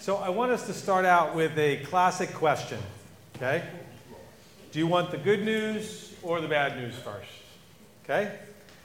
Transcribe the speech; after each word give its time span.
So 0.00 0.16
I 0.16 0.30
want 0.30 0.50
us 0.50 0.64
to 0.64 0.72
start 0.72 1.04
out 1.04 1.34
with 1.34 1.58
a 1.58 1.76
classic 1.84 2.32
question, 2.32 2.78
okay? 3.36 3.62
Do 4.72 4.78
you 4.78 4.86
want 4.86 5.10
the 5.10 5.18
good 5.18 5.44
news 5.44 6.14
or 6.22 6.40
the 6.40 6.48
bad 6.48 6.78
news 6.78 6.94
first? 6.94 7.28
Okay? 8.04 8.38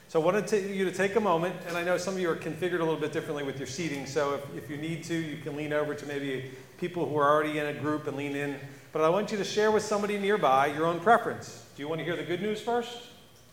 So 0.08 0.20
I 0.20 0.24
wanted 0.26 0.46
to, 0.48 0.60
you 0.60 0.84
to 0.84 0.92
take 0.92 1.16
a 1.16 1.20
moment, 1.20 1.56
and 1.66 1.74
I 1.74 1.82
know 1.84 1.96
some 1.96 2.12
of 2.12 2.20
you 2.20 2.28
are 2.28 2.36
configured 2.36 2.80
a 2.80 2.84
little 2.84 3.00
bit 3.00 3.14
differently 3.14 3.44
with 3.44 3.56
your 3.56 3.66
seating, 3.66 4.04
so 4.04 4.34
if, 4.34 4.64
if 4.64 4.70
you 4.70 4.76
need 4.76 5.04
to, 5.04 5.14
you 5.14 5.38
can 5.38 5.56
lean 5.56 5.72
over 5.72 5.94
to 5.94 6.04
maybe 6.04 6.50
people 6.76 7.08
who 7.08 7.16
are 7.16 7.32
already 7.32 7.58
in 7.58 7.64
a 7.64 7.72
group 7.72 8.06
and 8.06 8.14
lean 8.14 8.36
in. 8.36 8.54
But 8.92 9.00
I 9.00 9.08
want 9.08 9.32
you 9.32 9.38
to 9.38 9.44
share 9.44 9.70
with 9.70 9.84
somebody 9.84 10.18
nearby 10.18 10.66
your 10.66 10.84
own 10.84 11.00
preference. 11.00 11.64
Do 11.76 11.82
you 11.82 11.88
want 11.88 12.00
to 12.00 12.04
hear 12.04 12.16
the 12.16 12.24
good 12.24 12.42
news 12.42 12.60
first 12.60 12.94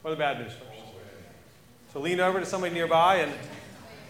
or 0.04 0.12
the 0.12 0.18
bad 0.18 0.38
news 0.40 0.52
first? 0.52 0.84
So 1.94 2.02
lean 2.02 2.20
over 2.20 2.42
to 2.42 2.46
somebody 2.46 2.74
nearby. 2.74 3.20
And 3.20 3.32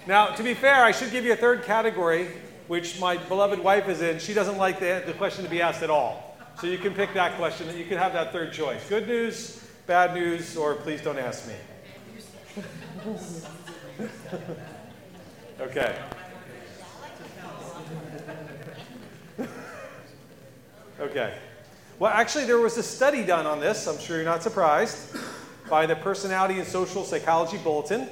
now, 0.07 0.29
to 0.29 0.41
be 0.41 0.55
fair, 0.55 0.83
I 0.83 0.91
should 0.91 1.11
give 1.11 1.23
you 1.23 1.33
a 1.33 1.37
third 1.37 1.65
category 1.65 2.29
which 2.67 2.99
my 2.99 3.17
beloved 3.17 3.59
wife 3.59 3.87
is 3.89 4.01
in, 4.01 4.19
she 4.19 4.33
doesn't 4.33 4.57
like 4.57 4.79
the, 4.79 5.03
the 5.05 5.13
question 5.13 5.43
to 5.43 5.49
be 5.49 5.61
asked 5.61 5.83
at 5.83 5.89
all. 5.89 6.37
So 6.59 6.67
you 6.67 6.77
can 6.77 6.93
pick 6.93 7.13
that 7.13 7.35
question. 7.37 7.67
And 7.69 7.77
you 7.77 7.85
can 7.85 7.97
have 7.97 8.13
that 8.13 8.31
third 8.31 8.53
choice. 8.53 8.87
Good 8.87 9.07
news, 9.07 9.65
bad 9.87 10.13
news, 10.13 10.55
or 10.55 10.75
please 10.75 11.01
don't 11.01 11.17
ask 11.17 11.47
me. 11.47 11.55
okay. 15.61 15.97
okay. 20.99 21.33
Well, 21.99 22.11
actually, 22.11 22.45
there 22.45 22.59
was 22.59 22.77
a 22.77 22.83
study 22.83 23.25
done 23.25 23.45
on 23.45 23.59
this. 23.59 23.87
I'm 23.87 23.99
sure 23.99 24.17
you're 24.17 24.25
not 24.25 24.43
surprised 24.43 25.15
by 25.69 25.85
the 25.85 25.95
Personality 25.95 26.59
and 26.59 26.67
Social 26.67 27.03
Psychology 27.03 27.57
Bulletin. 27.57 28.07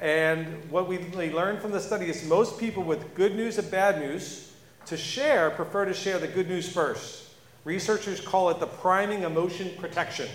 And 0.00 0.70
what 0.70 0.88
we 0.88 0.98
learned 0.98 1.60
from 1.60 1.72
the 1.72 1.80
study 1.80 2.10
is 2.10 2.24
most 2.28 2.58
people 2.58 2.82
with 2.82 3.14
good 3.14 3.34
news 3.34 3.58
and 3.58 3.70
bad 3.70 3.98
news 3.98 4.52
to 4.86 4.96
share 4.96 5.50
prefer 5.50 5.84
to 5.84 5.94
share 5.94 6.18
the 6.18 6.28
good 6.28 6.48
news 6.48 6.68
first. 6.68 7.30
Researchers 7.64 8.20
call 8.20 8.50
it 8.50 8.60
the 8.60 8.66
priming 8.66 9.22
emotion 9.22 9.70
protection. 9.78 10.28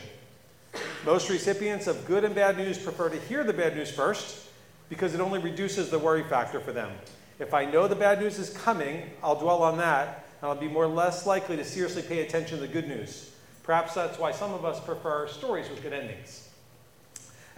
Most 1.06 1.30
recipients 1.30 1.88
of 1.88 2.06
good 2.06 2.24
and 2.24 2.36
bad 2.36 2.58
news 2.58 2.78
prefer 2.78 3.10
to 3.10 3.20
hear 3.22 3.44
the 3.44 3.54
bad 3.54 3.76
news 3.76 3.92
first 3.92 4.48
because 4.90 5.14
it 5.14 5.22
only 5.22 5.40
reduces 5.40 5.90
the 5.90 5.98
worry 5.98 6.24
factor 6.24 6.60
for 6.60 6.74
them. 6.74 6.92
If 7.40 7.54
I 7.54 7.66
know 7.66 7.88
the 7.88 7.96
bad 7.96 8.20
news 8.20 8.38
is 8.38 8.50
coming, 8.50 9.10
I'll 9.24 9.40
dwell 9.40 9.64
on 9.64 9.78
that 9.78 10.26
and 10.42 10.50
I'll 10.50 10.56
be 10.56 10.68
more 10.68 10.88
less 10.88 11.26
likely 11.26 11.56
to 11.58 11.64
seriously 11.64 12.02
pay 12.02 12.22
attention 12.22 12.60
to 12.60 12.62
the 12.66 12.72
good 12.72 12.88
news. 12.88 13.32
Perhaps 13.64 13.94
that's 13.94 14.20
why 14.20 14.32
some 14.32 14.54
of 14.54 14.66
us 14.66 14.80
prefer 14.80 15.28
stories 15.28 15.70
with 15.70 15.82
good 15.82 15.94
endings. 15.94 16.50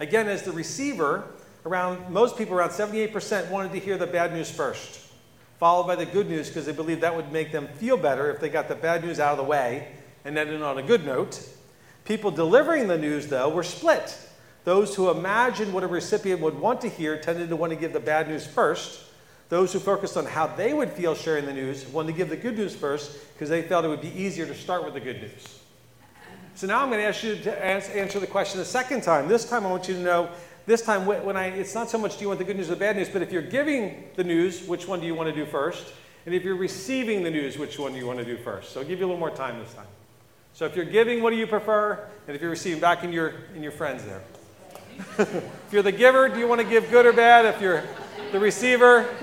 Again, 0.00 0.28
as 0.28 0.42
the 0.42 0.52
receiver, 0.52 1.24
around 1.64 2.10
most 2.10 2.36
people, 2.36 2.54
around 2.54 2.70
78%, 2.70 3.50
wanted 3.50 3.72
to 3.72 3.78
hear 3.78 3.96
the 3.96 4.06
bad 4.06 4.32
news 4.32 4.50
first, 4.50 5.00
followed 5.58 5.86
by 5.86 5.96
the 5.96 6.06
good 6.06 6.28
news 6.28 6.48
because 6.48 6.66
they 6.66 6.72
believed 6.72 7.00
that 7.00 7.14
would 7.14 7.32
make 7.32 7.52
them 7.52 7.68
feel 7.78 7.96
better 7.96 8.30
if 8.30 8.40
they 8.40 8.48
got 8.48 8.68
the 8.68 8.74
bad 8.74 9.04
news 9.04 9.18
out 9.18 9.32
of 9.32 9.38
the 9.38 9.44
way 9.44 9.88
and 10.24 10.36
ended 10.36 10.62
on 10.62 10.78
a 10.78 10.82
good 10.82 11.04
note. 11.04 11.46
People 12.04 12.30
delivering 12.30 12.86
the 12.86 12.98
news, 12.98 13.28
though, 13.28 13.48
were 13.48 13.62
split. 13.62 14.18
Those 14.64 14.94
who 14.94 15.10
imagined 15.10 15.72
what 15.72 15.84
a 15.84 15.86
recipient 15.86 16.40
would 16.40 16.58
want 16.58 16.80
to 16.82 16.88
hear 16.88 17.18
tended 17.18 17.48
to 17.50 17.56
want 17.56 17.72
to 17.72 17.76
give 17.78 17.92
the 17.92 18.00
bad 18.00 18.28
news 18.28 18.46
first. 18.46 19.02
Those 19.50 19.72
who 19.72 19.78
focused 19.78 20.16
on 20.16 20.24
how 20.24 20.46
they 20.46 20.72
would 20.72 20.90
feel 20.90 21.14
sharing 21.14 21.44
the 21.44 21.52
news 21.52 21.86
wanted 21.86 22.12
to 22.12 22.16
give 22.16 22.30
the 22.30 22.36
good 22.36 22.56
news 22.56 22.74
first 22.74 23.18
because 23.34 23.48
they 23.50 23.62
felt 23.62 23.84
it 23.84 23.88
would 23.88 24.00
be 24.00 24.14
easier 24.20 24.46
to 24.46 24.54
start 24.54 24.84
with 24.84 24.94
the 24.94 25.00
good 25.00 25.20
news. 25.20 25.60
So 26.54 26.66
now 26.66 26.82
I'm 26.82 26.88
going 26.88 27.00
to 27.00 27.06
ask 27.06 27.22
you 27.22 27.36
to 27.36 27.64
answer 27.64 28.20
the 28.20 28.26
question 28.26 28.60
a 28.60 28.64
second 28.64 29.02
time. 29.02 29.28
This 29.28 29.48
time 29.48 29.66
I 29.66 29.70
want 29.70 29.88
you 29.88 29.94
to 29.94 30.00
know 30.00 30.30
this 30.66 30.80
time, 30.80 31.04
when 31.04 31.36
I, 31.36 31.46
it's 31.48 31.74
not 31.74 31.90
so 31.90 31.98
much 31.98 32.16
do 32.16 32.22
you 32.22 32.28
want 32.28 32.38
the 32.38 32.44
good 32.44 32.56
news 32.56 32.68
or 32.68 32.74
the 32.74 32.80
bad 32.80 32.96
news, 32.96 33.08
but 33.08 33.20
if 33.20 33.30
you're 33.30 33.42
giving 33.42 34.04
the 34.14 34.24
news, 34.24 34.66
which 34.66 34.88
one 34.88 35.00
do 35.00 35.06
you 35.06 35.14
want 35.14 35.28
to 35.28 35.34
do 35.34 35.44
first? 35.44 35.92
And 36.24 36.34
if 36.34 36.42
you're 36.42 36.56
receiving 36.56 37.22
the 37.22 37.30
news, 37.30 37.58
which 37.58 37.78
one 37.78 37.92
do 37.92 37.98
you 37.98 38.06
want 38.06 38.18
to 38.18 38.24
do 38.24 38.38
first? 38.38 38.72
So 38.72 38.80
I'll 38.80 38.86
give 38.86 38.98
you 38.98 39.04
a 39.04 39.08
little 39.08 39.20
more 39.20 39.30
time 39.30 39.58
this 39.58 39.74
time. 39.74 39.86
So 40.54 40.64
if 40.64 40.74
you're 40.74 40.86
giving, 40.86 41.22
what 41.22 41.30
do 41.30 41.36
you 41.36 41.46
prefer? 41.46 42.08
And 42.26 42.34
if 42.34 42.40
you're 42.40 42.50
receiving, 42.50 42.80
back 42.80 43.04
in 43.04 43.12
your, 43.12 43.34
in 43.54 43.62
your 43.62 43.72
friends 43.72 44.04
there. 44.04 44.22
if 45.18 45.68
you're 45.72 45.82
the 45.82 45.92
giver, 45.92 46.28
do 46.28 46.38
you 46.38 46.48
want 46.48 46.60
to 46.60 46.66
give 46.66 46.90
good 46.90 47.04
or 47.04 47.12
bad? 47.12 47.44
If 47.44 47.60
you're 47.60 47.82
the 48.32 48.38
receiver, 48.38 49.14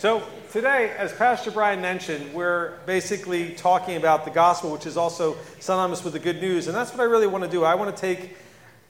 So, 0.00 0.22
today, 0.50 0.94
as 0.96 1.12
Pastor 1.12 1.50
Brian 1.50 1.82
mentioned, 1.82 2.32
we're 2.32 2.78
basically 2.86 3.50
talking 3.50 3.96
about 3.96 4.24
the 4.24 4.30
gospel, 4.30 4.72
which 4.72 4.86
is 4.86 4.96
also 4.96 5.36
synonymous 5.58 6.02
with 6.02 6.14
the 6.14 6.18
good 6.18 6.40
news. 6.40 6.68
And 6.68 6.74
that's 6.74 6.90
what 6.90 7.00
I 7.00 7.04
really 7.04 7.26
want 7.26 7.44
to 7.44 7.50
do. 7.50 7.64
I 7.64 7.74
want 7.74 7.94
to 7.94 8.00
take 8.00 8.34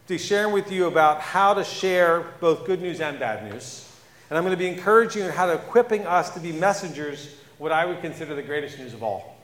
to 0.07 0.17
sharing 0.17 0.55
with 0.55 0.71
you 0.71 0.87
about 0.87 1.21
how 1.21 1.53
to 1.55 1.65
share 1.65 2.27
both 2.39 2.65
good 2.65 2.81
news 2.81 3.01
and 3.01 3.19
bad 3.19 3.53
news. 3.53 3.91
And 4.29 4.39
I'm 4.39 4.45
going 4.45 4.57
to 4.57 4.57
be 4.57 4.69
encouraging 4.69 5.25
you 5.25 5.31
how 5.33 5.47
to 5.47 5.55
equipping 5.55 6.07
us 6.07 6.31
to 6.35 6.39
be 6.39 6.53
messengers, 6.53 7.35
what 7.59 7.73
I 7.73 7.87
would 7.87 8.01
consider 8.01 8.37
the 8.37 8.43
greatest 8.45 8.79
news 8.79 8.95
of 8.95 9.03
all. 9.03 9.37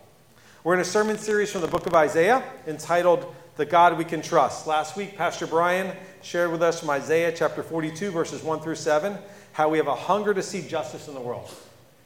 We're 0.62 0.74
in 0.74 0.80
a 0.80 0.84
sermon 0.84 1.18
series 1.18 1.50
from 1.50 1.62
the 1.62 1.66
book 1.66 1.88
of 1.88 1.94
Isaiah 1.94 2.44
entitled 2.68 3.34
The 3.56 3.66
God 3.66 3.98
We 3.98 4.04
Can 4.04 4.22
Trust. 4.22 4.68
Last 4.68 4.96
week, 4.96 5.16
Pastor 5.16 5.48
Brian 5.48 5.96
shared 6.22 6.52
with 6.52 6.62
us 6.62 6.78
from 6.78 6.90
Isaiah 6.90 7.32
chapter 7.36 7.64
42, 7.64 8.12
verses 8.12 8.44
1 8.44 8.60
through 8.60 8.76
7 8.76 9.18
how 9.56 9.70
we 9.70 9.78
have 9.78 9.86
a 9.86 9.94
hunger 9.94 10.34
to 10.34 10.42
see 10.42 10.60
justice 10.60 11.08
in 11.08 11.14
the 11.14 11.20
world. 11.20 11.50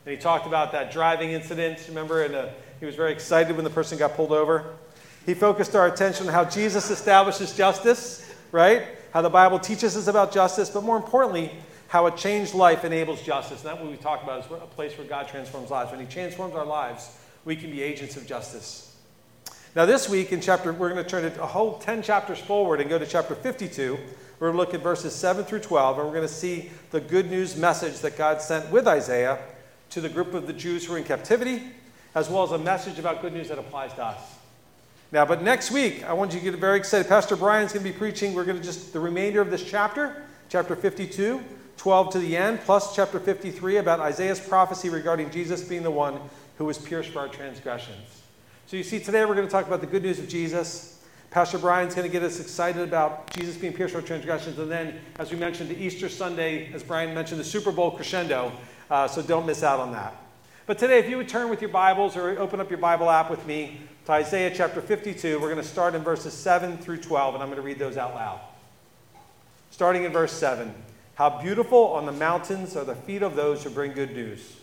And 0.07 0.15
he 0.15 0.21
talked 0.21 0.47
about 0.47 0.71
that 0.71 0.93
driving 0.93 1.33
incident, 1.33 1.85
remember? 1.89 2.23
And 2.23 2.33
uh, 2.33 2.49
he 2.79 2.87
was 2.87 2.95
very 2.95 3.11
excited 3.11 3.57
when 3.57 3.65
the 3.65 3.71
person 3.71 3.99
got 3.99 4.15
pulled 4.15 4.31
over. 4.31 4.77
He 5.27 5.35
focused 5.35 5.75
our 5.75 5.89
attention 5.89 6.29
on 6.29 6.33
how 6.33 6.45
Jesus 6.45 6.91
establishes 6.91 7.53
justice, 7.57 8.33
right? 8.53 8.85
How 9.13 9.21
the 9.21 9.31
Bible 9.31 9.59
teaches 9.59 9.97
us 9.97 10.07
about 10.07 10.31
justice, 10.31 10.71
but 10.71 10.85
more 10.85 10.97
importantly, 10.97 11.51
how 11.89 12.07
a 12.07 12.17
changed 12.17 12.55
life 12.55 12.85
enables 12.85 13.21
justice. 13.21 13.63
And 13.63 13.71
that's 13.71 13.81
what 13.81 13.91
we 13.91 13.97
talk 13.97 14.23
about 14.23 14.45
is 14.45 14.53
a 14.53 14.67
place 14.67 14.97
where 14.97 15.09
God 15.09 15.27
transforms 15.27 15.73
lives. 15.73 15.91
When 15.91 15.99
He 15.99 16.07
transforms 16.07 16.55
our 16.55 16.65
lives, 16.65 17.19
we 17.45 17.57
can 17.57 17.73
be 17.73 17.83
agents 17.83 18.17
of 18.17 18.29
justice. 18.29 18.90
Now, 19.77 19.87
this 19.87 20.09
week 20.09 20.33
in 20.33 20.41
chapter, 20.41 20.73
we're 20.73 20.91
going 20.91 21.03
to 21.03 21.09
turn 21.09 21.25
it 21.25 21.37
a 21.39 21.47
whole 21.47 21.79
10 21.79 22.03
chapters 22.03 22.41
forward 22.41 22.81
and 22.81 22.91
go 22.91 22.99
to 22.99 23.07
chapter 23.07 23.37
52. 23.37 23.97
We're 24.41 24.49
going 24.49 24.55
to 24.55 24.59
look 24.59 24.75
at 24.75 24.83
verses 24.83 25.15
7 25.15 25.45
through 25.45 25.61
12, 25.61 25.99
and 25.99 26.07
we're 26.09 26.15
going 26.15 26.27
to 26.27 26.35
see 26.35 26.71
the 26.91 27.01
good 27.01 27.31
news 27.31 27.57
message 27.57 28.01
that 28.01 28.19
God 28.19 28.43
sent 28.43 28.69
with 28.73 28.89
Isaiah 28.89 29.39
to 29.91 30.01
the 30.01 30.09
group 30.09 30.35
of 30.35 30.49
the 30.49 30.53
Jews 30.53 30.87
who 30.87 30.95
are 30.95 30.99
in 30.99 31.05
captivity, 31.05 31.63
as 32.17 32.29
well 32.29 32.43
as 32.43 32.51
a 32.51 32.59
message 32.59 32.99
about 32.99 33.23
good 33.23 33.33
news 33.33 33.49
that 33.49 33.61
applies 33.61 33.95
to 33.95 34.05
us. 34.05 34.19
Now, 35.13 35.25
but 35.25 35.41
next 35.41 35.71
week, 35.71 36.03
I 36.03 36.15
want 36.15 36.33
you 36.33 36.41
to 36.41 36.45
get 36.51 36.59
very 36.59 36.77
excited. 36.77 37.09
Pastor 37.09 37.37
Brian's 37.37 37.73
going 37.73 37.85
to 37.85 37.93
be 37.93 37.97
preaching. 37.97 38.35
We're 38.35 38.45
going 38.45 38.59
to 38.59 38.65
just 38.65 38.93
the 38.93 38.99
remainder 38.99 39.41
of 39.41 39.53
this 39.53 39.63
chapter, 39.63 40.25
chapter 40.49 40.75
52, 40.75 41.45
12 41.77 42.13
to 42.13 42.19
the 42.19 42.37
end, 42.37 42.61
plus 42.63 42.97
chapter 42.97 43.21
53 43.21 43.77
about 43.77 44.01
Isaiah's 44.01 44.41
prophecy 44.41 44.89
regarding 44.89 45.31
Jesus 45.31 45.63
being 45.63 45.85
the 45.85 45.93
one 45.93 46.19
who 46.59 46.65
was 46.65 46.77
pierced 46.77 47.11
for 47.11 47.21
our 47.21 47.29
transgressions. 47.29 48.20
So 48.71 48.77
you 48.77 48.85
see, 48.85 49.01
today 49.01 49.25
we're 49.25 49.35
going 49.35 49.49
to 49.49 49.51
talk 49.51 49.67
about 49.67 49.81
the 49.81 49.89
good 49.89 50.05
news 50.05 50.21
of 50.21 50.29
Jesus, 50.29 51.03
Pastor 51.33 51.59
Brian's 51.59 51.93
going 51.93 52.07
to 52.07 52.13
get 52.13 52.23
us 52.23 52.39
excited 52.39 52.87
about 52.87 53.29
Jesus 53.33 53.57
being 53.57 53.73
pierced 53.73 53.95
for 53.95 54.01
our 54.01 54.07
transgressions. 54.07 54.61
And 54.61 54.71
then, 54.71 55.01
as 55.19 55.33
we 55.33 55.39
mentioned, 55.39 55.71
the 55.71 55.83
Easter 55.83 56.09
Sunday, 56.09 56.73
as 56.73 56.85
Brian 56.85 57.13
mentioned, 57.13 57.41
the 57.41 57.45
Super 57.45 57.73
Bowl 57.73 57.91
crescendo. 57.91 58.53
Uh, 58.89 59.09
so 59.09 59.23
don't 59.23 59.45
miss 59.45 59.65
out 59.65 59.81
on 59.81 59.91
that. 59.91 60.15
But 60.67 60.79
today, 60.79 61.01
if 61.01 61.09
you 61.09 61.17
would 61.17 61.29
turn 61.29 61.51
with 61.51 61.61
your 61.61 61.71
Bibles 61.71 62.17
or 62.17 62.39
open 62.39 62.61
up 62.61 62.71
your 62.71 62.79
Bible 62.79 63.11
app 63.11 63.29
with 63.29 63.45
me 63.45 63.81
to 64.05 64.13
Isaiah 64.13 64.53
chapter 64.55 64.81
52, 64.81 65.41
we're 65.41 65.51
going 65.51 65.61
to 65.61 65.69
start 65.69 65.97
in 65.97 66.05
verses 66.05 66.33
7 66.33 66.79
through 66.79 66.99
12, 66.99 67.35
and 67.35 67.43
I'm 67.43 67.49
going 67.49 67.61
to 67.61 67.67
read 67.67 67.81
those 67.81 67.97
out 67.97 68.15
loud. 68.15 68.39
Starting 69.73 70.05
in 70.05 70.13
verse 70.13 70.33
7 70.33 70.73
How 71.17 71.43
beautiful 71.43 71.87
on 71.89 72.07
the 72.07 72.13
mountains 72.13 72.77
are 72.77 72.85
the 72.85 72.95
feet 72.95 73.23
of 73.23 73.35
those 73.35 73.65
who 73.65 73.71
bring 73.71 73.95
good 73.95 74.13
news, 74.13 74.59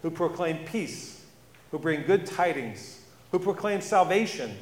who 0.00 0.10
proclaim 0.10 0.64
peace, 0.64 1.22
who 1.70 1.78
bring 1.78 2.02
good 2.04 2.24
tidings, 2.24 2.95
who 3.30 3.38
proclaim 3.38 3.80
salvation 3.80 4.56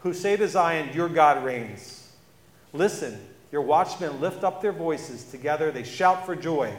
who 0.00 0.14
say 0.14 0.36
to 0.36 0.48
Zion, 0.48 0.90
Your 0.94 1.08
God 1.08 1.44
reigns. 1.44 2.12
Listen, 2.72 3.18
your 3.52 3.62
watchmen 3.62 4.20
lift 4.20 4.44
up 4.44 4.62
their 4.62 4.72
voices. 4.72 5.24
Together 5.24 5.70
they 5.70 5.82
shout 5.82 6.26
for 6.26 6.36
joy. 6.36 6.72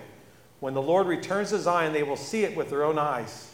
When 0.59 0.73
the 0.73 0.81
Lord 0.81 1.07
returns 1.07 1.49
to 1.49 1.59
Zion, 1.59 1.93
they 1.93 2.03
will 2.03 2.17
see 2.17 2.43
it 2.43 2.55
with 2.55 2.69
their 2.69 2.83
own 2.83 2.97
eyes. 2.97 3.47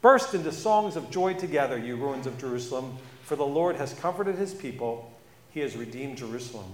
Burst 0.00 0.34
into 0.34 0.52
songs 0.52 0.96
of 0.96 1.10
joy 1.10 1.34
together, 1.34 1.78
you 1.78 1.96
ruins 1.96 2.26
of 2.26 2.38
Jerusalem, 2.38 2.96
for 3.22 3.36
the 3.36 3.46
Lord 3.46 3.76
has 3.76 3.94
comforted 3.94 4.36
his 4.36 4.54
people. 4.54 5.12
He 5.50 5.60
has 5.60 5.76
redeemed 5.76 6.18
Jerusalem. 6.18 6.72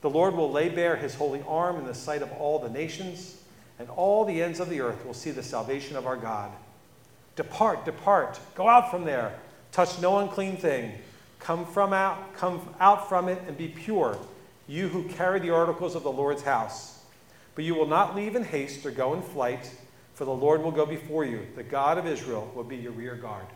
The 0.00 0.10
Lord 0.10 0.34
will 0.34 0.50
lay 0.50 0.68
bare 0.68 0.96
his 0.96 1.14
holy 1.14 1.42
arm 1.48 1.76
in 1.76 1.86
the 1.86 1.94
sight 1.94 2.22
of 2.22 2.32
all 2.32 2.58
the 2.58 2.68
nations, 2.68 3.40
and 3.78 3.88
all 3.90 4.24
the 4.24 4.42
ends 4.42 4.60
of 4.60 4.68
the 4.68 4.80
earth 4.80 5.04
will 5.06 5.14
see 5.14 5.30
the 5.30 5.42
salvation 5.42 5.96
of 5.96 6.06
our 6.06 6.16
God. 6.16 6.52
Depart, 7.36 7.84
depart, 7.84 8.38
go 8.54 8.68
out 8.68 8.90
from 8.90 9.04
there, 9.04 9.38
touch 9.72 10.00
no 10.00 10.18
unclean 10.18 10.56
thing 10.56 10.92
Come 11.38 11.64
from 11.66 11.92
out, 11.92 12.34
come 12.34 12.60
out 12.80 13.08
from 13.08 13.28
it 13.28 13.40
and 13.46 13.56
be 13.56 13.68
pure. 13.68 14.18
you 14.66 14.88
who 14.88 15.04
carry 15.04 15.40
the 15.40 15.48
articles 15.48 15.94
of 15.94 16.02
the 16.02 16.12
Lord's 16.12 16.42
house. 16.42 17.02
But 17.54 17.64
you 17.64 17.74
will 17.74 17.86
not 17.86 18.14
leave 18.14 18.36
in 18.36 18.44
haste 18.44 18.84
or 18.84 18.90
go 18.90 19.14
in 19.14 19.22
flight, 19.22 19.70
for 20.12 20.26
the 20.26 20.34
Lord 20.34 20.62
will 20.62 20.72
go 20.72 20.84
before 20.84 21.24
you. 21.24 21.46
The 21.56 21.62
God 21.62 21.96
of 21.96 22.06
Israel 22.06 22.52
will 22.54 22.64
be 22.64 22.76
your 22.76 22.92
rear 22.92 23.14
guard. 23.14 23.46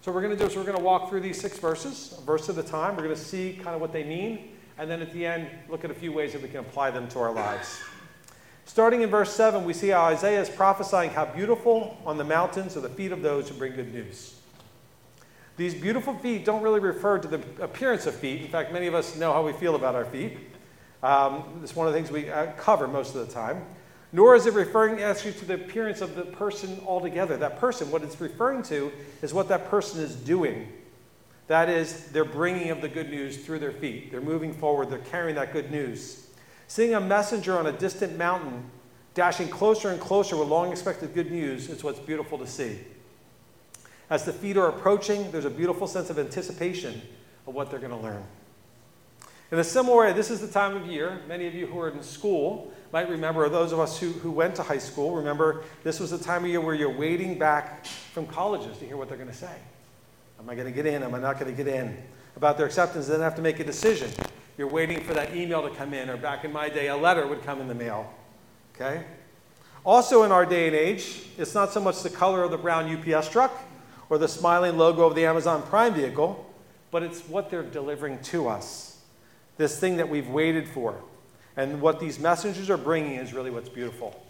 So, 0.00 0.12
what 0.12 0.14
we're 0.14 0.22
going 0.22 0.36
to 0.36 0.38
do 0.38 0.48
is 0.48 0.56
we're 0.56 0.62
going 0.62 0.76
to 0.76 0.82
walk 0.82 1.10
through 1.10 1.22
these 1.22 1.40
six 1.40 1.58
verses, 1.58 2.14
a 2.16 2.20
verse 2.20 2.48
at 2.48 2.56
a 2.56 2.62
time. 2.62 2.94
We're 2.94 3.02
going 3.02 3.16
to 3.16 3.20
see 3.20 3.54
kind 3.54 3.74
of 3.74 3.80
what 3.80 3.92
they 3.92 4.04
mean, 4.04 4.50
and 4.78 4.88
then 4.88 5.02
at 5.02 5.12
the 5.12 5.26
end, 5.26 5.48
look 5.68 5.84
at 5.84 5.90
a 5.90 5.94
few 5.94 6.12
ways 6.12 6.32
that 6.32 6.42
we 6.42 6.48
can 6.48 6.60
apply 6.60 6.92
them 6.92 7.08
to 7.08 7.18
our 7.18 7.32
lives. 7.32 7.80
Starting 8.66 9.02
in 9.02 9.10
verse 9.10 9.34
7, 9.34 9.64
we 9.64 9.72
see 9.72 9.88
how 9.88 10.02
Isaiah 10.02 10.40
is 10.40 10.48
prophesying 10.48 11.10
how 11.10 11.24
beautiful 11.24 12.00
on 12.06 12.18
the 12.18 12.24
mountains 12.24 12.76
are 12.76 12.80
the 12.80 12.88
feet 12.88 13.10
of 13.10 13.22
those 13.22 13.48
who 13.48 13.56
bring 13.56 13.74
good 13.74 13.92
news. 13.92 14.37
These 15.58 15.74
beautiful 15.74 16.14
feet 16.14 16.44
don't 16.44 16.62
really 16.62 16.78
refer 16.78 17.18
to 17.18 17.26
the 17.26 17.40
appearance 17.60 18.06
of 18.06 18.14
feet. 18.14 18.42
In 18.42 18.48
fact, 18.48 18.72
many 18.72 18.86
of 18.86 18.94
us 18.94 19.16
know 19.16 19.32
how 19.32 19.44
we 19.44 19.52
feel 19.52 19.74
about 19.74 19.96
our 19.96 20.04
feet. 20.04 20.38
Um, 21.02 21.60
it's 21.64 21.74
one 21.74 21.88
of 21.88 21.92
the 21.92 21.98
things 21.98 22.12
we 22.12 22.30
uh, 22.30 22.52
cover 22.52 22.86
most 22.86 23.16
of 23.16 23.26
the 23.26 23.34
time. 23.34 23.64
Nor 24.12 24.36
is 24.36 24.46
it 24.46 24.54
referring 24.54 25.02
actually 25.02 25.32
to 25.32 25.44
the 25.44 25.54
appearance 25.54 26.00
of 26.00 26.14
the 26.14 26.22
person 26.22 26.80
altogether. 26.86 27.36
That 27.36 27.58
person, 27.58 27.90
what 27.90 28.04
it's 28.04 28.20
referring 28.20 28.62
to 28.64 28.92
is 29.20 29.34
what 29.34 29.48
that 29.48 29.68
person 29.68 30.00
is 30.00 30.14
doing. 30.14 30.72
That 31.48 31.68
is, 31.68 32.06
they're 32.06 32.24
bringing 32.24 32.70
of 32.70 32.80
the 32.80 32.88
good 32.88 33.10
news 33.10 33.44
through 33.44 33.58
their 33.58 33.72
feet. 33.72 34.12
They're 34.12 34.20
moving 34.20 34.54
forward, 34.54 34.90
they're 34.90 34.98
carrying 34.98 35.34
that 35.34 35.52
good 35.52 35.72
news. 35.72 36.28
Seeing 36.68 36.94
a 36.94 37.00
messenger 37.00 37.58
on 37.58 37.66
a 37.66 37.72
distant 37.72 38.16
mountain 38.16 38.70
dashing 39.14 39.48
closer 39.48 39.88
and 39.88 40.00
closer 40.00 40.36
with 40.36 40.46
long 40.46 40.70
expected 40.70 41.14
good 41.14 41.32
news 41.32 41.68
is 41.68 41.82
what's 41.82 41.98
beautiful 41.98 42.38
to 42.38 42.46
see. 42.46 42.78
As 44.10 44.24
the 44.24 44.32
feet 44.32 44.56
are 44.56 44.68
approaching, 44.68 45.30
there's 45.30 45.44
a 45.44 45.50
beautiful 45.50 45.86
sense 45.86 46.08
of 46.08 46.18
anticipation 46.18 47.02
of 47.46 47.54
what 47.54 47.70
they're 47.70 47.78
going 47.78 47.92
to 47.92 47.98
learn. 47.98 48.24
In 49.50 49.58
a 49.58 49.64
similar 49.64 49.98
way, 49.98 50.12
this 50.12 50.30
is 50.30 50.40
the 50.40 50.48
time 50.48 50.76
of 50.76 50.86
year. 50.86 51.22
Many 51.26 51.46
of 51.46 51.54
you 51.54 51.66
who 51.66 51.80
are 51.80 51.88
in 51.88 52.02
school 52.02 52.70
might 52.92 53.08
remember, 53.08 53.44
or 53.44 53.48
those 53.48 53.72
of 53.72 53.80
us 53.80 53.98
who, 53.98 54.12
who 54.12 54.30
went 54.30 54.54
to 54.56 54.62
high 54.62 54.78
school, 54.78 55.14
remember 55.14 55.64
this 55.84 56.00
was 56.00 56.10
the 56.10 56.18
time 56.18 56.44
of 56.44 56.50
year 56.50 56.60
where 56.60 56.74
you're 56.74 56.94
waiting 56.94 57.38
back 57.38 57.86
from 57.86 58.26
colleges 58.26 58.76
to 58.78 58.86
hear 58.86 58.96
what 58.96 59.08
they're 59.08 59.16
going 59.16 59.30
to 59.30 59.36
say. 59.36 59.54
Am 60.38 60.48
I 60.48 60.54
going 60.54 60.66
to 60.66 60.72
get 60.72 60.86
in? 60.86 61.02
Am 61.02 61.14
I 61.14 61.18
not 61.18 61.38
going 61.38 61.54
to 61.54 61.64
get 61.64 61.72
in? 61.72 61.96
About 62.36 62.56
their 62.56 62.66
acceptance, 62.66 63.06
then 63.06 63.20
have 63.20 63.34
to 63.36 63.42
make 63.42 63.58
a 63.58 63.64
decision. 63.64 64.10
You're 64.56 64.68
waiting 64.68 65.02
for 65.02 65.14
that 65.14 65.34
email 65.34 65.66
to 65.68 65.74
come 65.74 65.94
in, 65.94 66.08
or 66.08 66.16
back 66.16 66.44
in 66.44 66.52
my 66.52 66.68
day, 66.68 66.88
a 66.88 66.96
letter 66.96 67.26
would 67.26 67.42
come 67.42 67.60
in 67.60 67.68
the 67.68 67.74
mail. 67.74 68.12
Okay? 68.74 69.04
Also, 69.84 70.24
in 70.24 70.32
our 70.32 70.44
day 70.44 70.66
and 70.66 70.76
age, 70.76 71.22
it's 71.38 71.54
not 71.54 71.72
so 71.72 71.80
much 71.80 72.02
the 72.02 72.10
color 72.10 72.42
of 72.42 72.50
the 72.50 72.58
brown 72.58 72.94
UPS 72.94 73.28
truck 73.28 73.52
or 74.10 74.18
the 74.18 74.28
smiling 74.28 74.78
logo 74.78 75.04
of 75.04 75.14
the 75.14 75.26
Amazon 75.26 75.62
Prime 75.62 75.94
vehicle, 75.94 76.44
but 76.90 77.02
it's 77.02 77.20
what 77.22 77.50
they're 77.50 77.62
delivering 77.62 78.20
to 78.22 78.48
us. 78.48 79.00
This 79.56 79.78
thing 79.78 79.96
that 79.96 80.08
we've 80.08 80.28
waited 80.28 80.68
for. 80.68 81.00
And 81.56 81.80
what 81.80 82.00
these 82.00 82.18
messengers 82.18 82.70
are 82.70 82.76
bringing 82.76 83.14
is 83.14 83.34
really 83.34 83.50
what's 83.50 83.68
beautiful. 83.68 84.24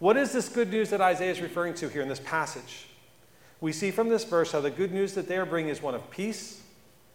What 0.00 0.16
is 0.16 0.32
this 0.32 0.48
good 0.48 0.70
news 0.70 0.90
that 0.90 1.00
Isaiah 1.00 1.30
is 1.30 1.40
referring 1.40 1.74
to 1.74 1.88
here 1.88 2.02
in 2.02 2.08
this 2.08 2.20
passage? 2.20 2.86
We 3.60 3.72
see 3.72 3.92
from 3.92 4.08
this 4.08 4.24
verse 4.24 4.50
how 4.50 4.60
the 4.60 4.70
good 4.70 4.92
news 4.92 5.14
that 5.14 5.28
they 5.28 5.36
are 5.36 5.46
bringing 5.46 5.70
is 5.70 5.80
one 5.80 5.94
of 5.94 6.10
peace, 6.10 6.60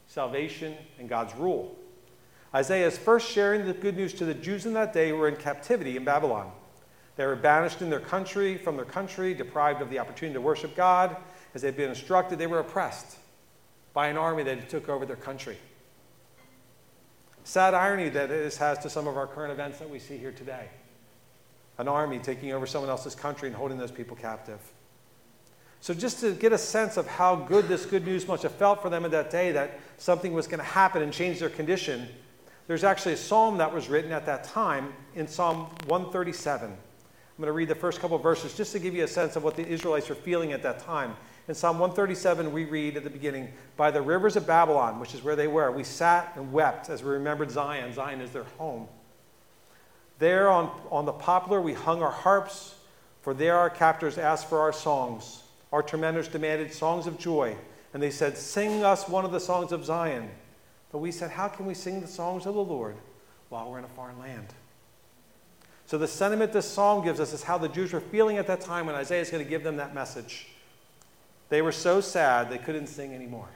salvation, 0.08 0.76
and 0.98 1.10
God's 1.10 1.36
rule. 1.36 1.78
Isaiah 2.56 2.88
is 2.88 2.98
first 2.98 3.30
sharing 3.30 3.66
the 3.66 3.74
good 3.74 3.98
news 3.98 4.14
to 4.14 4.26
the 4.26 4.34
Jews 4.34 4.66
in 4.66 4.74
that 4.74 4.94
day 4.94 5.10
who 5.10 5.18
were 5.18 5.28
in 5.28 5.36
captivity 5.36 5.98
in 5.98 6.06
Babylon. 6.06 6.50
They 7.18 7.26
were 7.26 7.36
banished 7.36 7.82
in 7.82 7.90
their 7.90 8.00
country, 8.00 8.58
from 8.58 8.76
their 8.76 8.86
country, 8.86 9.34
deprived 9.34 9.82
of 9.82 9.90
the 9.90 10.00
opportunity 10.00 10.36
to 10.36 10.42
worship 10.42 10.76
God. 10.76 11.18
As 11.56 11.64
they'd 11.64 11.76
been 11.76 11.90
instructed, 11.90 12.38
they 12.38 12.48
were 12.48 12.60
oppressed 12.60 13.18
by 13.94 14.08
an 14.08 14.18
army 14.18 14.44
that 14.44 14.70
took 14.70 14.88
over 14.88 15.06
their 15.06 15.16
country. 15.16 15.58
Sad 17.44 17.74
irony 17.74 18.10
that 18.10 18.30
this 18.30 18.58
has 18.58 18.78
to 18.80 18.90
some 18.90 19.08
of 19.08 19.18
our 19.18 19.26
current 19.26 19.52
events 19.52 19.80
that 19.80 19.90
we 19.90 19.98
see 19.98 20.18
here 20.18 20.32
today. 20.32 20.68
An 21.80 21.88
army 21.88 22.20
taking 22.20 22.52
over 22.52 22.68
someone 22.68 22.90
else's 22.90 23.16
country 23.16 23.48
and 23.48 23.56
holding 23.56 23.80
those 23.80 23.92
people 23.92 24.16
captive. 24.16 24.60
So, 25.80 25.94
just 25.94 26.20
to 26.20 26.34
get 26.34 26.54
a 26.54 26.58
sense 26.58 26.98
of 26.98 27.08
how 27.08 27.36
good 27.36 27.68
this 27.68 27.86
good 27.86 28.06
news 28.06 28.28
must 28.28 28.44
have 28.44 28.52
felt 28.52 28.82
for 28.82 28.90
them 28.90 29.06
in 29.06 29.12
that 29.12 29.30
day 29.30 29.52
that 29.54 29.80
something 29.98 30.34
was 30.34 30.46
going 30.46 30.60
to 30.60 30.66
happen 30.66 31.02
and 31.02 31.14
change 31.14 31.40
their 31.40 31.50
condition, 31.50 32.08
there's 32.68 32.84
actually 32.84 33.14
a 33.14 33.18
psalm 33.18 33.58
that 33.58 33.74
was 33.74 33.88
written 33.88 34.12
at 34.12 34.26
that 34.26 34.44
time 34.44 34.94
in 35.16 35.28
Psalm 35.28 35.68
137. 35.88 36.76
I'm 37.38 37.44
going 37.44 37.50
to 37.50 37.54
read 37.54 37.68
the 37.68 37.76
first 37.76 38.00
couple 38.00 38.18
verses 38.18 38.56
just 38.56 38.72
to 38.72 38.80
give 38.80 38.96
you 38.96 39.04
a 39.04 39.08
sense 39.08 39.36
of 39.36 39.44
what 39.44 39.56
the 39.56 39.68
Israelites 39.68 40.10
were 40.10 40.16
feeling 40.16 40.54
at 40.54 40.64
that 40.64 40.80
time. 40.80 41.16
In 41.48 41.54
Psalm 41.54 41.78
137, 41.78 42.52
we 42.52 42.66
read 42.66 42.98
at 42.98 43.04
the 43.04 43.12
beginning, 43.12 43.54
By 43.76 43.92
the 43.92 44.02
rivers 44.02 44.36
of 44.36 44.48
Babylon, 44.48 45.00
which 45.00 45.14
is 45.14 45.22
where 45.22 45.36
they 45.36 45.48
were, 45.48 45.72
we 45.72 45.84
sat 45.84 46.34
and 46.36 46.52
wept 46.52 46.90
as 46.90 47.04
we 47.04 47.12
remembered 47.12 47.52
Zion. 47.52 47.94
Zion 47.94 48.22
is 48.22 48.32
their 48.32 48.46
home. 48.58 48.88
There 50.18 50.50
on, 50.50 50.72
on 50.90 51.06
the 51.06 51.14
poplar, 51.14 51.62
we 51.62 51.74
hung 51.74 52.02
our 52.02 52.12
harps, 52.12 52.74
for 53.22 53.36
there 53.36 53.56
our 53.56 53.70
captors 53.70 54.18
asked 54.18 54.50
for 54.50 54.60
our 54.60 54.74
songs. 54.74 55.44
Our 55.72 55.84
tormentors 55.84 56.28
demanded 56.28 56.74
songs 56.74 57.06
of 57.06 57.20
joy, 57.20 57.56
and 57.94 58.02
they 58.02 58.10
said, 58.10 58.36
Sing 58.36 58.84
us 58.84 59.08
one 59.08 59.26
of 59.26 59.32
the 59.32 59.40
songs 59.40 59.72
of 59.72 59.86
Zion. 59.86 60.28
But 60.92 60.98
we 60.98 61.12
said, 61.12 61.30
How 61.30 61.50
can 61.50 61.68
we 61.68 61.76
sing 61.76 62.02
the 62.02 62.08
songs 62.08 62.48
of 62.48 62.56
the 62.56 62.64
Lord 62.64 62.96
while 63.50 63.70
we're 63.70 63.78
in 63.78 63.86
a 63.86 63.90
foreign 63.90 64.18
land? 64.18 64.48
So, 65.88 65.98
the 65.98 66.08
sentiment 66.08 66.52
this 66.52 66.70
psalm 66.70 67.04
gives 67.04 67.22
us 67.22 67.32
is 67.32 67.44
how 67.44 67.58
the 67.58 67.70
Jews 67.70 67.94
were 67.94 68.02
feeling 68.02 68.38
at 68.38 68.46
that 68.48 68.60
time 68.60 68.86
when 68.86 68.96
Isaiah 68.96 69.22
is 69.22 69.30
going 69.30 69.44
to 69.44 69.50
give 69.50 69.64
them 69.64 69.78
that 69.78 69.96
message. 69.96 70.48
They 71.48 71.62
were 71.62 71.72
so 71.72 72.02
sad 72.02 72.50
they 72.50 72.58
couldn't 72.58 72.88
sing 72.88 73.14
anymore. 73.14 73.48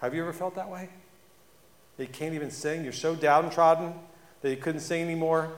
Have 0.00 0.14
you 0.14 0.22
ever 0.22 0.32
felt 0.32 0.56
that 0.56 0.68
way? 0.68 0.88
You 1.96 2.08
can't 2.08 2.34
even 2.34 2.50
sing. 2.50 2.82
You're 2.82 2.92
so 2.92 3.14
downtrodden 3.14 3.94
that 4.42 4.50
you 4.50 4.56
couldn't 4.56 4.80
sing 4.80 5.00
anymore. 5.00 5.52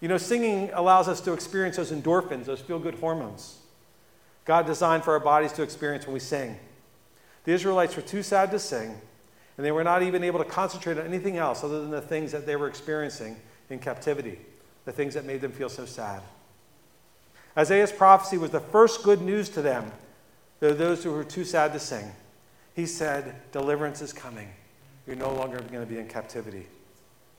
You 0.00 0.06
know, 0.06 0.16
singing 0.16 0.70
allows 0.72 1.08
us 1.08 1.20
to 1.22 1.32
experience 1.32 1.76
those 1.76 1.90
endorphins, 1.90 2.44
those 2.44 2.60
feel 2.60 2.78
good 2.78 2.94
hormones. 2.94 3.58
God 4.44 4.64
designed 4.64 5.02
for 5.02 5.12
our 5.12 5.20
bodies 5.20 5.52
to 5.54 5.62
experience 5.62 6.06
when 6.06 6.14
we 6.14 6.20
sing. 6.20 6.56
The 7.44 7.52
Israelites 7.52 7.96
were 7.96 8.02
too 8.02 8.22
sad 8.22 8.52
to 8.52 8.60
sing, 8.60 8.94
and 9.56 9.66
they 9.66 9.72
were 9.72 9.84
not 9.84 10.04
even 10.04 10.22
able 10.22 10.38
to 10.38 10.44
concentrate 10.44 10.98
on 10.98 11.04
anything 11.04 11.36
else 11.36 11.64
other 11.64 11.80
than 11.80 11.90
the 11.90 12.00
things 12.00 12.30
that 12.30 12.46
they 12.46 12.54
were 12.54 12.68
experiencing 12.68 13.36
in 13.70 13.78
captivity, 13.78 14.38
the 14.84 14.92
things 14.92 15.14
that 15.14 15.24
made 15.24 15.40
them 15.40 15.52
feel 15.52 15.68
so 15.68 15.86
sad. 15.86 16.22
Isaiah's 17.56 17.92
prophecy 17.92 18.38
was 18.38 18.50
the 18.50 18.60
first 18.60 19.02
good 19.02 19.22
news 19.22 19.48
to 19.50 19.62
them, 19.62 19.90
though 20.60 20.74
those 20.74 21.02
who 21.02 21.12
were 21.12 21.24
too 21.24 21.44
sad 21.44 21.72
to 21.72 21.80
sing. 21.80 22.12
He 22.74 22.86
said, 22.86 23.34
Deliverance 23.52 24.02
is 24.02 24.12
coming. 24.12 24.48
You're 25.06 25.16
no 25.16 25.32
longer 25.32 25.58
going 25.58 25.86
to 25.86 25.86
be 25.86 25.98
in 25.98 26.08
captivity. 26.08 26.66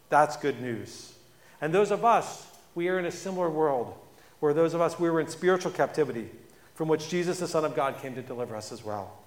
That's 0.09 0.37
good 0.37 0.61
news. 0.61 1.13
And 1.61 1.73
those 1.73 1.91
of 1.91 2.03
us, 2.03 2.47
we 2.75 2.89
are 2.89 2.97
in 2.97 3.05
a 3.05 3.11
similar 3.11 3.49
world 3.49 3.93
where 4.39 4.53
those 4.53 4.73
of 4.73 4.81
us, 4.81 4.99
we 4.99 5.09
were 5.09 5.19
in 5.19 5.27
spiritual 5.27 5.71
captivity 5.71 6.29
from 6.75 6.87
which 6.87 7.09
Jesus, 7.09 7.39
the 7.39 7.47
Son 7.47 7.65
of 7.65 7.75
God, 7.75 7.99
came 8.01 8.15
to 8.15 8.21
deliver 8.21 8.55
us 8.55 8.71
as 8.71 8.83
well. 8.83 9.17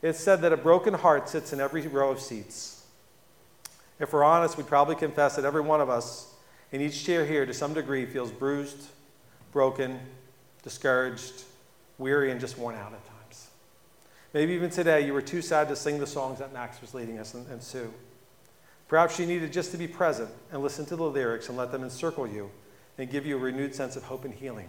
It's 0.00 0.18
said 0.18 0.40
that 0.42 0.52
a 0.52 0.56
broken 0.56 0.94
heart 0.94 1.28
sits 1.28 1.52
in 1.52 1.60
every 1.60 1.86
row 1.86 2.10
of 2.10 2.20
seats. 2.20 2.77
If 4.00 4.12
we're 4.12 4.24
honest, 4.24 4.56
we'd 4.56 4.66
probably 4.66 4.94
confess 4.94 5.36
that 5.36 5.44
every 5.44 5.60
one 5.60 5.80
of 5.80 5.90
us 5.90 6.34
in 6.70 6.80
each 6.80 7.04
chair 7.04 7.24
here, 7.24 7.46
to 7.46 7.54
some 7.54 7.74
degree, 7.74 8.04
feels 8.06 8.30
bruised, 8.30 8.88
broken, 9.52 9.98
discouraged, 10.62 11.44
weary, 11.96 12.30
and 12.30 12.40
just 12.40 12.58
worn 12.58 12.74
out 12.74 12.92
at 12.92 13.04
times. 13.06 13.48
Maybe 14.34 14.52
even 14.52 14.70
today 14.70 15.06
you 15.06 15.12
were 15.12 15.22
too 15.22 15.40
sad 15.40 15.68
to 15.68 15.76
sing 15.76 15.98
the 15.98 16.06
songs 16.06 16.38
that 16.38 16.52
Max 16.52 16.80
was 16.80 16.94
leading 16.94 17.18
us 17.18 17.34
and, 17.34 17.46
and 17.48 17.62
Sue. 17.62 17.92
Perhaps 18.86 19.18
you 19.18 19.26
needed 19.26 19.52
just 19.52 19.70
to 19.72 19.76
be 19.76 19.88
present 19.88 20.30
and 20.52 20.62
listen 20.62 20.84
to 20.86 20.96
the 20.96 21.04
lyrics 21.04 21.48
and 21.48 21.58
let 21.58 21.72
them 21.72 21.82
encircle 21.82 22.26
you 22.26 22.50
and 22.96 23.10
give 23.10 23.26
you 23.26 23.36
a 23.36 23.40
renewed 23.40 23.74
sense 23.74 23.96
of 23.96 24.04
hope 24.04 24.24
and 24.24 24.34
healing. 24.34 24.68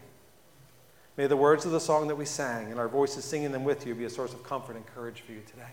May 1.17 1.27
the 1.27 1.38
words 1.38 1.65
of 1.65 1.71
the 1.71 1.79
song 1.79 2.07
that 2.07 2.15
we 2.15 2.25
sang 2.25 2.71
and 2.71 2.79
our 2.79 2.88
voices 2.88 3.25
singing 3.25 3.51
them 3.51 3.63
with 3.63 3.86
you 3.86 3.93
be 3.93 4.05
a 4.05 4.09
source 4.09 4.33
of 4.33 4.43
comfort 4.43 4.75
and 4.77 4.86
courage 4.88 5.21
for 5.21 5.33
you 5.33 5.41
today. 5.50 5.71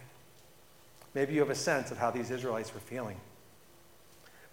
Maybe 1.14 1.34
you 1.34 1.40
have 1.40 1.50
a 1.50 1.54
sense 1.54 1.90
of 1.90 1.98
how 1.98 2.10
these 2.10 2.30
Israelites 2.30 2.74
were 2.74 2.80
feeling. 2.80 3.16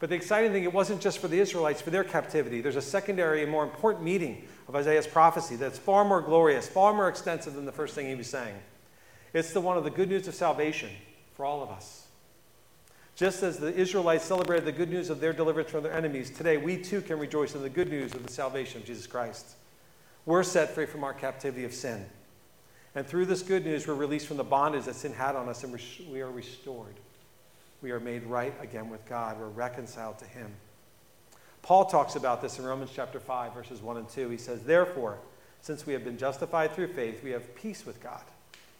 But 0.03 0.09
the 0.09 0.17
exciting 0.17 0.51
thing, 0.51 0.65
it 0.65 0.73
wasn't 0.73 0.99
just 0.99 1.19
for 1.19 1.29
the 1.29 1.39
Israelites, 1.39 1.81
for 1.81 1.89
their 1.89 2.03
captivity. 2.03 2.59
There's 2.59 2.75
a 2.75 2.81
secondary 2.81 3.41
and 3.41 3.49
more 3.49 3.63
important 3.63 4.03
meaning 4.03 4.45
of 4.67 4.75
Isaiah's 4.75 5.07
prophecy 5.07 5.55
that's 5.55 5.79
far 5.79 6.03
more 6.03 6.19
glorious, 6.19 6.67
far 6.67 6.93
more 6.93 7.07
extensive 7.07 7.53
than 7.53 7.63
the 7.63 7.71
first 7.71 7.95
thing 7.95 8.07
he 8.07 8.15
was 8.15 8.27
saying. 8.27 8.53
It's 9.31 9.53
the 9.53 9.61
one 9.61 9.77
of 9.77 9.85
the 9.85 9.89
good 9.89 10.09
news 10.09 10.27
of 10.27 10.35
salvation 10.35 10.89
for 11.35 11.45
all 11.45 11.63
of 11.63 11.69
us. 11.69 12.05
Just 13.15 13.43
as 13.43 13.59
the 13.59 13.73
Israelites 13.73 14.25
celebrated 14.25 14.65
the 14.65 14.73
good 14.73 14.89
news 14.89 15.09
of 15.09 15.21
their 15.21 15.31
deliverance 15.31 15.71
from 15.71 15.83
their 15.83 15.93
enemies, 15.93 16.29
today 16.29 16.57
we 16.57 16.75
too 16.75 16.99
can 16.99 17.17
rejoice 17.17 17.55
in 17.55 17.61
the 17.61 17.69
good 17.69 17.89
news 17.89 18.13
of 18.13 18.27
the 18.27 18.33
salvation 18.33 18.81
of 18.81 18.85
Jesus 18.85 19.07
Christ. 19.07 19.55
We're 20.25 20.43
set 20.43 20.71
free 20.71 20.85
from 20.85 21.05
our 21.05 21.13
captivity 21.13 21.63
of 21.63 21.73
sin. 21.73 22.05
And 22.93 23.07
through 23.07 23.27
this 23.27 23.41
good 23.41 23.63
news, 23.63 23.87
we're 23.87 23.93
released 23.93 24.27
from 24.27 24.35
the 24.35 24.43
bondage 24.43 24.83
that 24.83 24.95
sin 24.95 25.13
had 25.13 25.37
on 25.37 25.47
us 25.47 25.63
and 25.63 25.79
we 26.11 26.19
are 26.19 26.29
restored 26.29 26.95
we 27.83 27.91
are 27.91 27.99
made 27.99 28.23
right 28.23 28.53
again 28.61 28.89
with 28.89 29.05
God. 29.05 29.37
We're 29.37 29.49
reconciled 29.49 30.17
to 30.19 30.25
Him. 30.25 30.49
Paul 31.61 31.85
talks 31.85 32.15
about 32.15 32.41
this 32.41 32.57
in 32.57 32.65
Romans 32.65 32.91
chapter 32.95 33.19
5, 33.19 33.53
verses 33.53 33.81
1 33.81 33.97
and 33.97 34.09
2. 34.09 34.29
He 34.29 34.37
says, 34.37 34.63
Therefore, 34.63 35.19
since 35.61 35.85
we 35.85 35.93
have 35.93 36.03
been 36.03 36.17
justified 36.17 36.71
through 36.71 36.93
faith, 36.93 37.23
we 37.23 37.31
have 37.31 37.55
peace 37.55 37.85
with 37.85 38.01
God. 38.01 38.23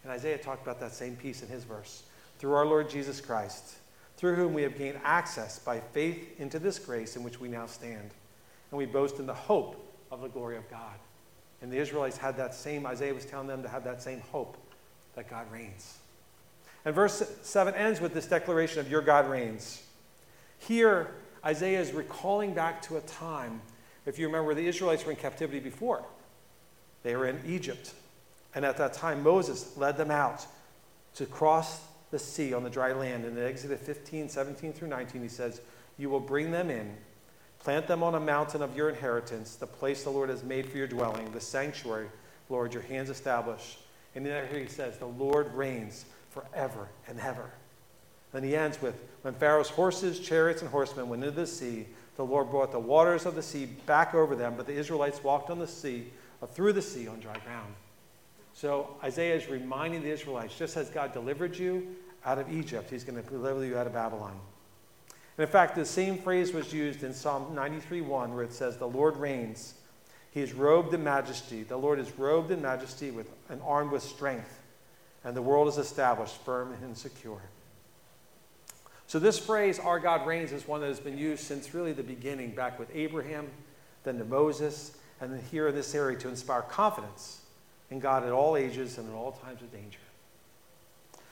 And 0.04 0.12
Isaiah 0.12 0.38
talked 0.38 0.64
about 0.64 0.80
that 0.80 0.94
same 0.94 1.16
peace 1.16 1.44
in 1.44 1.50
his 1.50 1.64
verse. 1.64 2.04
Through 2.40 2.54
our 2.54 2.66
Lord 2.66 2.90
Jesus 2.90 3.22
Christ, 3.22 3.76
through 4.18 4.36
whom 4.36 4.54
we 4.54 4.64
have 4.64 4.78
gained 4.78 5.00
access 5.04 5.60
by 5.60 5.80
faith 5.80 6.40
into 6.40 6.60
this 6.60 6.80
grace 6.80 7.16
in 7.16 7.24
which 7.24 7.40
we 7.40 7.48
now 7.48 7.66
stand. 7.66 8.10
And 8.72 8.78
we 8.78 8.86
boast 8.86 9.20
in 9.20 9.26
the 9.26 9.34
hope 9.34 9.94
of 10.12 10.22
the 10.22 10.30
glory 10.30 10.58
of 10.58 10.70
God. 10.70 10.96
And 11.62 11.72
the 11.72 11.78
Israelites 11.78 12.18
had 12.18 12.36
that 12.38 12.54
same, 12.54 12.86
Isaiah 12.86 13.14
was 13.14 13.26
telling 13.26 13.48
them 13.48 13.64
to 13.64 13.70
have 13.70 13.84
that 13.86 14.02
same 14.02 14.20
hope 14.32 14.58
that 15.16 15.30
God 15.30 15.50
reigns. 15.52 16.00
And 16.86 16.94
verse 16.94 17.24
7 17.44 17.76
ends 17.76 18.02
with 18.02 18.14
this 18.14 18.28
declaration 18.28 18.80
of 18.80 18.90
your 18.90 19.02
God 19.02 19.30
reigns. 19.30 19.84
Here, 20.60 21.12
Isaiah 21.46 21.80
is 21.80 21.92
recalling 21.92 22.54
back 22.54 22.82
to 22.84 22.98
a 22.98 23.02
time, 23.02 23.62
if 24.06 24.20
you 24.20 24.28
remember, 24.28 24.54
the 24.54 24.68
Israelites 24.68 25.06
were 25.06 25.12
in 25.12 25.18
captivity 25.18 25.60
before. 25.60 26.04
They 27.04 27.16
were 27.16 27.28
in 27.28 27.40
Egypt. 27.46 27.94
And 28.56 28.66
at 28.66 28.78
that 28.78 28.94
time, 28.94 29.24
Moses 29.24 29.76
led 29.78 29.98
them 29.98 30.12
out 30.12 30.46
to 31.16 31.26
cross 31.26 31.82
the 32.12 32.20
sea 32.20 32.54
on 32.54 32.64
the 32.64 32.70
dry 32.70 32.94
land. 32.94 33.26
And 33.26 33.38
in 33.38 33.46
Exodus 33.46 33.82
15, 33.82 34.30
17 34.30 34.74
through 34.74 34.88
19, 34.90 35.22
he 35.22 35.28
says, 35.28 35.62
You 35.98 36.10
will 36.10 36.20
bring 36.20 36.52
them 36.52 36.70
in, 36.70 36.96
plant 37.60 37.88
them 37.88 38.04
on 38.04 38.16
a 38.16 38.20
mountain 38.20 38.62
of 38.62 38.76
your 38.76 38.90
inheritance, 38.90 39.56
the 39.56 39.68
place 39.68 40.04
the 40.04 40.10
Lord 40.10 40.30
has 40.30 40.44
made 40.44 40.70
for 40.70 40.78
your 40.78 40.88
dwelling, 40.88 41.32
the 41.32 41.42
sanctuary, 41.42 42.08
Lord, 42.50 42.74
your 42.74 42.84
hands 42.84 43.10
establish. 43.10 43.78
And 44.16 44.26
then 44.26 44.48
here 44.50 44.60
he 44.60 44.68
says, 44.68 44.98
The 44.98 45.06
Lord 45.06 45.54
reigns 45.54 46.06
forever 46.34 46.90
and 47.08 47.20
ever. 47.20 47.52
Then 48.32 48.44
he 48.44 48.56
ends 48.56 48.82
with, 48.82 48.96
When 49.22 49.34
Pharaoh's 49.36 49.70
horses, 49.70 50.20
chariots, 50.20 50.62
and 50.62 50.72
horsemen 50.72 51.08
went 51.08 51.24
into 51.24 51.36
the 51.36 51.48
sea, 51.48 51.88
the 52.16 52.26
Lord 52.26 52.50
brought 52.50 52.72
the 52.72 52.80
waters 52.80 53.26
of 53.26 53.36
the 53.36 53.44
sea 53.44 53.66
back 53.66 54.14
over 54.14 54.36
them, 54.36 54.56
but 54.58 54.68
the 54.68 54.74
Israelites 54.74 55.24
walked 55.24 55.50
on 55.50 55.60
the 55.60 55.68
sea, 55.68 56.08
or 56.42 56.48
through 56.48 56.74
the 56.74 56.82
sea 56.82 57.08
on 57.08 57.20
dry 57.20 57.38
ground. 57.46 57.74
So 58.54 58.98
Isaiah 59.04 59.36
is 59.36 59.48
reminding 59.48 60.04
the 60.04 60.12
Israelites, 60.12 60.58
just 60.58 60.78
as 60.78 60.90
God 60.90 61.14
delivered 61.14 61.58
you 61.58 61.96
out 62.26 62.38
of 62.38 62.52
Egypt, 62.52 62.90
he's 62.90 63.04
going 63.04 63.22
to 63.22 63.30
deliver 63.30 63.66
you 63.66 63.78
out 63.78 63.88
of 63.88 63.94
Babylon. 63.94 64.40
And 65.38 65.44
in 65.44 65.52
fact, 65.52 65.76
the 65.76 65.86
same 65.86 66.18
phrase 66.18 66.54
was 66.54 66.72
used 66.72 67.04
in 67.04 67.14
Psalm 67.14 67.56
93:1, 67.56 68.34
where 68.34 68.44
it 68.44 68.54
says, 68.54 68.78
The 68.78 68.88
Lord 68.88 69.18
reigns. 69.18 69.76
He 70.32 70.42
is 70.42 70.54
robed 70.54 70.94
in 70.94 71.04
majesty. 71.04 71.64
The 71.64 71.78
Lord 71.78 72.00
is 72.00 72.12
robed 72.18 72.52
in 72.52 72.62
majesty 72.62 73.12
with, 73.12 73.30
and 73.50 73.62
armed 73.64 73.92
with 73.92 74.02
strength, 74.02 74.63
and 75.24 75.36
the 75.36 75.42
world 75.42 75.68
is 75.68 75.78
established 75.78 76.36
firm 76.44 76.74
and 76.82 76.98
secure. 76.98 77.42
So, 79.08 79.20
this 79.20 79.38
phrase, 79.38 79.80
our 79.80 80.00
God 80.00 80.26
reigns, 80.26 80.52
is 80.52 80.68
one 80.68 80.82
that 80.82 80.88
has 80.88 81.00
been 81.00 81.18
used 81.18 81.44
since 81.44 81.74
really 81.74 81.94
the 81.94 82.04
beginning, 82.04 82.52
back 82.52 82.80
with 82.80 82.90
Abraham, 82.96 83.48
then 84.04 84.18
to 84.18 84.26
Moses, 84.26 84.98
and 85.22 85.32
then 85.32 85.42
here 85.52 85.68
in 85.68 85.76
this 85.76 85.94
area 85.94 86.18
to 86.20 86.30
inspire 86.30 86.62
confidence 86.62 87.42
in 87.92 88.00
God 88.00 88.24
at 88.24 88.32
all 88.32 88.58
ages 88.58 88.98
and 88.98 89.08
at 89.08 89.16
all 89.16 89.34
times 89.34 89.62
of 89.62 89.72
danger. 89.72 90.00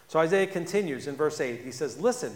So, 0.08 0.20
Isaiah 0.20 0.48
continues 0.48 1.08
in 1.08 1.16
verse 1.16 1.42
8. 1.42 1.62
He 1.62 1.72
says, 1.72 2.00
Listen, 2.00 2.34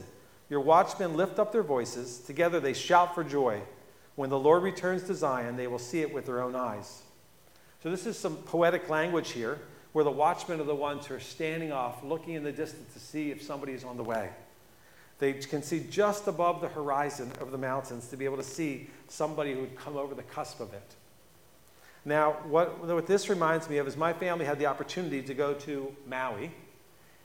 your 0.50 0.62
watchmen 0.62 1.16
lift 1.16 1.40
up 1.40 1.52
their 1.52 1.64
voices. 1.64 2.20
Together 2.20 2.60
they 2.60 2.74
shout 2.74 3.14
for 3.14 3.24
joy. 3.24 3.62
When 4.16 4.30
the 4.30 4.40
Lord 4.40 4.64
returns 4.64 5.04
to 5.04 5.14
Zion, 5.14 5.58
they 5.58 5.68
will 5.68 5.80
see 5.80 6.00
it 6.00 6.14
with 6.14 6.26
their 6.26 6.42
own 6.42 6.56
eyes. 6.56 7.04
So, 7.84 7.92
this 7.92 8.06
is 8.06 8.18
some 8.18 8.38
poetic 8.38 8.90
language 8.90 9.32
here 9.32 9.60
where 9.96 10.04
the 10.04 10.12
watchmen 10.12 10.60
are 10.60 10.66
the 10.66 10.76
ones 10.76 11.06
who 11.06 11.16
are 11.16 11.22
standing 11.22 11.72
off, 11.72 12.04
looking 12.04 12.34
in 12.34 12.44
the 12.44 12.52
distance 12.52 12.92
to 12.92 13.00
see 13.00 13.32
if 13.32 13.42
somebody 13.42 13.72
is 13.72 13.86
on 13.86 13.96
the 13.96 14.04
way. 14.04 14.30
They 15.20 15.32
can 15.32 15.64
see 15.64 15.86
just 15.90 16.28
above 16.28 16.60
the 16.60 16.68
horizon 16.68 17.32
of 17.40 17.52
the 17.52 17.58
mountains 17.58 18.10
to 18.10 18.18
be 18.18 18.26
able 18.26 18.36
to 18.36 18.44
see 18.44 18.90
somebody 19.08 19.54
who 19.54 19.62
would 19.62 19.78
come 19.78 19.96
over 19.96 20.14
the 20.14 20.24
cusp 20.24 20.60
of 20.60 20.74
it. 20.74 20.96
Now, 22.04 22.34
what, 22.44 22.86
what 22.86 23.08
this 23.08 23.30
reminds 23.30 23.70
me 23.70 23.78
of 23.78 23.88
is 23.88 23.96
my 23.96 24.12
family 24.12 24.44
had 24.44 24.60
the 24.60 24.66
opportunity 24.66 25.22
to 25.22 25.34
go 25.34 25.54
to 25.54 25.96
Maui. 26.06 26.52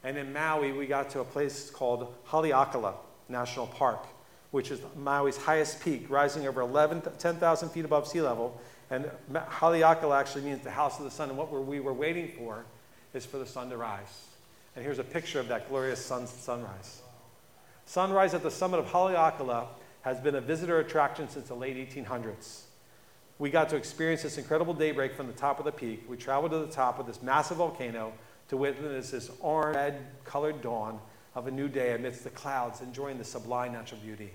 And 0.05 0.17
in 0.17 0.33
Maui, 0.33 0.71
we 0.71 0.87
got 0.87 1.11
to 1.11 1.21
a 1.21 1.25
place 1.25 1.71
called 1.71 2.15
Haleakala 2.29 2.95
National 3.29 3.67
Park, 3.67 4.07
which 4.53 4.71
is 4.71 4.79
Maui's 4.97 5.37
highest 5.37 5.81
peak, 5.81 6.09
rising 6.09 6.47
over 6.47 6.61
11, 6.61 7.03
10,000 7.19 7.69
feet 7.71 7.85
above 7.85 8.07
sea 8.07 8.23
level. 8.23 8.61
And 8.91 9.09
Haleakala 9.33 10.19
actually 10.19 10.43
means 10.43 10.63
the 10.63 10.71
house 10.71 10.99
of 10.99 11.05
the 11.05 11.11
sun. 11.11 11.29
And 11.29 11.39
what 11.39 11.53
we 11.53 11.81
were 11.81 11.93
waiting 11.93 12.33
for 12.37 12.65
is 13.15 13.25
for 13.25 13.39
the 13.39 13.47
sun 13.47 13.71
to 13.71 13.77
rise. 13.77 14.27
And 14.75 14.85
here's 14.85 14.99
a 14.99 15.05
picture 15.05 15.41
of 15.41 15.49
that 15.49 15.69
glorious 15.69 16.05
sun, 16.05 16.27
sunrise. 16.27 17.03
Sunrise 17.87 18.35
at 18.35 18.43
the 18.43 18.51
summit 18.51 18.79
of 18.79 18.87
Haleakala 18.87 19.67
has 20.03 20.19
been 20.19 20.35
a 20.35 20.41
visitor 20.41 20.81
attraction 20.81 21.29
since 21.29 21.49
the 21.49 21.55
late 21.55 21.77
1800s. 21.77 22.63
We 23.39 23.51
got 23.51 23.69
to 23.71 23.77
experience 23.77 24.23
this 24.23 24.39
incredible 24.39 24.75
daybreak 24.75 25.15
from 25.15 25.27
the 25.27 25.33
top 25.33 25.59
of 25.59 25.65
the 25.65 25.73
peak. 25.73 26.05
We 26.09 26.17
traveled 26.17 26.53
to 26.53 26.59
the 26.59 26.67
top 26.67 26.99
of 26.99 27.07
this 27.07 27.23
massive 27.23 27.57
volcano 27.59 28.13
to 28.49 28.57
witness 28.57 29.13
this 29.13 29.31
orange 29.41 29.77
red 29.77 30.07
colored 30.25 30.61
dawn 30.61 30.99
of 31.35 31.47
a 31.47 31.51
new 31.51 31.69
day 31.69 31.95
amidst 31.95 32.25
the 32.25 32.31
clouds, 32.31 32.81
enjoying 32.81 33.19
the 33.19 33.25
sublime 33.25 33.73
natural 33.73 34.01
beauty. 34.01 34.31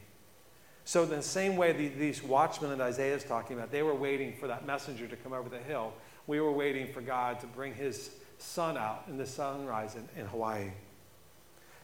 So, 0.86 1.02
in 1.04 1.10
the 1.10 1.22
same 1.22 1.58
way 1.58 1.72
the, 1.72 1.88
these 1.88 2.24
watchmen 2.24 2.70
that 2.70 2.80
Isaiah 2.80 3.16
is 3.16 3.24
talking 3.24 3.58
about, 3.58 3.72
they 3.72 3.82
were 3.82 3.96
waiting 3.96 4.34
for 4.40 4.48
that 4.48 4.66
messenger 4.66 5.08
to 5.08 5.16
come 5.16 5.34
over 5.34 5.50
the 5.50 5.58
hill. 5.58 5.94
We 6.28 6.40
were 6.40 6.52
waiting 6.52 6.94
for 6.94 7.02
God 7.02 7.40
to 7.40 7.48
bring 7.48 7.74
his 7.74 8.12
sun 8.38 8.78
out 8.78 9.04
in 9.08 9.18
the 9.18 9.26
sunrise 9.26 9.96
in, 9.96 10.08
in 10.20 10.28
Hawaii. 10.28 10.70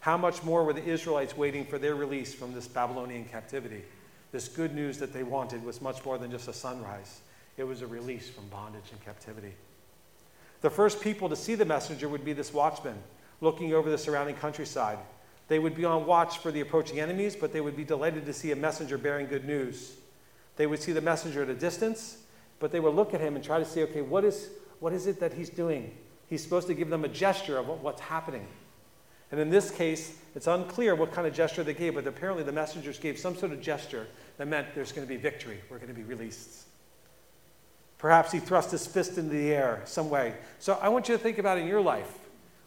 How 0.01 0.17
much 0.17 0.43
more 0.43 0.63
were 0.63 0.74
the 0.74 0.86
Israelites 0.86 1.36
waiting 1.36 1.65
for 1.65 1.77
their 1.77 1.96
release 1.96 2.34
from 2.34 2.53
this 2.53 2.67
Babylonian 2.67 3.25
captivity? 3.25 3.84
This 4.31 4.48
good 4.48 4.74
news 4.74 4.98
that 5.00 5.13
they 5.13 5.24
wanted 5.24 5.63
was 5.63 5.81
much 5.81 6.03
more 6.05 6.17
than 6.17 6.31
just 6.31 6.48
a 6.48 6.53
sunrise, 6.53 7.22
it 7.58 7.63
was 7.63 7.81
a 7.81 7.88
release 7.88 8.29
from 8.29 8.48
bondage 8.48 8.91
and 8.91 9.03
captivity. 9.03 9.53
The 10.62 10.70
first 10.70 11.01
people 11.01 11.27
to 11.29 11.36
see 11.36 11.55
the 11.55 11.65
messenger 11.65 12.08
would 12.08 12.24
be 12.24 12.34
this 12.34 12.53
watchman 12.53 12.98
looking 13.41 13.74
over 13.74 13.89
the 13.89 13.98
surrounding 13.98 14.36
countryside. 14.36 15.00
They 15.51 15.60
would 15.60 15.75
be 15.75 15.84
on 15.84 16.05
watch 16.05 16.38
for 16.38 16.50
the 16.50 16.62
approaching 16.62 17.01
enemies, 17.01 17.36
but 17.36 17.51
they 17.51 17.60
would 17.60 17.75
be 17.75 17.84
delighted 17.84 18.25
to 18.25 18.31
see 18.31 18.53
a 18.53 18.55
messenger 18.55 18.98
bearing 18.98 19.27
good 19.27 19.43
news. 19.43 19.98
They 20.55 20.65
would 20.65 20.81
see 20.81 20.93
the 20.93 21.01
messenger 21.01 21.43
at 21.43 21.50
a 21.50 21.53
distance, 21.53 22.20
but 22.60 22.72
they 22.72 22.79
would 22.79 22.96
look 22.96 23.13
at 23.13 23.20
him 23.20 23.36
and 23.36 23.43
try 23.43 23.60
to 23.60 23.65
see, 23.65 23.84
okay, 23.84 24.01
what 24.01 24.24
is, 24.24 24.48
what 24.79 24.93
is 24.93 25.08
it 25.08 25.20
that 25.20 25.34
he's 25.34 25.50
doing? 25.50 25.93
He's 26.29 26.41
supposed 26.41 26.67
to 26.67 26.74
give 26.74 26.89
them 26.89 27.03
a 27.03 27.10
gesture 27.10 27.58
of 27.58 27.67
what's 27.67 28.00
happening. 28.00 28.48
And 29.29 29.41
in 29.41 29.50
this 29.50 29.72
case, 29.72 30.17
it's 30.36 30.48
unclear 30.48 30.96
what 30.96 31.12
kind 31.12 31.27
of 31.27 31.34
gesture 31.34 31.65
they 31.65 31.74
gave, 31.74 31.96
but 31.96 32.08
apparently 32.08 32.46
the 32.46 32.53
messengers 32.53 32.98
gave 32.98 33.20
some 33.20 33.36
sort 33.36 33.51
of 33.51 33.60
gesture 33.60 34.08
that 34.38 34.48
meant 34.48 34.74
there's 34.74 34.93
going 34.93 35.05
to 35.05 35.13
be 35.13 35.20
victory. 35.20 35.60
We're 35.70 35.79
going 35.79 35.89
to 35.89 35.93
be 35.93 36.03
released. 36.03 36.62
Perhaps 37.98 38.31
he 38.31 38.39
thrust 38.39 38.72
his 38.72 38.88
fist 38.88 39.17
into 39.17 39.31
the 39.31 39.51
air 39.51 39.81
some 39.84 40.10
way. 40.10 40.34
So 40.60 40.79
I 40.81 40.88
want 40.88 41.10
you 41.10 41.17
to 41.17 41.22
think 41.22 41.39
about 41.39 41.58
in 41.58 41.67
your 41.67 41.81
life. 41.81 42.21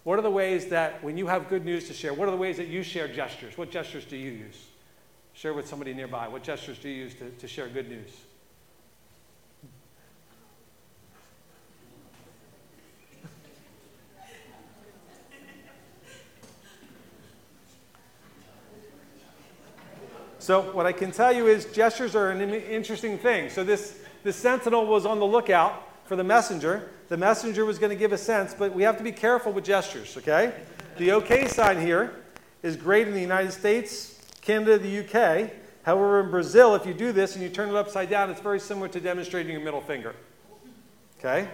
What 0.05 0.19
are 0.19 0.23
the 0.23 0.31
ways 0.31 0.67
that 0.67 1.03
when 1.03 1.17
you 1.17 1.27
have 1.27 1.49
good 1.49 1.65
news 1.65 1.89
to 1.89 1.95
share, 1.95 2.13
what 2.13 2.29
are 2.29 2.31
the 2.31 2.37
ways 2.37 2.59
that 2.59 2.69
you 2.69 2.83
share 2.83 3.09
gestures? 3.09 3.57
What 3.57 3.71
gestures 3.71 4.05
do 4.05 4.17
you 4.17 4.31
use? 4.31 4.67
Share 5.33 5.55
with 5.55 5.67
somebody 5.67 5.95
nearby. 5.95 6.29
What 6.29 6.43
gestures 6.43 6.79
do 6.79 6.91
you 6.91 7.05
use 7.05 7.15
to, 7.15 7.31
to 7.31 7.49
share 7.49 7.69
good 7.69 7.89
news? 7.89 8.11
So 20.39 20.61
what 20.73 20.85
I 20.85 20.93
can 20.93 21.11
tell 21.11 21.33
you 21.33 21.47
is 21.47 21.65
gestures 21.73 22.15
are 22.15 22.31
an 22.31 22.43
interesting 22.53 23.17
thing. 23.17 23.49
So 23.49 23.65
this, 23.65 23.99
this 24.23 24.37
sentinel 24.37 24.85
was 24.85 25.07
on 25.07 25.19
the 25.19 25.25
lookout 25.25 25.83
for 26.05 26.17
the 26.17 26.25
messenger. 26.25 26.89
The 27.09 27.17
messenger 27.17 27.65
was 27.65 27.79
going 27.79 27.91
to 27.91 27.97
give 27.97 28.13
a 28.13 28.19
sense, 28.19 28.55
but 28.55 28.75
we 28.75 28.83
have 28.83 28.97
to 28.99 29.05
be 29.05 29.13
careful 29.13 29.53
with 29.53 29.65
gestures, 29.65 30.17
okay? 30.17 30.55
The 30.99 31.13
OK 31.13 31.49
sign 31.49 31.81
here 31.81 32.15
is 32.63 32.77
great 32.77 33.09
in 33.09 33.15
the 33.15 33.21
United 33.21 33.53
States, 33.53 34.21
Canada, 34.41 34.79
the 34.79 35.01
UK. 35.01 35.51
However, 35.83 36.21
in 36.21 36.31
Brazil, 36.31 36.75
if 36.75 36.87
you 36.87 36.95
do 36.95 37.13
this 37.13 37.35
and 37.35 37.43
you 37.43 37.51
turn 37.51 37.69
it 37.69 37.75
upside 37.75 38.09
down, 38.09 38.31
it's 38.31 38.41
very 38.41 38.61
similar 38.61 38.89
to 38.89 39.01
demonstrating 39.01 39.53
your 39.53 39.61
middle 39.61 39.81
finger. 39.81 40.15
Okay? 41.19 41.49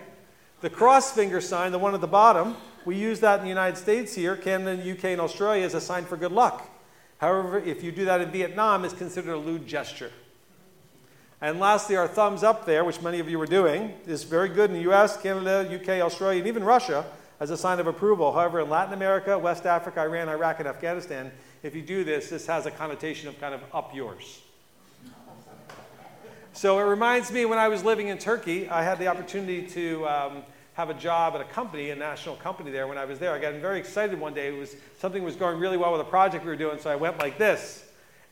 The 0.60 0.70
cross 0.70 1.12
finger 1.12 1.40
sign, 1.40 1.72
the 1.72 1.78
one 1.78 1.94
at 1.94 2.00
the 2.00 2.06
bottom, 2.06 2.56
we 2.84 2.96
use 2.96 3.20
that 3.20 3.38
in 3.38 3.42
the 3.42 3.48
United 3.48 3.76
States 3.76 4.14
here, 4.14 4.36
Canada, 4.36 4.92
UK, 4.92 5.04
and 5.06 5.20
Australia 5.20 5.64
as 5.64 5.74
a 5.74 5.80
sign 5.80 6.04
for 6.04 6.16
good 6.16 6.32
luck. 6.32 6.68
However, 7.18 7.58
if 7.58 7.82
you 7.82 7.92
do 7.92 8.04
that 8.06 8.20
in 8.20 8.30
Vietnam, 8.30 8.84
it's 8.84 8.94
considered 8.94 9.32
a 9.32 9.38
lewd 9.38 9.66
gesture. 9.66 10.10
And 11.42 11.58
lastly, 11.58 11.96
our 11.96 12.06
thumbs 12.06 12.42
up 12.42 12.66
there, 12.66 12.84
which 12.84 13.00
many 13.00 13.18
of 13.18 13.28
you 13.30 13.40
are 13.40 13.46
doing, 13.46 13.94
is 14.06 14.24
very 14.24 14.48
good 14.48 14.70
in 14.70 14.76
the 14.76 14.90
US, 14.92 15.20
Canada, 15.20 15.66
UK, 15.74 16.00
Australia, 16.00 16.38
and 16.38 16.48
even 16.48 16.62
Russia 16.62 17.04
as 17.40 17.50
a 17.50 17.56
sign 17.56 17.80
of 17.80 17.86
approval. 17.86 18.32
However, 18.32 18.60
in 18.60 18.68
Latin 18.68 18.92
America, 18.92 19.38
West 19.38 19.64
Africa, 19.64 20.02
Iran, 20.02 20.28
Iraq, 20.28 20.60
and 20.60 20.68
Afghanistan, 20.68 21.32
if 21.62 21.74
you 21.74 21.80
do 21.80 22.04
this, 22.04 22.28
this 22.28 22.46
has 22.46 22.66
a 22.66 22.70
connotation 22.70 23.28
of 23.28 23.40
kind 23.40 23.54
of 23.54 23.62
up 23.72 23.94
yours. 23.94 24.42
So 26.52 26.78
it 26.78 26.82
reminds 26.82 27.32
me 27.32 27.46
when 27.46 27.58
I 27.58 27.68
was 27.68 27.84
living 27.84 28.08
in 28.08 28.18
Turkey, 28.18 28.68
I 28.68 28.82
had 28.82 28.98
the 28.98 29.06
opportunity 29.06 29.66
to. 29.68 30.08
Um, 30.08 30.42
have 30.74 30.88
a 30.88 30.94
job 30.94 31.34
at 31.34 31.42
a 31.42 31.44
company, 31.44 31.90
a 31.90 31.96
national 31.96 32.36
company 32.36 32.70
there. 32.70 32.86
When 32.86 32.96
I 32.96 33.04
was 33.04 33.18
there, 33.18 33.32
I 33.32 33.38
got 33.38 33.52
very 33.54 33.78
excited 33.78 34.18
one 34.18 34.32
day. 34.32 34.48
It 34.48 34.58
was 34.58 34.74
something 34.98 35.22
was 35.22 35.36
going 35.36 35.58
really 35.58 35.76
well 35.76 35.92
with 35.92 36.00
a 36.00 36.04
project 36.04 36.42
we 36.42 36.50
were 36.50 36.56
doing, 36.56 36.78
so 36.78 36.88
I 36.88 36.96
went 36.96 37.18
like 37.18 37.36
this. 37.36 37.84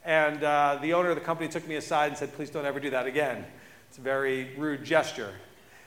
And 0.05 0.43
uh, 0.43 0.79
the 0.81 0.95
owner 0.95 1.11
of 1.11 1.17
the 1.17 1.25
company 1.25 1.49
took 1.49 1.67
me 1.67 1.77
aside 1.77 2.09
and 2.09 2.17
said, 2.17 2.33
"Please 2.35 2.51
don't 2.51 2.65
ever 2.65 2.81
do 2.81 2.91
that 2.91 3.07
again." 3.07 3.45
It's 3.89 3.99
a 3.99 4.03
very 4.03 4.55
rude 4.57 4.85
gesture. 4.85 5.33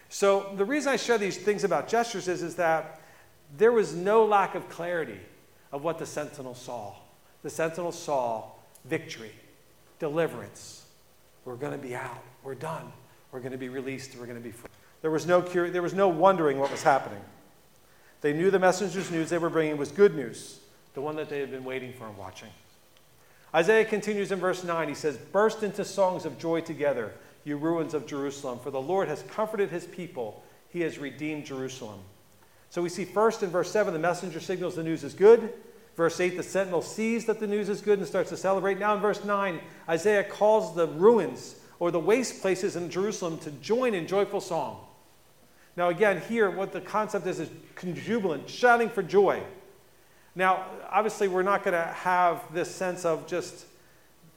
So 0.10 0.54
the 0.58 0.66
reason 0.66 0.92
I 0.92 0.98
share 0.98 1.18
these 1.18 1.38
things 1.38 1.64
about 1.64 1.88
gestures 1.88 2.28
is, 2.28 2.44
is 2.44 2.56
that 2.56 3.00
there 3.58 3.72
was 3.72 3.96
no 3.96 4.26
lack 4.26 4.56
of 4.56 4.68
clarity 4.70 5.20
of 5.72 5.84
what 5.84 6.00
the 6.00 6.06
sentinel 6.06 6.56
saw. 6.56 6.94
the 7.44 7.50
sentinel 7.50 7.92
saw 7.92 8.44
victory, 8.86 9.32
deliverance. 10.00 10.86
We're 11.46 11.56
going 11.56 11.72
to 11.72 11.88
be 11.88 11.96
out. 11.96 12.22
We're 12.44 12.56
done. 12.56 12.92
We're 13.32 13.40
going 13.40 13.54
to 13.54 13.58
be 13.58 13.70
released. 13.70 14.16
We're 14.16 14.26
going 14.26 14.38
to 14.38 14.44
be 14.44 14.52
free. 14.52 14.70
There 15.02 15.10
was 15.10 15.26
no 15.26 15.42
cur- 15.42 15.70
there 15.70 15.82
was 15.82 15.94
no 15.94 16.08
wondering 16.08 16.60
what 16.60 16.70
was 16.70 16.84
happening. 16.84 17.22
They 18.22 18.34
knew 18.34 18.52
the 18.52 18.60
messenger's 18.60 19.10
news 19.10 19.30
they 19.30 19.40
were 19.40 19.50
bringing 19.50 19.78
was 19.78 19.92
good 19.92 20.16
news, 20.16 20.60
the 20.94 21.02
one 21.02 21.16
that 21.16 21.30
they 21.30 21.40
had 21.40 21.50
been 21.50 21.64
waiting 21.64 21.94
for 21.94 22.06
and 22.08 22.18
watching. 22.18 22.50
Isaiah 23.54 23.86
continues 23.86 24.32
in 24.32 24.40
verse 24.40 24.64
9. 24.64 24.88
He 24.88 24.96
says, 24.96 25.18
Burst 25.18 25.64
into 25.64 25.84
songs 25.84 26.26
of 26.26 26.38
joy 26.38 26.62
together, 26.62 27.14
you 27.44 27.58
ruins 27.58 27.94
of 27.94 28.08
Jerusalem, 28.08 28.60
for 28.60 28.72
the 28.72 28.82
Lord 28.82 29.08
has 29.08 29.24
comforted 29.24 29.70
his 29.70 29.86
people. 29.86 30.44
He 30.70 30.82
has 30.82 30.98
redeemed 30.98 31.46
Jerusalem. 31.46 32.00
So 32.70 32.82
we 32.82 32.90
see 32.90 33.04
first 33.04 33.44
in 33.44 33.50
verse 33.50 33.70
7, 33.70 33.94
the 33.94 34.00
messenger 34.00 34.40
signals 34.40 34.76
the 34.76 34.84
news 34.84 35.04
is 35.04 35.14
good. 35.14 35.54
Verse 35.98 36.20
8, 36.20 36.38
the 36.38 36.44
sentinel 36.44 36.82
sees 36.82 37.26
that 37.26 37.42
the 37.42 37.48
news 37.48 37.68
is 37.68 37.82
good 37.82 38.00
and 38.00 38.08
starts 38.08 38.30
to 38.30 38.38
celebrate. 38.38 38.80
Now 38.80 38.96
in 38.96 39.02
verse 39.02 39.26
9, 39.26 39.60
Isaiah 39.90 40.24
calls 40.24 40.74
the 40.74 40.88
ruins 40.88 41.56
or 41.80 41.92
the 41.92 42.00
waste 42.00 42.42
places 42.42 42.78
in 42.78 42.90
Jerusalem 42.90 43.38
to 43.40 43.52
join 43.52 43.94
in 43.94 44.08
joyful 44.08 44.40
song. 44.40 44.86
Now, 45.76 45.90
again, 45.90 46.22
here, 46.30 46.50
what 46.50 46.72
the 46.72 46.82
concept 46.82 47.28
is 47.28 47.40
is 47.40 47.50
jubilant, 48.06 48.50
shouting 48.50 48.90
for 48.90 49.04
joy. 49.04 49.42
Now, 50.36 50.66
obviously, 50.90 51.28
we're 51.28 51.44
not 51.44 51.64
going 51.64 51.74
to 51.74 51.92
have 51.94 52.42
this 52.54 52.74
sense 52.74 53.06
of 53.06 53.28
just 53.28 53.66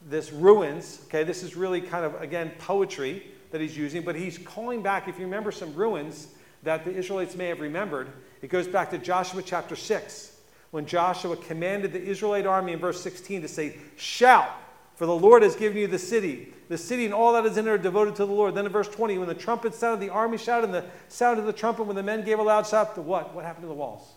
this 0.06 0.32
ruins. 0.32 1.00
Okay, 1.06 1.24
this 1.24 1.42
is 1.42 1.56
really 1.56 1.80
kind 1.80 2.04
of, 2.04 2.20
again, 2.20 2.52
poetry 2.58 3.26
that 3.50 3.60
he's 3.60 3.76
using, 3.76 4.02
but 4.02 4.16
he's 4.16 4.36
calling 4.38 4.82
back, 4.82 5.06
if 5.06 5.18
you 5.18 5.24
remember 5.24 5.52
some 5.52 5.74
ruins 5.74 6.28
that 6.64 6.84
the 6.84 6.92
Israelites 6.92 7.36
may 7.36 7.46
have 7.46 7.60
remembered, 7.60 8.08
it 8.42 8.48
goes 8.48 8.66
back 8.66 8.90
to 8.90 8.98
Joshua 8.98 9.42
chapter 9.42 9.76
6 9.76 10.40
when 10.72 10.86
Joshua 10.86 11.36
commanded 11.36 11.92
the 11.92 12.02
Israelite 12.02 12.46
army 12.46 12.72
in 12.72 12.80
verse 12.80 13.00
16 13.00 13.42
to 13.42 13.48
say, 13.48 13.76
Shout, 13.96 14.50
for 14.96 15.06
the 15.06 15.14
Lord 15.14 15.42
has 15.42 15.54
given 15.54 15.78
you 15.78 15.86
the 15.86 16.00
city. 16.00 16.52
The 16.68 16.78
city 16.78 17.04
and 17.04 17.14
all 17.14 17.32
that 17.34 17.46
is 17.46 17.56
in 17.56 17.68
it 17.68 17.70
are 17.70 17.78
devoted 17.78 18.16
to 18.16 18.26
the 18.26 18.32
Lord. 18.32 18.56
Then 18.56 18.66
in 18.66 18.72
verse 18.72 18.88
20, 18.88 19.18
when 19.18 19.28
the 19.28 19.34
trumpet 19.34 19.74
sounded, 19.74 20.04
the 20.04 20.12
army 20.12 20.36
shouted, 20.36 20.64
and 20.64 20.74
the 20.74 20.84
sound 21.08 21.38
of 21.38 21.46
the 21.46 21.52
trumpet, 21.52 21.84
when 21.84 21.94
the 21.94 22.02
men 22.02 22.24
gave 22.24 22.40
a 22.40 22.42
loud 22.42 22.66
shout, 22.66 22.96
the 22.96 23.02
what? 23.02 23.34
What 23.34 23.44
happened 23.44 23.62
to 23.62 23.68
the 23.68 23.74
walls? 23.74 24.14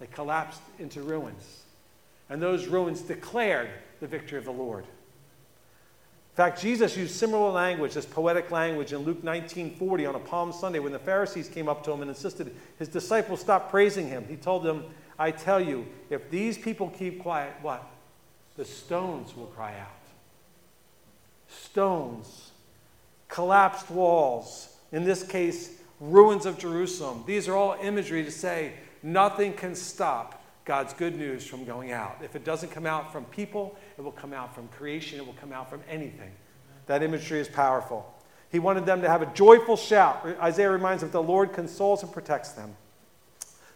They 0.00 0.06
collapsed 0.06 0.62
into 0.78 1.02
ruins. 1.02 1.62
And 2.28 2.42
those 2.42 2.66
ruins 2.66 3.02
declared 3.02 3.68
the 4.00 4.06
victory 4.06 4.38
of 4.38 4.44
the 4.44 4.50
Lord. 4.50 4.84
In 4.84 6.36
fact, 6.36 6.62
Jesus 6.62 6.96
used 6.96 7.14
similar 7.14 7.50
language, 7.50 7.94
this 7.94 8.06
poetic 8.06 8.50
language, 8.50 8.92
in 8.92 9.00
Luke 9.00 9.22
19:40 9.22 10.08
on 10.08 10.14
a 10.14 10.20
Palm 10.20 10.52
Sunday 10.52 10.78
when 10.78 10.92
the 10.92 10.98
Pharisees 10.98 11.48
came 11.48 11.68
up 11.68 11.84
to 11.84 11.92
him 11.92 12.00
and 12.00 12.08
insisted 12.08 12.54
his 12.78 12.88
disciples 12.88 13.40
stop 13.40 13.70
praising 13.70 14.08
him. 14.08 14.24
He 14.26 14.36
told 14.36 14.62
them, 14.62 14.84
I 15.18 15.32
tell 15.32 15.60
you, 15.60 15.86
if 16.08 16.30
these 16.30 16.56
people 16.56 16.88
keep 16.88 17.20
quiet, 17.20 17.52
what? 17.60 17.84
The 18.56 18.64
stones 18.64 19.36
will 19.36 19.46
cry 19.46 19.74
out. 19.78 19.88
Stones, 21.48 22.52
collapsed 23.28 23.90
walls, 23.90 24.76
in 24.92 25.04
this 25.04 25.22
case, 25.22 25.78
ruins 25.98 26.46
of 26.46 26.58
Jerusalem. 26.58 27.24
These 27.26 27.48
are 27.48 27.56
all 27.56 27.76
imagery 27.82 28.24
to 28.24 28.30
say 28.30 28.72
nothing 29.02 29.52
can 29.52 29.74
stop 29.74 30.42
God's 30.64 30.92
good 30.92 31.16
news 31.16 31.46
from 31.46 31.64
going 31.64 31.92
out. 31.92 32.18
If 32.22 32.36
it 32.36 32.44
doesn't 32.44 32.70
come 32.70 32.86
out 32.86 33.12
from 33.12 33.24
people, 33.26 33.76
it 33.98 34.02
will 34.02 34.12
come 34.12 34.32
out 34.32 34.54
from 34.54 34.68
creation, 34.68 35.18
it 35.18 35.26
will 35.26 35.34
come 35.34 35.52
out 35.52 35.68
from 35.68 35.82
anything. 35.88 36.30
That 36.86 37.02
imagery 37.02 37.40
is 37.40 37.48
powerful. 37.48 38.14
He 38.50 38.58
wanted 38.58 38.84
them 38.84 39.00
to 39.02 39.08
have 39.08 39.22
a 39.22 39.26
joyful 39.26 39.76
shout. 39.76 40.26
Isaiah 40.40 40.70
reminds 40.70 41.02
them 41.02 41.10
that 41.10 41.18
the 41.18 41.22
Lord 41.22 41.52
consoles 41.52 42.02
and 42.02 42.12
protects 42.12 42.52
them. 42.52 42.74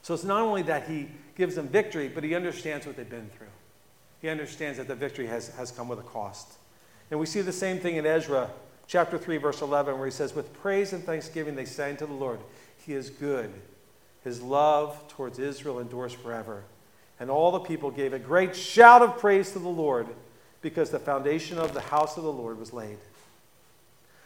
So 0.03 0.15
it's 0.15 0.25
not 0.25 0.41
only 0.41 0.63
that 0.63 0.89
he 0.89 1.09
gives 1.37 1.55
them 1.55 1.69
victory, 1.69 2.09
but 2.09 2.25
he 2.25 2.35
understands 2.35 2.87
what 2.87 2.97
they've 2.97 3.09
been 3.09 3.31
through. 3.31 3.47
He 4.21 4.29
understands 4.29 4.79
that 4.79 4.89
the 4.89 4.95
victory 4.95 5.27
has, 5.27 5.49
has 5.57 5.71
come 5.71 5.89
with 5.89 5.99
a 5.99 6.03
cost. 6.03 6.55
And 7.11 7.21
we 7.21 7.27
see 7.27 7.41
the 7.41 7.53
same 7.53 7.79
thing 7.79 7.97
in 7.97 8.07
Ezra 8.07 8.51
chapter 8.87 9.19
3, 9.19 9.37
verse 9.37 9.63
11, 9.63 9.97
where 9.97 10.07
he 10.07 10.13
says, 10.13 10.35
With 10.35 10.53
praise 10.55 10.93
and 10.93 11.05
thanksgiving 11.05 11.55
they 11.55 11.65
sang 11.65 11.97
to 11.99 12.07
the 12.07 12.13
Lord. 12.13 12.41
He 12.85 12.93
is 12.95 13.11
good. 13.11 13.53
His 14.25 14.43
love 14.43 15.07
towards 15.09 15.39
Israel 15.39 15.79
endures 15.79 16.13
forever. 16.13 16.65
And 17.21 17.31
all 17.31 17.53
the 17.53 17.61
people 17.61 17.91
gave 17.91 18.13
a 18.13 18.19
great 18.19 18.57
shout 18.57 19.03
of 19.03 19.19
praise 19.19 19.53
to 19.53 19.59
the 19.59 19.69
Lord 19.69 20.09
because 20.63 20.91
the 20.91 20.99
foundation 20.99 21.59
of 21.59 21.75
the 21.75 21.81
house 21.81 22.17
of 22.17 22.25
the 22.25 22.33
Lord 22.33 22.59
was 22.59 22.73
laid. 22.73 22.99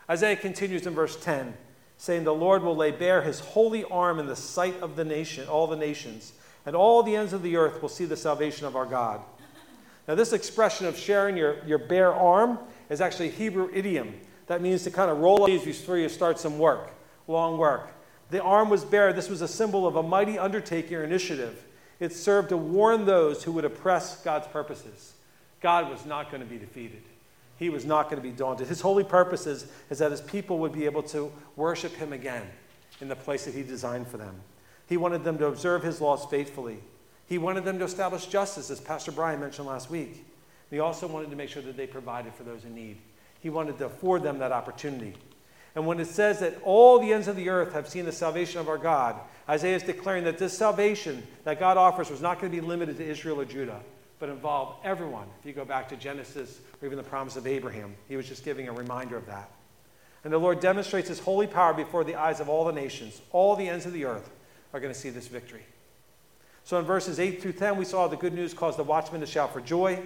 Isaiah 0.08 0.37
continues 0.37 0.87
in 0.87 0.94
verse 0.94 1.16
10, 1.22 1.52
saying, 1.98 2.24
The 2.24 2.32
Lord 2.32 2.62
will 2.62 2.76
lay 2.76 2.92
bare 2.92 3.22
his 3.22 3.40
holy 3.40 3.84
arm 3.84 4.18
in 4.18 4.26
the 4.26 4.37
sight 4.37 4.80
of 4.80 4.96
the 4.96 5.04
nation, 5.04 5.48
all 5.48 5.66
the 5.66 5.76
nations 5.76 6.32
and 6.68 6.76
all 6.76 7.02
the 7.02 7.16
ends 7.16 7.32
of 7.32 7.42
the 7.42 7.56
earth 7.56 7.80
will 7.80 7.88
see 7.88 8.04
the 8.04 8.14
salvation 8.14 8.66
of 8.66 8.76
our 8.76 8.84
God. 8.84 9.22
Now, 10.06 10.14
this 10.14 10.34
expression 10.34 10.87
of 10.87 10.98
sharing 10.98 11.34
your, 11.34 11.64
your 11.64 11.78
bare 11.78 12.12
arm 12.12 12.58
is 12.90 13.00
actually 13.00 13.30
Hebrew 13.30 13.70
idiom. 13.72 14.12
That 14.48 14.61
means 14.61 14.82
to 14.84 14.90
kind 14.90 15.11
of 15.11 15.16
roll 15.16 15.44
up 15.44 15.64
before 15.64 15.96
you 15.96 16.11
start 16.11 16.38
some 16.38 16.58
work, 16.58 16.90
long 17.26 17.56
work. 17.56 17.88
The 18.30 18.42
arm 18.42 18.68
was 18.68 18.84
bare. 18.84 19.12
This 19.12 19.28
was 19.28 19.42
a 19.42 19.48
symbol 19.48 19.86
of 19.86 19.96
a 19.96 20.02
mighty 20.02 20.38
undertaking 20.38 20.96
or 20.96 21.04
initiative. 21.04 21.64
It 22.00 22.12
served 22.12 22.50
to 22.50 22.56
warn 22.56 23.06
those 23.06 23.42
who 23.42 23.52
would 23.52 23.64
oppress 23.64 24.22
God's 24.22 24.46
purposes. 24.46 25.14
God 25.60 25.90
was 25.90 26.06
not 26.06 26.30
going 26.30 26.42
to 26.42 26.48
be 26.48 26.58
defeated. 26.58 27.02
He 27.56 27.70
was 27.70 27.84
not 27.84 28.04
going 28.04 28.22
to 28.22 28.28
be 28.28 28.34
daunted. 28.34 28.68
His 28.68 28.80
holy 28.80 29.02
purposes 29.02 29.66
is 29.90 29.98
that 29.98 30.12
his 30.12 30.20
people 30.20 30.58
would 30.60 30.72
be 30.72 30.84
able 30.84 31.02
to 31.04 31.32
worship 31.56 31.92
him 31.94 32.12
again 32.12 32.46
in 33.00 33.08
the 33.08 33.16
place 33.16 33.46
that 33.46 33.54
he 33.54 33.62
designed 33.62 34.06
for 34.06 34.16
them. 34.16 34.40
He 34.86 34.96
wanted 34.96 35.24
them 35.24 35.38
to 35.38 35.46
observe 35.46 35.82
his 35.82 36.00
laws 36.00 36.24
faithfully. 36.26 36.78
He 37.26 37.36
wanted 37.36 37.64
them 37.64 37.78
to 37.78 37.84
establish 37.84 38.26
justice, 38.26 38.70
as 38.70 38.80
Pastor 38.80 39.12
Brian 39.12 39.40
mentioned 39.40 39.66
last 39.66 39.90
week. 39.90 40.24
He 40.70 40.78
also 40.78 41.06
wanted 41.06 41.30
to 41.30 41.36
make 41.36 41.48
sure 41.48 41.62
that 41.62 41.76
they 41.76 41.86
provided 41.86 42.32
for 42.34 42.44
those 42.44 42.64
in 42.64 42.74
need. 42.74 42.98
He 43.40 43.50
wanted 43.50 43.78
to 43.78 43.86
afford 43.86 44.22
them 44.22 44.38
that 44.38 44.52
opportunity. 44.52 45.14
And 45.78 45.86
when 45.86 46.00
it 46.00 46.08
says 46.08 46.40
that 46.40 46.60
all 46.64 46.98
the 46.98 47.12
ends 47.12 47.28
of 47.28 47.36
the 47.36 47.50
earth 47.50 47.72
have 47.72 47.88
seen 47.88 48.04
the 48.04 48.10
salvation 48.10 48.58
of 48.58 48.68
our 48.68 48.78
God, 48.78 49.14
Isaiah 49.48 49.76
is 49.76 49.84
declaring 49.84 50.24
that 50.24 50.36
this 50.36 50.58
salvation 50.58 51.24
that 51.44 51.60
God 51.60 51.76
offers 51.76 52.10
was 52.10 52.20
not 52.20 52.40
going 52.40 52.50
to 52.50 52.60
be 52.60 52.66
limited 52.66 52.96
to 52.96 53.08
Israel 53.08 53.40
or 53.40 53.44
Judah, 53.44 53.80
but 54.18 54.28
involve 54.28 54.74
everyone. 54.82 55.28
If 55.38 55.46
you 55.46 55.52
go 55.52 55.64
back 55.64 55.88
to 55.90 55.96
Genesis 55.96 56.58
or 56.82 56.86
even 56.86 56.98
the 56.98 57.04
promise 57.04 57.36
of 57.36 57.46
Abraham, 57.46 57.94
he 58.08 58.16
was 58.16 58.26
just 58.26 58.44
giving 58.44 58.66
a 58.66 58.72
reminder 58.72 59.16
of 59.16 59.26
that. 59.26 59.52
And 60.24 60.32
the 60.32 60.38
Lord 60.38 60.58
demonstrates 60.58 61.10
his 61.10 61.20
holy 61.20 61.46
power 61.46 61.72
before 61.72 62.02
the 62.02 62.16
eyes 62.16 62.40
of 62.40 62.48
all 62.48 62.64
the 62.64 62.72
nations, 62.72 63.20
all 63.30 63.54
the 63.54 63.68
ends 63.68 63.86
of 63.86 63.92
the 63.92 64.04
earth 64.04 64.28
are 64.72 64.80
going 64.80 64.92
to 64.92 64.98
see 64.98 65.10
this 65.10 65.28
victory. 65.28 65.64
So 66.64 66.76
in 66.80 66.86
verses 66.86 67.20
8 67.20 67.40
through 67.40 67.52
10, 67.52 67.76
we 67.76 67.84
saw 67.84 68.08
the 68.08 68.16
good 68.16 68.34
news 68.34 68.52
caused 68.52 68.80
the 68.80 68.82
watchmen 68.82 69.20
to 69.20 69.28
shout 69.28 69.52
for 69.52 69.60
joy. 69.60 70.02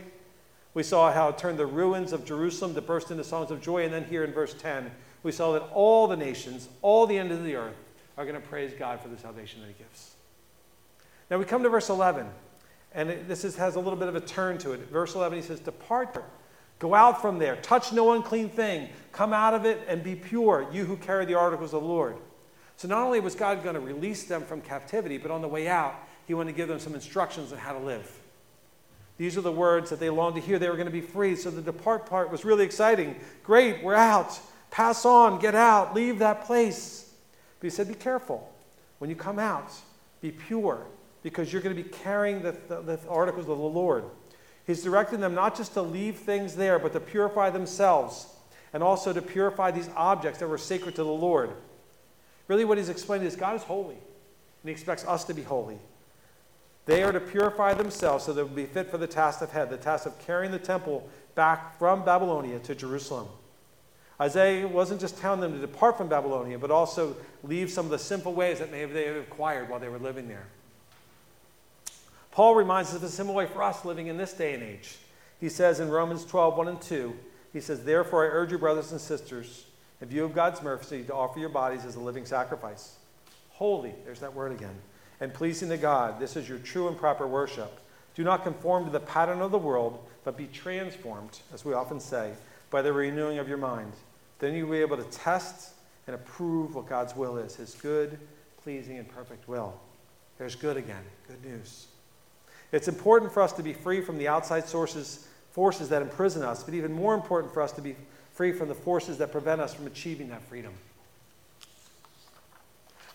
We 0.75 0.83
saw 0.83 1.11
how 1.11 1.31
it 1.31 1.39
turned 1.39 1.59
the 1.59 1.65
ruins 1.65 2.13
of 2.13 2.27
Jerusalem 2.27 2.75
to 2.75 2.83
burst 2.83 3.11
into 3.11 3.25
songs 3.25 3.51
of 3.51 3.63
joy. 3.63 3.85
And 3.85 3.95
then 3.95 4.05
here 4.05 4.23
in 4.23 4.33
verse 4.33 4.53
10, 4.53 4.91
we 5.23 5.33
saw 5.33 5.53
that 5.53 5.63
all 5.73 6.07
the 6.07 6.17
nations, 6.17 6.69
all 6.81 7.07
the 7.07 7.19
end 7.19 7.31
of 7.31 7.45
the 7.45 7.57
earth, 7.57 7.77
are 8.17 8.25
going 8.25 8.41
to 8.41 8.47
praise 8.47 8.73
God 8.79 9.01
for 9.01 9.09
the 9.09 9.19
salvation 9.19 9.61
that 9.61 9.69
He 9.69 9.75
gives. 9.75 10.15
Now 11.31 11.39
we 11.39 11.45
come 11.45 11.63
to 11.63 11.69
verse 11.69 11.89
11, 11.89 12.27
and 12.95 13.11
it, 13.11 13.29
this 13.29 13.45
is, 13.45 13.57
has 13.57 13.77
a 13.77 13.81
little 13.81 13.99
bit 13.99 14.09
of 14.09 14.17
a 14.17 14.21
turn 14.21 14.59
to 14.59 14.73
it. 14.73 14.81
Verse 14.91 15.15
11, 15.15 15.39
he 15.39 15.45
says, 15.45 15.61
Depart, 15.61 16.23
go 16.79 16.95
out 16.95 17.23
from 17.23 17.39
there, 17.39 17.57
touch 17.57 17.93
no 17.93 18.13
unclean 18.13 18.51
thing, 18.51 18.89
come 19.13 19.33
out 19.33 19.55
of 19.55 19.65
it 19.65 19.81
and 19.89 20.03
be 20.03 20.15
pure, 20.15 20.67
you 20.73 20.85
who 20.85 20.97
carry 20.97 21.25
the 21.25 21.35
articles 21.35 21.73
of 21.73 21.83
the 21.83 21.89
Lord. 21.89 22.17
So 22.77 22.89
not 22.89 23.03
only 23.03 23.21
was 23.21 23.35
God 23.35 23.63
going 23.63 23.75
to 23.75 23.81
release 23.81 24.25
them 24.25 24.43
from 24.43 24.61
captivity, 24.61 25.17
but 25.17 25.31
on 25.31 25.41
the 25.41 25.49
way 25.49 25.69
out, 25.69 25.95
he 26.27 26.35
wanted 26.35 26.53
to 26.53 26.57
give 26.57 26.69
them 26.69 26.79
some 26.79 26.95
instructions 26.95 27.53
on 27.53 27.59
how 27.59 27.73
to 27.73 27.79
live. 27.79 28.11
These 29.19 29.37
are 29.37 29.43
the 29.43 29.53
words 29.53 29.91
that 29.91 30.01
they 30.01 30.11
longed 30.11 30.35
to 30.37 30.41
hear. 30.41 30.59
They 30.59 30.69
were 30.69 30.77
going 30.77 30.87
to 30.87 30.93
be 30.93 31.01
free. 31.01 31.37
So 31.37 31.51
the 31.51 31.63
depart 31.63 32.07
part 32.07 32.31
was 32.31 32.45
really 32.45 32.65
exciting. 32.65 33.17
Great, 33.45 33.83
we're 33.83 33.95
out. 33.95 34.39
Pass 34.73 35.05
on, 35.05 35.39
get 35.39 35.55
out, 35.55 35.95
leave 35.95 36.19
that 36.21 36.47
place. 36.47 37.13
But 37.61 37.67
he 37.67 37.71
said, 37.71 37.89
Be 37.89 37.95
careful. 37.95 38.51
When 38.99 39.11
you 39.11 39.17
come 39.17 39.39
out, 39.39 39.71
be 40.23 40.31
pure, 40.31 40.87
because 41.23 41.53
you're 41.53 41.61
going 41.61 41.77
to 41.77 41.83
be 41.83 41.89
carrying 41.89 42.41
the, 42.43 42.57
the, 42.69 42.81
the 42.81 43.01
articles 43.09 43.49
of 43.49 43.59
the 43.59 43.65
Lord. 43.65 44.05
He's 44.67 44.83
directing 44.83 45.21
them 45.21 45.35
not 45.35 45.57
just 45.57 45.75
to 45.75 45.83
leave 45.83 46.17
things 46.17 46.55
there, 46.55 46.79
but 46.79 46.93
to 46.95 47.01
purify 47.01 47.51
themselves 47.51 48.29
and 48.73 48.83
also 48.83 49.13
to 49.13 49.21
purify 49.21 49.71
these 49.71 49.91
objects 49.95 50.39
that 50.39 50.49
were 50.49 50.57
sacred 50.57 50.95
to 50.95 51.05
the 51.05 51.11
Lord. 51.11 51.51
Really, 52.49 52.65
what 52.65 52.79
he's 52.79 52.89
explaining 52.89 53.27
is 53.27 53.37
God 53.37 53.57
is 53.57 53.63
holy, 53.63 53.97
and 53.97 54.65
he 54.65 54.71
expects 54.71 55.05
us 55.05 55.25
to 55.25 55.35
be 55.35 55.43
holy. 55.43 55.79
They 56.87 57.03
are 57.03 57.13
to 57.13 57.21
purify 57.21 57.75
themselves 57.75 58.25
so 58.25 58.33
they 58.33 58.43
will 58.43 58.49
be 58.49 58.65
fit 58.65 58.91
for 58.91 58.97
the 58.97 59.07
task 59.07 59.43
ahead, 59.43 59.69
the 59.69 59.77
task 59.77 60.07
of 60.07 60.19
carrying 60.21 60.51
the 60.51 60.59
temple 60.59 61.09
back 61.35 61.79
from 61.79 62.05
Babylonia 62.05 62.59
to 62.61 62.75
Jerusalem. 62.75 63.29
Isaiah 64.21 64.69
wasn't 64.69 65.01
just 65.01 65.19
telling 65.19 65.41
them 65.41 65.53
to 65.53 65.59
depart 65.59 65.97
from 65.97 66.09
Babylonia, 66.09 66.59
but 66.59 66.71
also 66.71 67.17
leave 67.43 67.71
some 67.71 67.87
of 67.87 67.91
the 67.91 67.99
simple 67.99 68.35
ways 68.35 68.59
that 68.59 68.71
maybe 68.71 68.93
they 68.93 69.09
acquired 69.09 69.69
while 69.69 69.81
they 69.81 69.89
were 69.89 69.99
living 69.99 70.29
there. 70.29 70.47
Paul 72.31 72.55
reminds 72.55 72.91
us 72.91 72.97
of 72.97 73.05
a 73.05 73.09
similar 73.09 73.37
way 73.37 73.47
for 73.47 73.63
us 73.63 73.85
living 73.85 74.07
in 74.07 74.17
this 74.17 74.33
day 74.33 74.55
and 74.55 74.63
age. 74.63 74.97
He 75.41 75.49
says 75.49 75.81
in 75.81 75.91
Romans 75.91 76.25
12, 76.25 76.57
1 76.57 76.69
and 76.69 76.81
2, 76.81 77.15
he 77.53 77.61
says, 77.61 77.85
Therefore 77.85 78.25
I 78.25 78.29
urge 78.29 78.53
you, 78.53 78.59
brothers 78.59 78.93
and 78.93 79.01
sisters, 79.01 79.67
in 80.01 80.09
view 80.09 80.25
of 80.25 80.35
God's 80.35 80.63
mercy, 80.63 81.03
to 81.05 81.15
offer 81.15 81.39
your 81.39 81.49
bodies 81.49 81.85
as 81.85 81.97
a 81.97 82.01
living 82.01 82.25
sacrifice. 82.25 82.97
Holy, 83.51 83.95
there's 84.05 84.21
that 84.21 84.35
word 84.35 84.53
again, 84.53 84.75
and 85.21 85.35
pleasing 85.35 85.69
to 85.69 85.77
God. 85.77 86.19
This 86.19 86.37
is 86.37 86.49
your 86.49 86.59
true 86.59 86.89
and 86.89 86.97
proper 86.97 87.27
worship. 87.27 87.81
Do 88.15 88.25
not 88.25 88.45
conform 88.45 88.85
to 88.87 88.91
the 88.91 89.01
pattern 89.01 89.41
of 89.41 89.51
the 89.51 89.59
world, 89.59 90.05
but 90.25 90.37
be 90.37 90.47
transformed, 90.47 91.41
as 91.53 91.65
we 91.65 91.75
often 91.75 92.01
say, 92.01 92.33
by 92.73 92.83
the 92.83 92.93
renewing 92.93 93.39
of 93.39 93.49
your 93.49 93.59
mind. 93.59 93.93
Then 94.41 94.55
you'll 94.55 94.71
be 94.71 94.79
able 94.79 94.97
to 94.97 95.05
test 95.05 95.75
and 96.09 96.17
approve 96.17 96.75
what 96.75 96.89
God's 96.89 97.15
will 97.15 97.37
is 97.37 97.55
his 97.55 97.75
good, 97.77 98.19
pleasing, 98.65 98.99
and 98.99 99.09
perfect 99.09 99.47
will. 99.47 99.79
There's 100.39 100.57
good 100.57 100.77
again. 100.77 101.05
Good 101.29 101.45
news. 101.45 101.87
It's 102.73 102.89
important 102.89 103.31
for 103.31 103.43
us 103.43 103.53
to 103.53 103.63
be 103.63 103.73
free 103.73 104.01
from 104.01 104.19
the 104.19 104.27
outside 104.27 104.67
sources, 104.67 105.29
forces 105.53 105.91
that 105.91 106.03
imprison 106.03 106.43
us, 106.43 106.65
but 106.65 106.75
even 106.75 106.93
more 106.93 107.15
important 107.15 107.53
for 107.53 107.63
us 107.63 107.71
to 107.73 107.83
be 107.83 107.95
free 108.33 108.51
from 108.51 108.69
the 108.69 108.75
forces 108.75 109.19
that 109.19 109.31
prevent 109.31 109.61
us 109.61 109.75
from 109.75 109.87
achieving 109.87 110.31
that 110.31 110.43
freedom. 110.43 110.73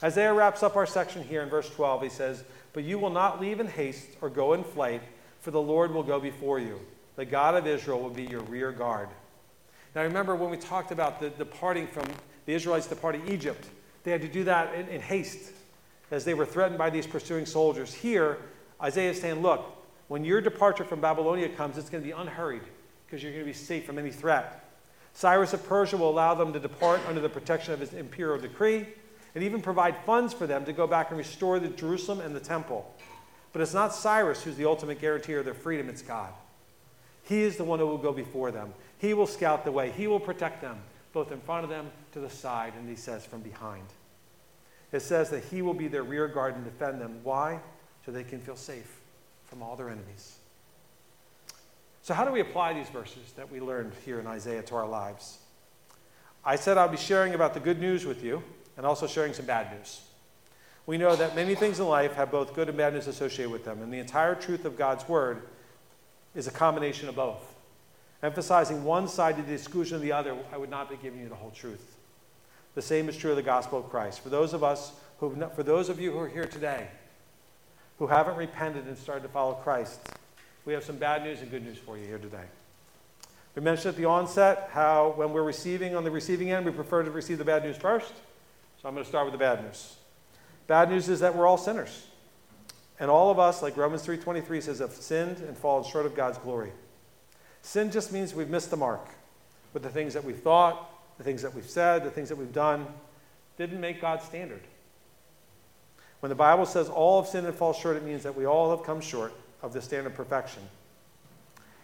Isaiah 0.04 0.34
wraps 0.34 0.62
up 0.62 0.76
our 0.76 0.86
section 0.86 1.24
here 1.24 1.42
in 1.42 1.50
verse 1.50 1.70
12. 1.72 2.04
He 2.04 2.10
says, 2.10 2.44
But 2.72 2.84
you 2.84 3.00
will 3.00 3.10
not 3.10 3.42
leave 3.42 3.60
in 3.60 3.68
haste 3.68 4.08
or 4.22 4.30
go 4.30 4.54
in 4.54 4.64
flight, 4.64 5.02
for 5.42 5.50
the 5.50 5.62
Lord 5.62 5.92
will 5.92 6.04
go 6.04 6.20
before 6.20 6.60
you. 6.60 6.80
The 7.16 7.26
God 7.26 7.56
of 7.56 7.66
Israel 7.66 8.00
will 8.00 8.12
be 8.12 8.26
your 8.26 8.42
rear 8.42 8.72
guard. 8.72 9.10
Now, 9.98 10.04
remember 10.04 10.36
when 10.36 10.52
we 10.52 10.58
talked 10.58 10.92
about 10.92 11.20
the 11.20 11.32
departing 11.32 11.88
from 11.88 12.06
the 12.46 12.54
Israelites 12.54 12.86
departing 12.86 13.28
Egypt, 13.28 13.68
they 14.04 14.12
had 14.12 14.22
to 14.22 14.28
do 14.28 14.44
that 14.44 14.76
in, 14.76 14.88
in 14.90 15.02
haste 15.02 15.52
as 16.12 16.24
they 16.24 16.36
were 16.36 16.46
threatened 16.46 16.78
by 16.78 16.92
these 16.92 17.08
pursuing 17.08 17.48
soldiers. 17.48 17.96
Here, 17.96 18.38
Isaiah 18.80 19.10
is 19.10 19.20
saying, 19.20 19.42
Look, 19.42 19.66
when 20.08 20.24
your 20.24 20.40
departure 20.40 20.84
from 20.84 21.02
Babylonia 21.02 21.50
comes, 21.50 21.80
it's 21.80 21.90
going 21.90 22.04
to 22.04 22.08
be 22.08 22.14
unhurried 22.14 22.62
because 23.08 23.24
you're 23.24 23.32
going 23.32 23.44
to 23.44 23.50
be 23.50 23.58
safe 23.58 23.88
from 23.88 23.98
any 23.98 24.12
threat. 24.12 24.70
Cyrus 25.14 25.54
of 25.54 25.68
Persia 25.68 25.98
will 25.98 26.12
allow 26.12 26.36
them 26.36 26.54
to 26.54 26.60
depart 26.60 27.02
under 27.08 27.20
the 27.20 27.28
protection 27.28 27.74
of 27.74 27.80
his 27.80 27.94
imperial 27.94 28.38
decree 28.38 28.86
and 29.34 29.44
even 29.44 29.64
provide 29.64 29.96
funds 30.06 30.32
for 30.32 30.46
them 30.46 30.64
to 30.66 30.74
go 30.74 30.86
back 30.86 31.10
and 31.10 31.18
restore 31.18 31.60
the 31.60 31.70
Jerusalem 31.70 32.20
and 32.20 32.36
the 32.36 32.40
temple. 32.40 32.94
But 33.52 33.64
it's 33.64 33.74
not 33.74 33.96
Cyrus 33.96 34.44
who's 34.44 34.58
the 34.58 34.66
ultimate 34.66 35.02
guarantor 35.02 35.40
of 35.40 35.46
their 35.46 35.56
freedom, 35.56 35.90
it's 35.90 36.04
God. 36.04 36.34
He 37.24 37.42
is 37.42 37.58
the 37.58 37.64
one 37.64 37.80
who 37.80 37.88
will 37.88 37.98
go 37.98 38.14
before 38.14 38.52
them. 38.52 38.74
He 39.00 39.14
will 39.14 39.28
scout 39.28 39.64
the 39.64 39.72
way. 39.72 39.92
He 39.92 40.08
will 40.08 40.20
protect 40.20 40.62
them, 40.62 40.78
both 41.14 41.32
in 41.32 41.40
front 41.42 41.64
of 41.64 41.70
them, 41.70 41.92
to 42.14 42.20
the 42.20 42.30
side, 42.30 42.74
and 42.78 42.90
he 42.90 42.96
says 42.96 43.26
from 43.26 43.42
behind. 43.42 43.86
It 44.92 45.02
says 45.02 45.30
that 45.30 45.44
he 45.46 45.62
will 45.62 45.74
be 45.74 45.88
their 45.88 46.04
rear 46.04 46.28
guard 46.28 46.56
and 46.56 46.64
defend 46.64 47.02
them. 47.02 47.20
Why? 47.24 47.60
So 48.06 48.12
they 48.12 48.24
can 48.24 48.40
feel 48.40 48.56
safe 48.56 49.00
from 49.46 49.62
all 49.62 49.76
their 49.76 49.90
enemies. 49.90 50.38
So, 52.02 52.14
how 52.14 52.24
do 52.24 52.32
we 52.32 52.40
apply 52.40 52.74
these 52.74 52.90
verses 52.90 53.34
that 53.36 53.52
we 53.52 53.60
learned 53.60 53.92
here 54.06 54.20
in 54.20 54.28
Isaiah 54.28 54.62
to 54.64 54.76
our 54.76 54.88
lives? 54.88 55.40
I 56.46 56.56
said 56.56 56.78
I'll 56.78 56.88
be 56.88 56.96
sharing 56.96 57.34
about 57.34 57.54
the 57.54 57.60
good 57.60 57.82
news 57.82 58.06
with 58.06 58.24
you 58.24 58.42
and 58.78 58.86
also 58.86 59.08
sharing 59.08 59.34
some 59.34 59.46
bad 59.46 59.78
news. 59.78 60.02
We 60.86 60.98
know 60.98 61.18
that 61.18 61.36
many 61.36 61.54
things 61.54 61.82
in 61.82 61.88
life 61.88 62.14
have 62.14 62.32
both 62.32 62.56
good 62.56 62.70
and 62.70 62.78
bad 62.78 62.94
news 62.94 63.08
associated 63.08 63.52
with 63.52 63.66
them, 63.66 63.82
and 63.82 63.92
the 63.92 64.00
entire 64.00 64.36
truth 64.36 64.64
of 64.64 64.78
God's 64.78 65.08
word 65.10 65.42
is 66.34 66.48
a 66.48 66.52
combination 66.52 67.10
of 67.10 67.16
both. 67.16 67.57
Emphasizing 68.24 68.84
one 68.84 69.08
side 69.08 69.38
to 69.38 69.44
the 69.44 69.54
exclusion 69.54 69.96
of 69.96 70.02
the 70.02 70.12
other, 70.12 70.36
I 70.52 70.58
would 70.58 70.70
not 70.70 70.90
be 70.90 70.98
giving 70.98 71.20
you 71.22 71.30
the 71.30 71.36
whole 71.36 71.52
truth. 71.52 71.96
The 72.74 72.82
same 72.82 73.10
is 73.10 73.18
true 73.18 73.32
of 73.32 73.38
the 73.38 73.44
gospel 73.44 73.80
of 73.80 73.90
Christ. 73.90 74.22
For 74.22 74.30
those 74.30 74.54
of 74.54 74.64
us 74.64 74.92
who, 75.20 75.36
for 75.56 75.64
those 75.64 75.90
of 75.90 76.00
you 76.00 76.12
who 76.12 76.20
are 76.20 76.28
here 76.28 76.46
today, 76.46 76.88
who 78.00 78.08
haven't 78.08 78.36
repented 78.36 78.86
and 78.86 78.98
started 78.98 79.24
to 79.24 79.30
follow 79.30 79.54
Christ, 79.56 80.00
we 80.66 80.74
have 80.74 80.84
some 80.84 80.98
bad 80.98 81.24
news 81.24 81.42
and 81.42 81.50
good 81.50 81.64
news 81.64 81.78
for 81.78 81.98
you 81.98 82.06
here 82.06 82.18
today. 82.18 82.44
We 83.56 83.62
mentioned 83.62 83.90
at 83.90 83.96
the 83.96 84.06
onset 84.06 84.70
how 84.72 85.14
when 85.16 85.32
we're 85.32 85.44
receiving 85.44 85.96
on 85.96 86.04
the 86.04 86.12
receiving 86.12 86.52
end, 86.52 86.66
we 86.66 86.72
prefer 86.72 87.04
to 87.04 87.10
receive 87.10 87.40
the 87.40 87.46
bad 87.46 87.64
news 87.64 87.78
first. 87.78 88.14
So 88.82 88.88
I'm 88.88 88.94
going 88.94 89.04
to 89.04 89.10
start 89.10 89.26
with 89.26 89.32
the 89.32 89.40
bad 89.40 89.64
news. 89.64 89.96
Bad 90.68 90.90
news 90.90 91.10
is 91.10 91.22
that 91.22 91.36
we're 91.36 91.48
all 91.48 91.58
sinners. 91.58 92.08
And 93.00 93.10
all 93.10 93.32
of 93.32 93.40
us, 93.40 93.64
like 93.64 93.78
Romans 93.78 94.06
3:23 94.06 94.62
says, 94.62 94.80
have 94.80 94.92
sinned 94.92 95.38
and 95.38 95.58
fallen 95.58 95.84
short 95.84 96.06
of 96.06 96.16
God's 96.16 96.38
glory. 96.38 96.72
Sin 97.62 97.92
just 97.92 98.12
means 98.12 98.34
we've 98.34 98.50
missed 98.50 98.70
the 98.70 98.78
mark 98.78 99.08
with 99.74 99.84
the 99.84 99.90
things 99.90 100.14
that 100.14 100.24
we've 100.24 100.40
thought, 100.40 100.90
the 101.18 101.24
things 101.24 101.42
that 101.42 101.54
we've 101.54 101.70
said, 101.70 102.04
the 102.04 102.12
things 102.12 102.30
that 102.30 102.38
we've 102.38 102.54
done 102.54 102.88
didn't 103.58 103.82
make 103.82 104.02
God's 104.02 104.24
standard. 104.24 104.62
When 106.20 106.30
the 106.30 106.36
Bible 106.36 106.66
says 106.66 106.90
all 106.90 107.22
have 107.22 107.30
sinned 107.30 107.46
and 107.46 107.56
fall 107.56 107.74
short, 107.74 107.98
it 107.98 108.04
means 108.04 108.24
that 108.24 108.36
we 108.36 108.46
all 108.46 108.76
have 108.76 108.86
come 108.86 109.02
short 109.02 109.34
of 109.62 109.74
the 109.74 109.82
standard 109.82 110.12
of 110.12 110.16
perfection. 110.16 110.64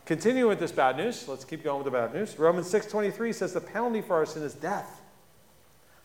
Continuing 0.06 0.50
with 0.50 0.60
this 0.60 0.72
bad 0.72 0.98
news, 0.98 1.28
let's 1.28 1.46
keep 1.46 1.64
going 1.64 1.84
with 1.84 1.86
the 1.86 1.98
bad 1.98 2.14
news. 2.14 2.38
Romans 2.38 2.70
6:23 2.70 3.34
says 3.34 3.54
the 3.54 3.62
penalty 3.62 4.02
for 4.02 4.16
our 4.16 4.26
sin 4.26 4.44
is 4.44 4.54
death. 4.54 5.02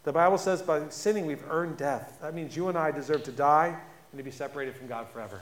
The 0.04 0.12
Bible 0.12 0.38
says 0.38 0.62
by 0.62 0.88
sinning 0.88 1.26
we've 1.26 1.44
earned 1.50 1.76
death. 1.76 2.18
That 2.22 2.35
means 2.35 2.57
you 2.57 2.68
and 2.68 2.78
I 2.78 2.90
deserve 2.92 3.24
to 3.24 3.33
die 3.33 3.76
and 4.12 4.18
to 4.18 4.22
be 4.22 4.31
separated 4.31 4.76
from 4.76 4.87
God 4.87 5.09
forever. 5.09 5.40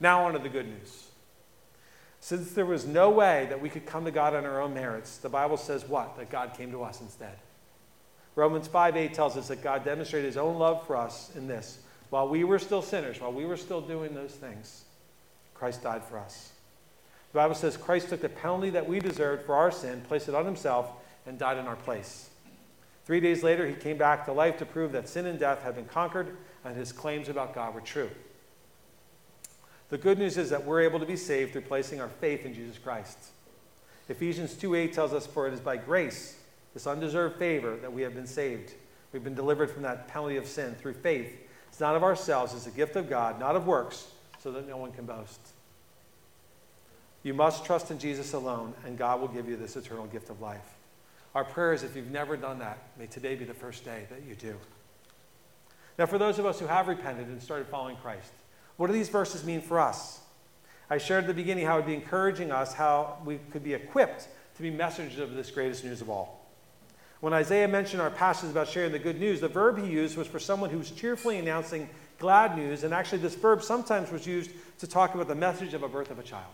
Now, 0.00 0.24
on 0.24 0.32
to 0.32 0.38
the 0.38 0.48
good 0.48 0.66
news. 0.66 1.05
Since 2.26 2.54
there 2.54 2.66
was 2.66 2.84
no 2.84 3.08
way 3.10 3.46
that 3.50 3.60
we 3.60 3.68
could 3.68 3.86
come 3.86 4.04
to 4.04 4.10
God 4.10 4.34
on 4.34 4.44
our 4.44 4.60
own 4.60 4.74
merits, 4.74 5.18
the 5.18 5.28
Bible 5.28 5.56
says 5.56 5.88
what? 5.88 6.16
That 6.16 6.28
God 6.28 6.54
came 6.54 6.72
to 6.72 6.82
us 6.82 7.00
instead. 7.00 7.36
Romans 8.34 8.66
5 8.66 8.96
8 8.96 9.14
tells 9.14 9.36
us 9.36 9.46
that 9.46 9.62
God 9.62 9.84
demonstrated 9.84 10.26
his 10.26 10.36
own 10.36 10.58
love 10.58 10.84
for 10.88 10.96
us 10.96 11.30
in 11.36 11.46
this. 11.46 11.78
While 12.10 12.28
we 12.28 12.42
were 12.42 12.58
still 12.58 12.82
sinners, 12.82 13.20
while 13.20 13.32
we 13.32 13.46
were 13.46 13.56
still 13.56 13.80
doing 13.80 14.12
those 14.12 14.32
things, 14.32 14.82
Christ 15.54 15.84
died 15.84 16.02
for 16.02 16.18
us. 16.18 16.50
The 17.32 17.36
Bible 17.36 17.54
says 17.54 17.76
Christ 17.76 18.08
took 18.08 18.22
the 18.22 18.28
penalty 18.28 18.70
that 18.70 18.88
we 18.88 18.98
deserved 18.98 19.46
for 19.46 19.54
our 19.54 19.70
sin, 19.70 20.02
placed 20.08 20.28
it 20.28 20.34
on 20.34 20.46
himself, 20.46 20.90
and 21.26 21.38
died 21.38 21.58
in 21.58 21.68
our 21.68 21.76
place. 21.76 22.28
Three 23.04 23.20
days 23.20 23.44
later, 23.44 23.68
he 23.68 23.74
came 23.74 23.98
back 23.98 24.24
to 24.24 24.32
life 24.32 24.58
to 24.58 24.66
prove 24.66 24.90
that 24.90 25.08
sin 25.08 25.26
and 25.26 25.38
death 25.38 25.62
had 25.62 25.76
been 25.76 25.86
conquered 25.86 26.36
and 26.64 26.76
his 26.76 26.90
claims 26.90 27.28
about 27.28 27.54
God 27.54 27.72
were 27.72 27.80
true. 27.80 28.10
The 29.88 29.98
good 29.98 30.18
news 30.18 30.36
is 30.36 30.50
that 30.50 30.64
we're 30.64 30.80
able 30.80 30.98
to 30.98 31.06
be 31.06 31.16
saved 31.16 31.52
through 31.52 31.62
placing 31.62 32.00
our 32.00 32.08
faith 32.08 32.44
in 32.44 32.54
Jesus 32.54 32.78
Christ. 32.78 33.18
Ephesians 34.08 34.54
2:8 34.54 34.92
tells 34.92 35.12
us, 35.12 35.26
For 35.26 35.46
it 35.46 35.54
is 35.54 35.60
by 35.60 35.76
grace, 35.76 36.36
this 36.74 36.86
undeserved 36.86 37.38
favor, 37.38 37.76
that 37.76 37.92
we 37.92 38.02
have 38.02 38.14
been 38.14 38.26
saved. 38.26 38.72
We've 39.12 39.24
been 39.24 39.34
delivered 39.34 39.70
from 39.70 39.82
that 39.82 40.08
penalty 40.08 40.36
of 40.36 40.46
sin 40.46 40.74
through 40.74 40.94
faith. 40.94 41.32
It's 41.68 41.80
not 41.80 41.96
of 41.96 42.02
ourselves, 42.02 42.54
it's 42.54 42.66
a 42.66 42.70
gift 42.70 42.96
of 42.96 43.08
God, 43.08 43.38
not 43.38 43.56
of 43.56 43.66
works, 43.66 44.08
so 44.42 44.50
that 44.52 44.66
no 44.68 44.76
one 44.76 44.92
can 44.92 45.06
boast. 45.06 45.40
You 47.22 47.34
must 47.34 47.64
trust 47.64 47.90
in 47.90 47.98
Jesus 47.98 48.32
alone, 48.32 48.74
and 48.84 48.96
God 48.96 49.20
will 49.20 49.28
give 49.28 49.48
you 49.48 49.56
this 49.56 49.76
eternal 49.76 50.06
gift 50.06 50.30
of 50.30 50.40
life. 50.40 50.76
Our 51.34 51.44
prayer 51.44 51.72
is 51.72 51.82
if 51.82 51.96
you've 51.96 52.10
never 52.10 52.36
done 52.36 52.60
that, 52.60 52.78
may 52.98 53.06
today 53.06 53.34
be 53.34 53.44
the 53.44 53.54
first 53.54 53.84
day 53.84 54.06
that 54.10 54.22
you 54.22 54.34
do. 54.34 54.56
Now, 55.98 56.06
for 56.06 56.18
those 56.18 56.38
of 56.38 56.46
us 56.46 56.60
who 56.60 56.66
have 56.66 56.88
repented 56.88 57.26
and 57.26 57.42
started 57.42 57.66
following 57.66 57.96
Christ, 57.96 58.32
what 58.76 58.88
do 58.88 58.92
these 58.92 59.08
verses 59.08 59.44
mean 59.44 59.60
for 59.60 59.80
us? 59.80 60.20
I 60.88 60.98
shared 60.98 61.24
at 61.24 61.28
the 61.28 61.34
beginning 61.34 61.66
how 61.66 61.74
it 61.74 61.76
would 61.78 61.86
be 61.86 61.94
encouraging 61.94 62.52
us 62.52 62.74
how 62.74 63.18
we 63.24 63.38
could 63.50 63.64
be 63.64 63.74
equipped 63.74 64.28
to 64.56 64.62
be 64.62 64.70
messengers 64.70 65.18
of 65.18 65.34
this 65.34 65.50
greatest 65.50 65.84
news 65.84 66.00
of 66.00 66.10
all. 66.10 66.46
When 67.20 67.32
Isaiah 67.32 67.66
mentioned 67.66 68.02
our 68.02 68.10
passage 68.10 68.50
about 68.50 68.68
sharing 68.68 68.92
the 68.92 68.98
good 68.98 69.18
news, 69.18 69.40
the 69.40 69.48
verb 69.48 69.78
he 69.78 69.90
used 69.90 70.16
was 70.16 70.28
for 70.28 70.38
someone 70.38 70.70
who 70.70 70.78
was 70.78 70.90
cheerfully 70.90 71.38
announcing 71.38 71.88
glad 72.18 72.56
news, 72.56 72.84
and 72.84 72.94
actually, 72.94 73.18
this 73.18 73.34
verb 73.34 73.62
sometimes 73.62 74.10
was 74.10 74.26
used 74.26 74.50
to 74.78 74.86
talk 74.86 75.14
about 75.14 75.28
the 75.28 75.34
message 75.34 75.74
of 75.74 75.82
a 75.82 75.88
birth 75.88 76.10
of 76.10 76.18
a 76.18 76.22
child. 76.22 76.52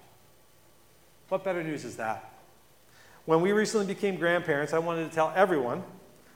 What 1.29 1.45
better 1.45 1.63
news 1.63 1.85
is 1.85 1.97
that? 1.97 2.33
When 3.25 3.41
we 3.41 3.53
recently 3.53 3.87
became 3.87 4.17
grandparents, 4.17 4.73
I 4.73 4.79
wanted 4.79 5.09
to 5.09 5.15
tell 5.15 5.33
everyone 5.37 5.83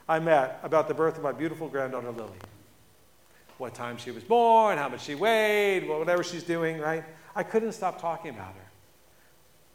I 0.07 0.19
met 0.19 0.59
about 0.63 0.87
the 0.87 0.93
birth 0.93 1.17
of 1.17 1.23
my 1.23 1.33
beautiful 1.33 1.67
granddaughter, 1.67 2.11
Lily. 2.11 2.37
What 3.57 3.73
time 3.73 3.97
she 3.97 4.11
was 4.11 4.23
born, 4.23 4.77
how 4.77 4.89
much 4.89 5.03
she 5.03 5.15
weighed, 5.15 5.87
whatever 5.87 6.23
she's 6.23 6.43
doing, 6.43 6.79
right? 6.79 7.03
I 7.35 7.43
couldn't 7.43 7.71
stop 7.71 7.99
talking 7.99 8.31
about 8.31 8.53
her, 8.53 8.71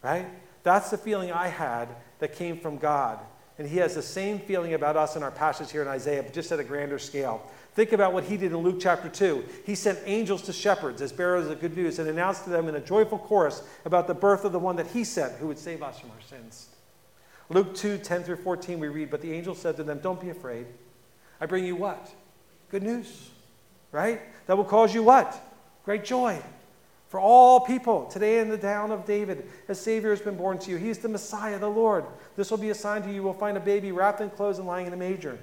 right? 0.03 0.27
That's 0.62 0.90
the 0.90 0.99
feeling 0.99 1.33
I 1.33 1.49
had 1.49 1.88
that 2.21 2.35
came 2.35 2.59
from 2.59 2.79
God. 2.79 3.18
And 3.59 3.68
He 3.68 3.79
has 3.79 3.95
the 3.95 4.03
same 4.03 4.38
feeling 4.38 4.75
about 4.75 4.97
us 4.97 5.16
in 5.16 5.23
our 5.23 5.31
passage 5.31 5.71
here 5.71 5.83
in 5.83 5.88
Isaiah, 5.88 6.23
but 6.23 6.33
just 6.33 6.51
at 6.53 6.61
a 6.61 6.64
grander 6.64 6.99
scale. 6.99 7.42
Think 7.75 7.92
about 7.92 8.12
what 8.12 8.25
He 8.25 8.37
did 8.37 8.53
in 8.53 8.59
Luke 8.59 8.79
chapter 8.81 9.09
2. 9.09 9.45
He 9.66 9.75
sent 9.75 9.99
angels 10.05 10.42
to 10.42 10.53
shepherds 10.53 11.03
as 11.03 11.12
bearers 11.12 11.49
of 11.49 11.61
good 11.61 11.77
news 11.77 11.99
and 11.99 12.09
announced 12.09 12.45
to 12.45 12.51
them 12.51 12.68
in 12.68 12.77
a 12.77 12.81
joyful 12.81 13.18
chorus 13.18 13.62
about 13.85 14.07
the 14.07 14.14
birth 14.14 14.45
of 14.45 14.53
the 14.53 14.59
one 14.59 14.77
that 14.77 14.87
He 14.88 15.05
sent 15.05 15.35
who 15.35 15.49
would 15.49 15.59
save 15.59 15.83
us 15.83 15.99
from 15.99 16.11
our 16.11 16.21
sins. 16.29 16.68
Luke 17.49 17.75
2 17.75 17.99
10 17.99 18.23
through 18.23 18.37
14, 18.37 18.79
we 18.79 18.88
read, 18.88 19.11
But 19.11 19.21
the 19.21 19.33
angel 19.33 19.55
said 19.55 19.77
to 19.77 19.85
them, 19.85 19.99
Don't 19.99 20.21
be 20.21 20.31
afraid. 20.31 20.66
I 21.40 21.47
bring 21.47 21.64
you 21.64 21.77
what? 21.77 22.11
Good 22.71 22.83
news, 22.83 23.31
right? 23.92 24.20
That 24.46 24.57
will 24.57 24.64
cause 24.64 24.92
you 24.94 25.02
what? 25.02 25.38
Great 25.85 26.05
joy. 26.05 26.40
For 27.09 27.20
all 27.20 27.61
people, 27.61 28.07
today 28.07 28.38
in 28.38 28.48
the 28.48 28.57
town 28.57 28.90
of 28.90 29.05
David, 29.05 29.46
a 29.68 29.74
Savior 29.74 30.11
has 30.11 30.22
been 30.22 30.37
born 30.37 30.59
to 30.61 30.70
you. 30.70 30.78
He 30.78 30.88
is 30.88 30.98
the 30.98 31.09
Messiah, 31.09 31.59
the 31.59 31.68
Lord. 31.68 32.07
This 32.37 32.50
will 32.50 32.59
be 32.59 32.70
a 32.70 32.74
sign 32.74 33.02
to 33.02 33.09
you. 33.09 33.16
You 33.16 33.22
will 33.22 33.35
find 33.35 33.57
a 33.57 33.61
baby 33.61 33.92
wrapped 33.92 34.22
in 34.22 34.31
clothes 34.31 34.59
and 34.59 34.66
lying 34.66 34.87
in 34.87 34.94
a 34.94 34.96
manger. 34.96 35.38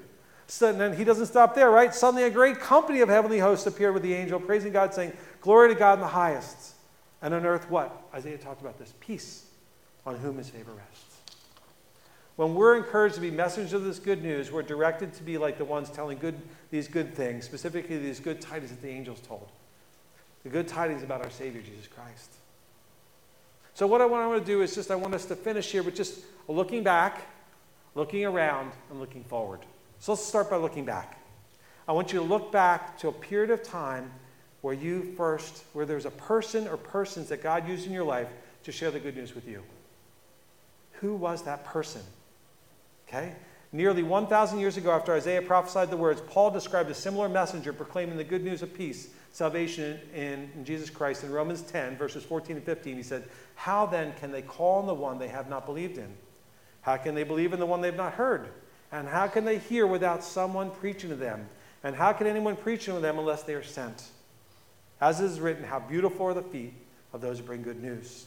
So, 0.48 0.74
and 0.74 0.96
he 0.96 1.04
doesn't 1.04 1.28
stop 1.28 1.54
there, 1.54 1.70
right? 1.70 1.94
Suddenly 1.94 2.24
a 2.24 2.32
great 2.32 2.60
company 2.60 3.02
of 3.02 3.10
heavenly 3.10 3.38
hosts 3.38 3.68
appeared 3.68 3.94
with 3.94 4.02
the 4.02 4.16
angel, 4.16 4.40
praising 4.40 4.74
God, 4.74 4.96
saying, 4.96 5.14
Glory 5.42 5.70
to 5.70 5.76
God 5.76 5.94
in 5.94 6.00
the 6.00 6.08
highest. 6.08 6.74
And 7.22 7.36
on 7.36 7.46
earth, 7.46 7.70
what? 7.70 7.96
Isaiah 8.16 8.40
talked 8.40 8.62
about 8.62 8.80
this 8.80 8.94
peace 9.00 9.46
on 10.08 10.16
whom 10.16 10.38
his 10.38 10.50
favor 10.50 10.72
rests. 10.72 11.09
When 12.40 12.56
we're 12.56 12.78
encouraged 12.78 13.16
to 13.16 13.22
be 13.22 13.32
messengers 13.32 13.74
of 13.74 13.84
this 13.84 14.00
good 14.00 14.24
news, 14.24 14.50
we're 14.50 14.64
directed 14.64 15.14
to 15.16 15.24
be 15.24 15.38
like 15.38 15.58
the 15.58 15.66
ones 15.66 15.90
telling 15.90 16.20
good, 16.20 16.36
these 16.72 16.88
good 16.88 17.14
things, 17.14 17.44
specifically 17.44 17.98
these 17.98 18.22
good 18.22 18.40
tidings 18.40 18.72
that 18.72 18.82
the 18.82 18.88
angels 18.88 19.20
told. 19.28 19.50
The 20.44 20.50
good 20.50 20.66
tidings 20.66 21.04
about 21.04 21.22
our 21.22 21.32
Savior, 21.32 21.62
Jesus 21.62 21.88
Christ. 21.88 22.32
So, 23.74 23.88
what 23.88 24.00
I 24.00 24.06
want 24.06 24.40
to 24.40 24.46
do 24.46 24.62
is 24.62 24.74
just, 24.74 24.90
I 24.90 24.96
want 24.96 25.14
us 25.16 25.26
to 25.26 25.36
finish 25.36 25.70
here 25.70 25.84
with 25.84 25.98
just 25.98 26.22
looking 26.48 26.82
back, 26.82 27.24
looking 27.94 28.24
around, 28.24 28.72
and 28.90 29.02
looking 29.02 29.26
forward. 29.26 29.60
So, 30.00 30.14
let's 30.14 30.24
start 30.24 30.50
by 30.50 30.56
looking 30.56 30.86
back. 30.86 31.20
I 31.90 31.92
want 31.92 32.14
you 32.14 32.20
to 32.20 32.26
look 32.26 32.54
back 32.54 32.98
to 33.00 33.10
a 33.10 33.12
period 33.12 33.50
of 33.50 33.64
time 33.64 34.10
where 34.62 34.74
you 34.74 35.12
first, 35.18 35.66
where 35.74 35.86
there's 35.86 36.06
a 36.06 36.12
person 36.12 36.70
or 36.70 36.78
persons 36.78 37.28
that 37.28 37.44
God 37.44 37.68
used 37.68 37.86
in 37.86 37.92
your 37.92 38.06
life 38.06 38.30
to 38.64 38.72
share 38.72 38.92
the 38.92 39.00
good 39.02 39.18
news 39.18 39.36
with 39.36 39.46
you. 39.46 39.62
Who 41.02 41.16
was 41.16 41.42
that 41.42 41.66
person? 41.66 42.04
Okay? 43.10 43.34
Nearly 43.72 44.02
1,000 44.02 44.60
years 44.60 44.78
ago, 44.78 44.92
after 44.92 45.14
Isaiah 45.14 45.42
prophesied 45.42 45.92
the 45.92 45.98
words, 45.98 46.22
Paul 46.28 46.52
described 46.52 46.90
a 46.90 46.96
similar 46.96 47.28
messenger 47.28 47.74
proclaiming 47.74 48.18
the 48.18 48.24
good 48.24 48.44
news 48.44 48.62
of 48.62 48.74
peace, 48.74 49.10
salvation 49.32 50.00
in, 50.14 50.50
in, 50.56 50.66
Jesus 50.66 50.90
Christ. 50.90 51.24
In 51.24 51.32
Romans 51.32 51.62
10, 51.64 51.98
verses 51.98 52.24
14 52.24 52.56
and 52.56 52.66
15, 52.66 52.96
he 52.96 53.04
said, 53.04 53.26
How 53.56 53.86
then 53.86 54.14
can 54.20 54.32
they 54.32 54.42
call 54.42 54.80
on 54.80 54.88
the 54.88 54.94
one 54.94 55.20
they 55.20 55.28
have 55.28 55.50
not 55.50 55.66
believed 55.66 55.98
in? 55.98 56.12
How 56.82 56.98
can 56.98 57.14
they 57.14 57.24
believe 57.24 57.54
in 57.54 57.60
the 57.60 57.66
one 57.66 57.82
they've 57.82 57.96
not 57.96 58.14
heard? 58.14 58.50
And 58.92 59.08
how 59.08 59.28
can 59.28 59.46
they 59.46 59.60
hear 59.60 59.86
without 59.86 60.24
someone 60.24 60.72
preaching 60.72 61.10
to 61.10 61.16
them? 61.16 61.48
And 61.84 61.96
how 61.96 62.14
can 62.14 62.26
anyone 62.26 62.56
preach 62.56 62.86
to 62.86 62.94
them 62.94 63.20
unless 63.20 63.44
they 63.44 63.54
are 63.54 63.64
sent? 63.64 64.10
As 65.00 65.20
it 65.22 65.26
is 65.26 65.40
written, 65.40 65.64
How 65.64 65.80
beautiful 65.80 66.26
are 66.26 66.34
the 66.34 66.42
feet 66.42 66.74
of 67.14 67.22
those 67.22 67.40
who 67.40 67.46
bring 67.46 67.62
good 67.62 67.82
news. 67.82 68.26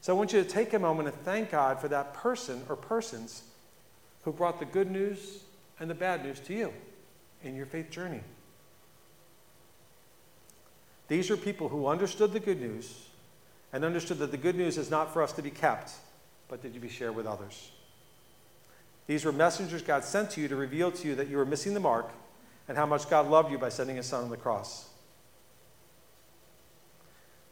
So 0.00 0.14
I 0.14 0.18
want 0.18 0.32
you 0.32 0.42
to 0.42 0.48
take 0.48 0.74
a 0.74 0.78
moment 0.78 1.08
and 1.08 1.16
thank 1.18 1.50
God 1.50 1.80
for 1.80 1.88
that 1.88 2.14
person 2.14 2.62
or 2.68 2.76
persons 2.76 3.42
who 4.26 4.32
brought 4.32 4.58
the 4.58 4.64
good 4.64 4.90
news 4.90 5.44
and 5.78 5.88
the 5.88 5.94
bad 5.94 6.24
news 6.24 6.40
to 6.40 6.52
you 6.52 6.72
in 7.44 7.54
your 7.54 7.64
faith 7.64 7.90
journey. 7.90 8.20
These 11.06 11.30
are 11.30 11.36
people 11.36 11.68
who 11.68 11.86
understood 11.86 12.32
the 12.32 12.40
good 12.40 12.60
news 12.60 13.06
and 13.72 13.84
understood 13.84 14.18
that 14.18 14.32
the 14.32 14.36
good 14.36 14.56
news 14.56 14.78
is 14.78 14.90
not 14.90 15.12
for 15.12 15.22
us 15.22 15.30
to 15.34 15.42
be 15.42 15.50
kept, 15.50 15.92
but 16.48 16.60
to 16.62 16.68
be 16.68 16.88
shared 16.88 17.14
with 17.14 17.24
others. 17.24 17.70
These 19.06 19.24
were 19.24 19.30
messengers 19.30 19.80
God 19.80 20.02
sent 20.02 20.30
to 20.32 20.40
you 20.40 20.48
to 20.48 20.56
reveal 20.56 20.90
to 20.90 21.06
you 21.06 21.14
that 21.14 21.28
you 21.28 21.36
were 21.36 21.46
missing 21.46 21.72
the 21.72 21.78
mark 21.78 22.10
and 22.66 22.76
how 22.76 22.84
much 22.84 23.08
God 23.08 23.28
loved 23.28 23.52
you 23.52 23.58
by 23.58 23.68
sending 23.68 23.94
his 23.94 24.06
son 24.06 24.24
on 24.24 24.30
the 24.30 24.36
cross. 24.36 24.88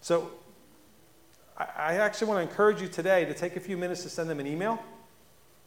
So, 0.00 0.32
I 1.56 1.98
actually 1.98 2.26
want 2.26 2.44
to 2.44 2.50
encourage 2.50 2.82
you 2.82 2.88
today 2.88 3.26
to 3.26 3.32
take 3.32 3.54
a 3.54 3.60
few 3.60 3.76
minutes 3.76 4.02
to 4.02 4.08
send 4.08 4.28
them 4.28 4.40
an 4.40 4.46
email, 4.48 4.82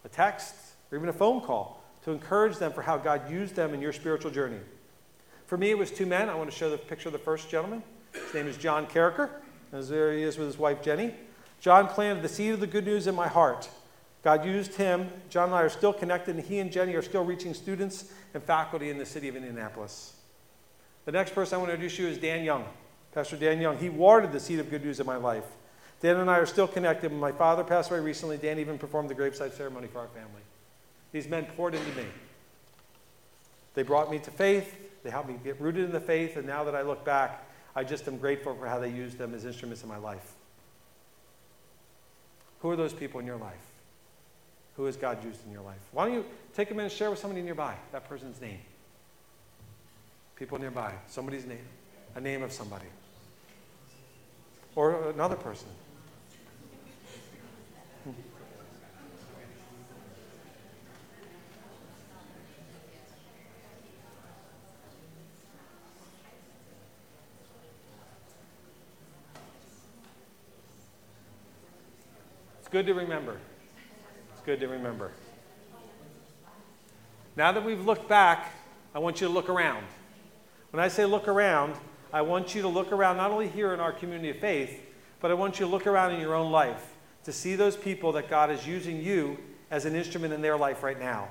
a 0.04 0.10
text, 0.10 0.67
or 0.92 0.98
even 0.98 1.10
a 1.10 1.14
phone 1.14 1.42
call 1.42 1.84
to 2.04 2.12
encourage 2.12 2.58
them 2.58 2.72
for 2.72 2.82
how 2.82 2.98
God 2.98 3.30
used 3.30 3.56
them 3.56 3.74
in 3.74 3.82
your 3.82 3.94
spiritual 3.94 4.32
journey. 4.32 4.60
For 5.46 5.58
me, 5.58 5.70
it 5.70 5.78
was 5.78 5.92
two 5.92 6.06
men. 6.06 6.30
I 6.30 6.36
want 6.36 6.50
to 6.50 6.56
show 6.56 6.70
the 6.70 6.78
picture 6.78 7.10
of 7.10 7.14
the 7.14 7.20
first 7.20 7.50
gentleman. 7.50 7.84
His 8.14 8.34
name 8.34 8.48
is 8.48 8.58
John 8.58 8.86
Carricker, 8.88 9.30
as 9.72 9.90
there 9.90 10.14
he 10.14 10.24
is 10.24 10.38
with 10.38 10.48
his 10.48 10.58
wife 10.58 10.82
Jenny. 10.82 11.14
John 11.60 11.88
planted 11.88 12.22
the 12.24 12.30
seed 12.30 12.54
of 12.54 12.60
the 12.60 12.68
good 12.68 12.86
news 12.86 13.08
in 13.08 13.16
my 13.16 13.28
heart. 13.28 13.70
God 14.24 14.46
used 14.46 14.76
him. 14.76 15.10
John 15.30 15.46
and 15.46 15.56
I 15.56 15.62
are 15.62 15.70
still 15.70 15.94
connected, 15.94 16.36
and 16.36 16.44
he 16.44 16.60
and 16.60 16.72
Jenny 16.72 16.96
are 16.96 17.02
still 17.02 17.24
reaching 17.24 17.54
students 17.54 18.12
and 18.34 18.44
faculty 18.44 18.90
in 18.90 18.98
the 18.98 19.06
city 19.06 19.28
of 19.28 19.36
Indianapolis. 19.36 20.14
The 21.06 21.12
next 21.12 21.34
person 21.34 21.56
I 21.56 21.58
want 21.60 21.70
to 21.70 21.76
introduce 21.76 21.98
you 21.98 22.08
is 22.08 22.18
Dan 22.18 22.44
Young, 22.44 22.66
Pastor 23.14 23.38
Dan 23.38 23.62
Young. 23.62 23.78
He 23.78 23.90
watered 23.90 24.34
the 24.34 24.40
seed 24.40 24.60
of 24.60 24.70
good 24.70 24.84
news 24.84 25.00
in 25.00 25.06
my 25.06 25.16
life. 25.16 25.46
Dan 26.02 26.18
and 26.18 26.30
I 26.30 26.38
are 26.38 26.46
still 26.46 26.68
connected. 26.68 27.12
When 27.12 27.20
my 27.20 27.32
father 27.32 27.64
passed 27.64 27.90
away 27.90 28.02
recently, 28.02 28.38
Dan 28.38 28.60
even 28.60 28.78
performed 28.78 29.10
the 29.10 29.16
graveside 29.16 29.54
ceremony 29.54 29.88
for 29.88 30.00
our 30.00 30.08
family. 30.08 30.42
These 31.12 31.28
men 31.28 31.46
poured 31.56 31.76
into 31.76 31.96
me. 31.98 32.06
They 33.74 33.84
brought 33.84 34.10
me 34.10 34.20
to 34.20 34.32
faith. 34.32 34.76
They 35.04 35.10
helped 35.10 35.30
me 35.30 35.40
get 35.44 35.62
rooted 35.62 35.86
in 35.86 35.92
the 35.92 36.00
faith. 36.00 36.36
And 36.36 36.48
now 36.48 36.64
that 36.64 36.76
I 36.76 36.82
look 36.82 37.06
back, 37.06 37.48
I 37.76 37.84
just 37.84 38.08
am 38.08 38.18
grateful 38.18 38.56
for 38.56 38.68
how 38.68 38.80
they 38.80 38.90
used 38.90 39.18
them 39.18 39.34
as 39.34 39.46
instruments 39.46 39.84
in 39.84 39.90
my 39.90 39.98
life. 39.98 40.34
Who 42.60 42.72
are 42.72 42.76
those 42.76 42.94
people 42.94 43.20
in 43.20 43.26
your 43.26 43.38
life? 43.38 43.54
Who 44.78 44.86
has 44.86 44.98
God 44.98 45.24
used 45.24 45.46
in 45.46 45.52
your 45.52 45.62
life? 45.62 45.80
Why 45.92 46.06
don't 46.06 46.16
you 46.16 46.26
take 46.56 46.72
a 46.72 46.74
minute 46.74 46.92
and 46.92 46.98
share 46.98 47.10
with 47.10 47.20
somebody 47.20 47.42
nearby 47.42 47.76
that 47.92 48.08
person's 48.10 48.42
name? 48.42 48.60
People 50.36 50.60
nearby, 50.60 50.94
somebody's 51.08 51.46
name, 51.46 51.66
a 52.16 52.22
name 52.22 52.44
of 52.44 52.52
somebody, 52.52 52.86
or 54.76 55.10
another 55.10 55.36
person. 55.36 55.68
Hmm. 58.04 58.12
It's 72.68 72.74
good 72.74 72.88
to 72.88 72.94
remember. 72.94 73.38
It's 74.34 74.42
good 74.42 74.60
to 74.60 74.68
remember. 74.68 75.14
Now 77.38 77.54
that 77.54 77.64
we've 77.64 77.86
looked 77.86 78.10
back, 78.10 78.52
I 78.94 79.00
want 79.00 79.22
you 79.22 79.28
to 79.28 79.34
look 79.34 79.48
around. 79.48 79.86
When 80.72 80.84
I 80.84 80.90
say 80.90 81.06
look 81.06 81.30
around, 81.30 81.76
I 82.12 82.24
want 82.24 82.56
you 82.56 82.62
to 82.64 82.68
look 82.68 82.92
around 82.92 83.16
not 83.16 83.32
only 83.32 83.48
here 83.48 83.74
in 83.74 83.80
our 83.80 83.94
community 83.94 84.32
of 84.32 84.40
faith, 84.40 84.82
but 85.22 85.32
I 85.32 85.34
want 85.34 85.62
you 85.62 85.66
to 85.66 85.72
look 85.72 85.88
around 85.88 86.14
in 86.16 86.20
your 86.20 86.36
own 86.36 86.52
life 86.52 86.94
to 87.24 87.32
see 87.32 87.56
those 87.56 87.78
people 87.78 88.12
that 88.12 88.30
God 88.30 88.52
is 88.52 88.68
using 88.68 89.02
you 89.02 89.38
as 89.72 89.86
an 89.86 89.96
instrument 89.96 90.34
in 90.34 90.42
their 90.42 90.58
life 90.58 90.84
right 90.84 91.00
now. 91.00 91.30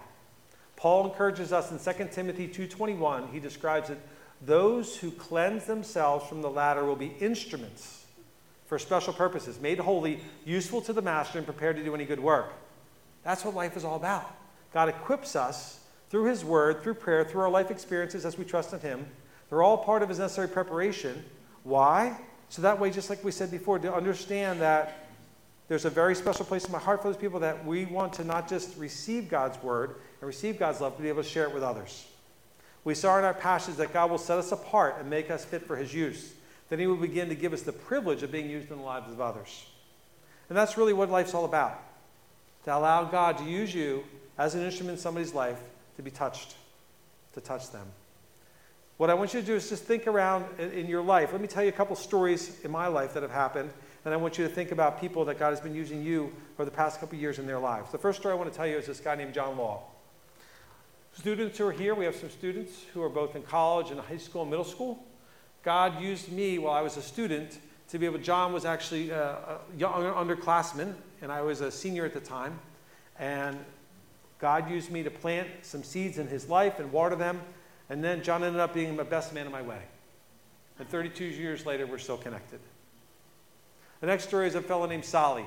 Paul 0.75 1.05
encourages 1.05 1.53
us 1.53 1.71
in 1.71 1.79
2 1.79 2.13
Timothy 2.13 2.49
2:21. 2.49 3.29
He 3.31 3.41
describes 3.41 3.91
it, 3.91 4.01
those 4.41 4.97
who 4.97 5.11
cleanse 5.11 5.67
themselves 5.67 6.27
from 6.27 6.41
the 6.41 6.49
latter 6.49 6.87
will 6.87 6.97
be 6.97 7.15
instruments 7.21 8.06
for 8.67 8.79
special 8.79 9.13
purposes, 9.13 9.61
made 9.61 9.79
holy, 9.79 10.21
useful 10.45 10.81
to 10.83 10.93
the 10.93 11.03
master, 11.03 11.39
and 11.39 11.47
prepared 11.47 11.77
to 11.77 11.85
do 11.85 11.95
any 11.95 12.05
good 12.05 12.21
work. 12.21 12.53
That's 13.23 13.45
what 13.45 13.55
life 13.55 13.77
is 13.77 13.85
all 13.85 13.97
about. 13.97 14.35
God 14.73 14.89
equips 14.89 15.37
us 15.37 15.81
through 16.11 16.25
His 16.25 16.45
Word, 16.45 16.83
through 16.83 16.95
prayer, 16.95 17.25
through 17.25 17.43
our 17.43 17.51
life 17.51 17.71
experiences 17.71 18.27
as 18.27 18.37
we 18.37 18.45
trust 18.45 18.73
in 18.73 18.81
Him. 18.81 19.07
They're 19.49 19.63
all 19.63 19.79
part 19.79 20.03
of 20.03 20.09
His 20.09 20.19
necessary 20.19 20.49
preparation. 20.49 21.25
Why? 21.63 22.19
So 22.49 22.63
that 22.63 22.79
way, 22.79 22.91
just 22.91 23.11
like 23.11 23.23
we 23.25 23.31
said 23.31 23.51
before, 23.51 23.79
to 23.79 23.93
understand 23.93 24.61
that 24.61 25.09
there's 25.69 25.85
a 25.85 25.91
very 25.91 26.15
special 26.15 26.45
place 26.45 26.65
in 26.65 26.73
my 26.73 26.79
heart 26.79 27.03
for 27.03 27.09
those 27.09 27.17
people 27.17 27.41
that 27.41 27.65
we 27.65 27.87
want 27.87 28.13
to 28.15 28.25
not 28.25 28.49
just 28.49 28.77
receive 28.77 29.29
God's 29.29 29.61
Word 29.63 29.97
and 30.21 30.27
receive 30.27 30.59
God's 30.59 30.81
love, 30.81 30.95
but 30.97 31.03
be 31.03 31.09
able 31.09 31.23
to 31.23 31.29
share 31.29 31.45
it 31.45 31.55
with 31.55 31.63
others. 31.63 32.07
We 32.85 32.95
saw 32.95 33.19
in 33.19 33.25
our 33.25 33.35
passage 33.35 33.77
that 33.77 33.93
God 33.93 34.11
will 34.11 34.19
set 34.19 34.39
us 34.39 34.53
apart 34.53 34.97
and 35.01 35.11
make 35.11 35.31
us 35.31 35.45
fit 35.45 35.67
for 35.67 35.77
His 35.77 35.93
use 35.93 36.33
then 36.69 36.79
He 36.79 36.87
will 36.87 36.97
begin 36.97 37.29
to 37.29 37.35
give 37.35 37.53
us 37.53 37.63
the 37.63 37.73
privilege 37.73 38.23
of 38.23 38.33
being 38.33 38.51
used 38.51 38.71
in 38.71 38.79
the 38.79 38.83
lives 38.83 39.13
of 39.13 39.21
others. 39.21 39.67
And 40.49 40.57
that's 40.57 40.77
really 40.77 40.93
what 40.93 41.11
life's 41.11 41.35
all 41.35 41.45
about 41.45 41.83
to 42.65 42.77
allow 42.77 43.05
God 43.05 43.39
to 43.39 43.45
use 43.45 43.73
you 43.73 44.03
as 44.39 44.55
an 44.55 44.63
instrument 44.63 44.99
in 44.99 45.03
somebody's 45.03 45.33
life 45.33 45.59
to 45.97 46.03
be 46.03 46.11
touched, 46.11 46.57
to 47.35 47.41
touch 47.41 47.71
them. 47.71 47.87
What 48.97 49.11
I 49.11 49.15
want 49.15 49.35
you 49.35 49.41
to 49.41 49.47
do 49.47 49.55
is 49.55 49.69
just 49.69 49.85
think 49.85 50.07
around 50.07 50.45
in 50.59 50.87
your 50.87 51.03
life. 51.03 51.33
Let 51.33 51.41
me 51.41 51.47
tell 51.47 51.63
you 51.63 51.69
a 51.69 51.73
couple 51.73 51.95
stories 51.97 52.61
in 52.65 52.71
my 52.71 52.87
life 52.87 53.15
that 53.15 53.23
have 53.23 53.31
happened, 53.31 53.71
and 54.05 54.15
I 54.15 54.17
want 54.17 54.39
you 54.39 54.49
to 54.49 54.53
think 54.53 54.73
about 54.73 55.01
people 55.01 55.25
that 55.27 55.39
God 55.39 55.51
has 55.51 55.61
been 55.61 55.75
using 55.75 56.03
you 56.03 56.33
for 56.57 56.65
the 56.65 56.71
past 56.71 56.99
couple 56.99 57.19
years 57.19 57.39
in 57.39 57.47
their 57.47 57.59
lives. 57.59 57.93
The 57.93 57.99
first 57.99 58.19
story 58.19 58.33
I 58.33 58.37
want 58.37 58.51
to 58.51 58.57
tell 58.57 58.67
you 58.67 58.77
is 58.77 58.87
this 58.87 59.01
guy 59.01 59.15
named 59.15 59.35
John 59.35 59.57
Law. 59.57 59.83
Students 61.13 61.59
who 61.59 61.67
are 61.67 61.73
here, 61.73 61.95
we 61.95 62.05
have 62.05 62.17
some 62.17 62.31
students 62.31 62.73
who 62.93 63.03
are 63.03 63.09
both 63.09 63.37
in 63.37 63.43
college 63.43 63.91
and 63.91 64.01
high 64.01 64.17
school 64.17 64.43
and 64.43 64.51
middle 64.51 64.65
school. 64.65 65.05
God 65.67 66.01
used 66.01 66.31
me 66.31 66.61
while 66.61 66.75
I 66.75 66.81
was 66.81 66.97
a 66.97 67.03
student 67.03 67.59
to 67.89 67.99
be 67.99 68.07
able, 68.07 68.19
John 68.19 68.53
was 68.53 68.65
actually 68.65 69.11
a, 69.11 69.33
a 69.33 69.59
young 69.77 70.05
underclassman, 70.05 70.95
and 71.21 71.33
I 71.33 71.43
was 71.43 71.61
a 71.61 71.73
senior 71.73 72.05
at 72.05 72.15
the 72.15 72.21
time. 72.21 72.57
And 73.19 73.59
God 74.39 74.71
used 74.71 74.93
me 74.93 75.03
to 75.03 75.11
plant 75.11 75.49
some 75.63 75.83
seeds 75.83 76.19
in 76.19 76.29
his 76.29 76.49
life 76.49 76.79
and 76.79 76.93
water 76.93 77.17
them. 77.17 77.41
And 77.91 78.03
then 78.03 78.23
John 78.23 78.45
ended 78.45 78.61
up 78.61 78.75
being 78.75 78.95
my 78.95 79.03
best 79.03 79.35
man 79.35 79.45
in 79.45 79.51
my 79.51 79.61
wedding. 79.61 79.89
And 80.79 80.89
32 80.89 81.25
years 81.25 81.67
later, 81.67 81.85
we're 81.85 81.99
still 81.99 82.19
connected. 82.19 82.61
The 84.03 84.07
next 84.07 84.29
story 84.29 84.47
is 84.47 84.55
a 84.55 84.63
fellow 84.63 84.87
named 84.87 85.05
Sally. 85.05 85.47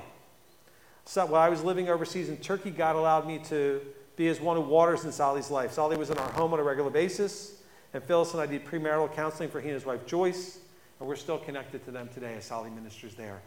So 1.06 1.24
while 1.24 1.40
I 1.40 1.48
was 1.48 1.64
living 1.64 1.88
overseas 1.88 2.28
in 2.28 2.36
Turkey, 2.36 2.72
God 2.72 2.94
allowed 2.94 3.26
me 3.26 3.38
to 3.44 3.80
be 4.16 4.28
as 4.28 4.38
one 4.38 4.58
who 4.58 4.62
waters 4.64 5.06
in 5.06 5.12
Sally's 5.12 5.50
life. 5.50 5.72
Sally 5.72 5.96
was 5.96 6.10
in 6.10 6.18
our 6.18 6.30
home 6.32 6.52
on 6.52 6.60
a 6.60 6.62
regular 6.62 6.90
basis. 6.90 7.59
And 7.92 8.02
Phyllis 8.02 8.32
and 8.32 8.40
I 8.40 8.46
did 8.46 8.64
premarital 8.64 9.14
counseling 9.14 9.50
for 9.50 9.60
he 9.60 9.68
and 9.68 9.74
his 9.74 9.84
wife 9.84 10.06
Joyce, 10.06 10.58
and 10.98 11.08
we're 11.08 11.16
still 11.16 11.38
connected 11.38 11.84
to 11.86 11.90
them 11.90 12.08
today 12.14 12.34
as 12.36 12.44
Sally 12.44 12.70
ministers 12.70 13.14
there. 13.14 13.40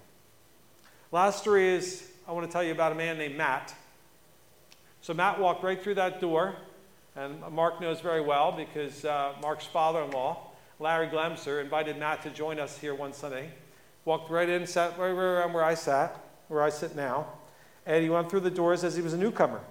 Last 1.12 1.40
story 1.42 1.70
is 1.70 2.10
I 2.28 2.32
want 2.32 2.46
to 2.46 2.52
tell 2.52 2.64
you 2.64 2.72
about 2.72 2.92
a 2.92 2.96
man 2.96 3.18
named 3.18 3.38
Matt. 3.38 3.74
So 5.02 5.14
Matt 5.14 5.40
walked 5.40 5.64
right 5.64 5.82
through 5.82 5.96
that 5.96 6.20
door, 6.20 6.56
and 7.16 7.42
Mark 7.52 7.80
knows 7.80 8.02
very 8.02 8.22
well 8.22 8.52
because 8.52 9.06
uh, 9.06 9.34
Mark's 9.42 9.66
father 9.66 10.02
in 10.02 10.12
law, 10.12 10.52
Larry 10.80 11.08
Glemser, 11.08 11.62
invited 11.62 11.98
Matt 11.98 12.24
to 12.24 12.30
join 12.30 12.60
us 12.60 12.78
here 12.78 12.96
one 12.96 13.14
Sunday. 13.14 13.50
Walked 14.06 14.30
right 14.32 14.50
in, 14.50 14.66
sat 14.66 14.98
right 14.98 15.10
around 15.10 15.54
where 15.54 15.64
I 15.64 15.76
sat, 15.76 16.20
where 16.48 16.64
I 16.64 16.70
sit 16.70 16.96
now, 16.96 17.28
and 17.86 18.04
he 18.04 18.10
went 18.10 18.30
through 18.30 18.42
the 18.42 18.52
doors 18.52 18.84
as 18.84 18.96
he 18.96 19.02
was 19.02 19.14
a 19.14 19.18
newcomer. 19.18 19.62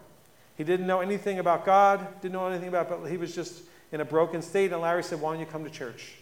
He 0.56 0.64
didn't 0.64 0.87
know 0.87 1.00
anything 1.00 1.38
about 1.38 1.66
God, 1.66 2.20
didn't 2.20 2.35
know 2.35 2.46
anything 2.46 2.68
about, 2.68 2.88
but 2.88 3.06
he 3.06 3.16
was 3.16 3.35
just 3.35 3.62
in 3.92 4.00
a 4.00 4.05
broken 4.05 4.42
state. 4.42 4.72
And 4.72 4.83
Larry 4.83 5.02
said, 5.02 5.20
Why 5.20 5.33
don't 5.33 5.40
you 5.40 5.46
come 5.46 5.64
to 5.64 5.70
church? 5.70 6.14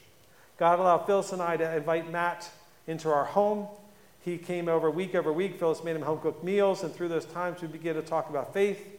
God 0.58 0.78
allowed 0.78 1.06
Phyllis 1.06 1.32
and 1.32 1.40
I 1.40 1.56
to 1.56 1.76
invite 1.76 2.10
Matt 2.10 2.50
into 2.86 3.08
our 3.08 3.24
home. 3.24 3.66
He 4.22 4.36
came 4.36 4.68
over 4.68 4.90
week 4.90 5.14
over 5.14 5.32
week. 5.32 5.58
Phyllis 5.58 5.82
made 5.82 5.96
him 5.96 6.02
home 6.02 6.18
cooked 6.18 6.44
meals, 6.44 6.82
and 6.82 6.92
through 6.92 7.08
those 7.08 7.24
times, 7.24 7.62
we 7.62 7.68
began 7.68 7.94
to 7.94 8.02
talk 8.02 8.28
about 8.28 8.52
faith. 8.52 8.98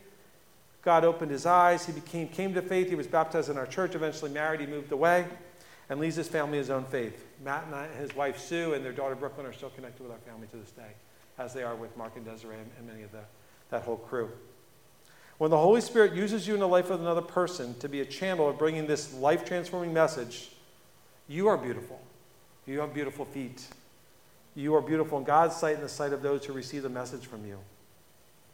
God 0.81 1.03
opened 1.03 1.29
his 1.29 1.45
eyes. 1.45 1.85
He 1.85 1.91
became, 1.91 2.27
came 2.27 2.55
to 2.55 2.61
faith. 2.61 2.89
He 2.89 2.95
was 2.95 3.05
baptized 3.05 3.49
in 3.49 3.57
our 3.57 3.67
church, 3.67 3.93
eventually 3.93 4.31
married. 4.31 4.61
He 4.61 4.65
moved 4.65 4.91
away 4.91 5.27
and 5.89 5.99
leaves 5.99 6.15
his 6.15 6.27
family 6.27 6.57
his 6.57 6.71
own 6.71 6.85
faith. 6.85 7.27
Matt 7.43 7.65
and 7.65 7.75
I, 7.75 7.87
his 7.89 8.15
wife 8.15 8.39
Sue 8.39 8.73
and 8.73 8.83
their 8.83 8.93
daughter 8.93 9.13
Brooklyn 9.13 9.45
are 9.45 9.53
still 9.53 9.69
connected 9.69 10.01
with 10.01 10.11
our 10.11 10.17
family 10.19 10.47
to 10.47 10.57
this 10.57 10.71
day, 10.71 10.93
as 11.37 11.53
they 11.53 11.63
are 11.63 11.75
with 11.75 11.95
Mark 11.97 12.13
and 12.15 12.25
Desiree 12.25 12.55
and, 12.55 12.69
and 12.79 12.87
many 12.87 13.03
of 13.03 13.11
the, 13.11 13.19
that 13.69 13.83
whole 13.83 13.97
crew. 13.97 14.31
When 15.41 15.49
the 15.49 15.57
Holy 15.57 15.81
Spirit 15.81 16.13
uses 16.13 16.47
you 16.47 16.53
in 16.53 16.59
the 16.59 16.67
life 16.67 16.91
of 16.91 17.01
another 17.01 17.23
person 17.23 17.73
to 17.79 17.89
be 17.89 18.01
a 18.01 18.05
channel 18.05 18.47
of 18.47 18.59
bringing 18.59 18.85
this 18.85 19.11
life 19.15 19.43
transforming 19.43 19.91
message, 19.91 20.51
you 21.27 21.47
are 21.47 21.57
beautiful. 21.57 21.99
You 22.67 22.81
have 22.81 22.93
beautiful 22.93 23.25
feet. 23.25 23.67
You 24.53 24.75
are 24.75 24.81
beautiful 24.81 25.17
in 25.17 25.23
God's 25.23 25.55
sight 25.55 25.77
and 25.77 25.83
the 25.83 25.89
sight 25.89 26.13
of 26.13 26.21
those 26.21 26.45
who 26.45 26.53
receive 26.53 26.83
the 26.83 26.89
message 26.89 27.25
from 27.25 27.43
you. 27.43 27.57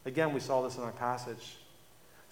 Again, 0.06 0.32
we 0.32 0.40
saw 0.40 0.62
this 0.62 0.78
in 0.78 0.82
our 0.82 0.92
passage. 0.92 1.58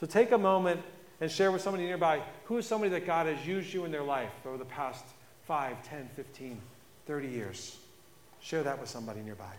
So 0.00 0.06
take 0.06 0.32
a 0.32 0.38
moment 0.38 0.80
and 1.20 1.30
share 1.30 1.52
with 1.52 1.60
somebody 1.60 1.84
nearby 1.84 2.22
who 2.44 2.56
is 2.56 2.66
somebody 2.66 2.88
that 2.92 3.04
God 3.04 3.26
has 3.26 3.46
used 3.46 3.74
you 3.74 3.84
in 3.84 3.92
their 3.92 4.04
life 4.04 4.32
over 4.46 4.56
the 4.56 4.64
past 4.64 5.04
5, 5.46 5.86
10, 5.86 6.08
15, 6.16 6.58
30 7.06 7.28
years. 7.28 7.76
Share 8.40 8.62
that 8.62 8.80
with 8.80 8.88
somebody 8.88 9.20
nearby. 9.20 9.52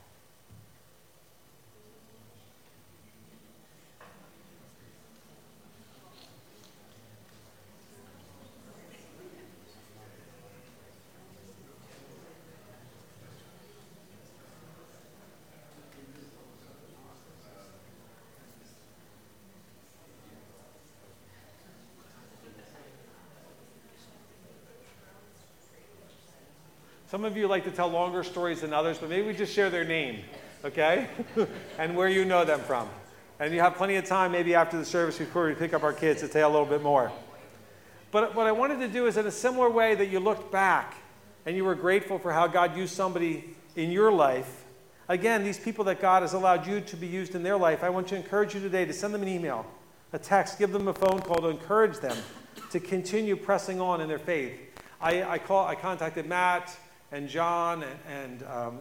Some 27.10 27.24
of 27.24 27.38
you 27.38 27.48
like 27.48 27.64
to 27.64 27.72
tell 27.72 27.88
longer 27.88 28.22
stories 28.22 28.60
than 28.60 28.74
others, 28.74 28.98
but 28.98 29.08
maybe 29.08 29.26
we 29.28 29.34
just 29.34 29.54
share 29.54 29.70
their 29.70 29.86
name, 29.86 30.26
okay? 30.66 31.08
and 31.80 31.96
where 31.96 32.10
you 32.10 32.26
know 32.26 32.44
them 32.44 32.60
from. 32.60 32.90
And 33.40 33.54
you 33.54 33.62
have 33.62 33.76
plenty 33.76 33.96
of 33.96 34.04
time, 34.04 34.34
maybe 34.34 34.54
after 34.56 34.78
the 34.78 34.84
service, 34.84 35.18
before 35.18 35.48
we 35.48 35.54
pick 35.54 35.74
up 35.74 35.84
our 35.84 35.94
kids, 35.94 36.20
to 36.20 36.28
tell 36.28 36.50
a 36.50 36.52
little 36.52 36.66
bit 36.66 36.84
more. 36.84 37.14
But 38.12 38.36
what 38.36 38.46
I 38.46 38.52
wanted 38.52 38.80
to 38.80 38.90
do 38.90 39.06
is, 39.08 39.16
in 39.16 39.26
a 39.26 39.32
similar 39.32 39.70
way 39.70 39.96
that 39.96 40.08
you 40.08 40.20
looked 40.20 40.52
back 40.52 40.96
and 41.46 41.56
you 41.56 41.64
were 41.64 41.76
grateful 41.76 42.20
for 42.20 42.34
how 42.34 42.46
God 42.46 42.76
used 42.76 42.94
somebody 42.94 43.56
in 43.78 43.90
your 43.90 44.12
life, 44.12 44.66
again, 45.08 45.46
these 45.46 45.58
people 45.58 45.86
that 45.86 46.02
God 46.02 46.24
has 46.24 46.34
allowed 46.34 46.68
you 46.68 46.82
to 46.82 46.98
be 46.98 47.08
used 47.08 47.36
in 47.36 47.44
their 47.44 47.58
life, 47.58 47.86
I 47.86 47.90
want 47.90 48.10
to 48.10 48.18
encourage 48.18 48.54
you 48.54 48.60
today 48.60 48.84
to 48.84 48.92
send 48.92 49.14
them 49.14 49.22
an 49.22 49.30
email, 49.30 49.66
a 50.12 50.20
text, 50.20 50.60
give 50.60 50.74
them 50.74 50.90
a 50.90 50.94
phone 50.94 51.22
call 51.22 51.38
to 51.38 51.48
encourage 51.48 52.00
them 52.00 52.18
to 52.72 52.82
continue 52.82 53.38
pressing 53.38 53.80
on 53.80 54.02
in 54.02 54.10
their 54.10 54.20
faith. 54.20 54.60
I, 55.00 55.24
I, 55.24 55.38
call, 55.38 55.66
I 55.66 55.76
contacted 55.76 56.26
Matt 56.26 56.76
and 57.12 57.30
John 57.30 57.84
and, 57.84 58.00
and, 58.10 58.44
um, 58.44 58.80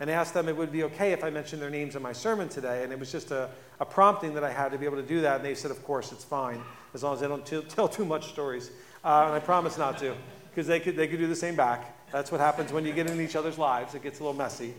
and 0.00 0.10
asked 0.10 0.34
them 0.34 0.48
it 0.48 0.56
would 0.56 0.72
be 0.72 0.84
okay 0.84 1.12
if 1.12 1.24
I 1.24 1.30
mentioned 1.30 1.60
their 1.60 1.70
names 1.70 1.96
in 1.96 2.02
my 2.02 2.12
sermon 2.12 2.48
today. 2.48 2.84
And 2.84 2.92
it 2.92 2.98
was 2.98 3.10
just 3.10 3.30
a, 3.30 3.48
a 3.80 3.84
prompting 3.84 4.34
that 4.34 4.44
I 4.44 4.50
had 4.50 4.72
to 4.72 4.78
be 4.78 4.84
able 4.84 4.96
to 4.96 5.02
do 5.02 5.20
that. 5.22 5.36
And 5.36 5.44
they 5.44 5.54
said, 5.54 5.70
of 5.70 5.82
course, 5.84 6.12
it's 6.12 6.24
fine, 6.24 6.60
as 6.94 7.02
long 7.02 7.14
as 7.14 7.20
they 7.20 7.28
don't 7.28 7.44
t- 7.44 7.62
tell 7.68 7.88
too 7.88 8.04
much 8.04 8.28
stories. 8.28 8.70
Uh, 9.04 9.24
and 9.26 9.34
I 9.34 9.40
promise 9.40 9.76
not 9.78 9.98
to, 9.98 10.14
because 10.50 10.66
they 10.66 10.80
could, 10.80 10.96
they 10.96 11.08
could 11.08 11.18
do 11.18 11.26
the 11.26 11.36
same 11.36 11.56
back. 11.56 11.96
That's 12.12 12.30
what 12.30 12.40
happens 12.40 12.72
when 12.72 12.84
you 12.84 12.92
get 12.92 13.10
in 13.10 13.20
each 13.20 13.36
other's 13.36 13.58
lives. 13.58 13.94
It 13.94 14.02
gets 14.02 14.20
a 14.20 14.22
little 14.22 14.38
messy. 14.38 14.74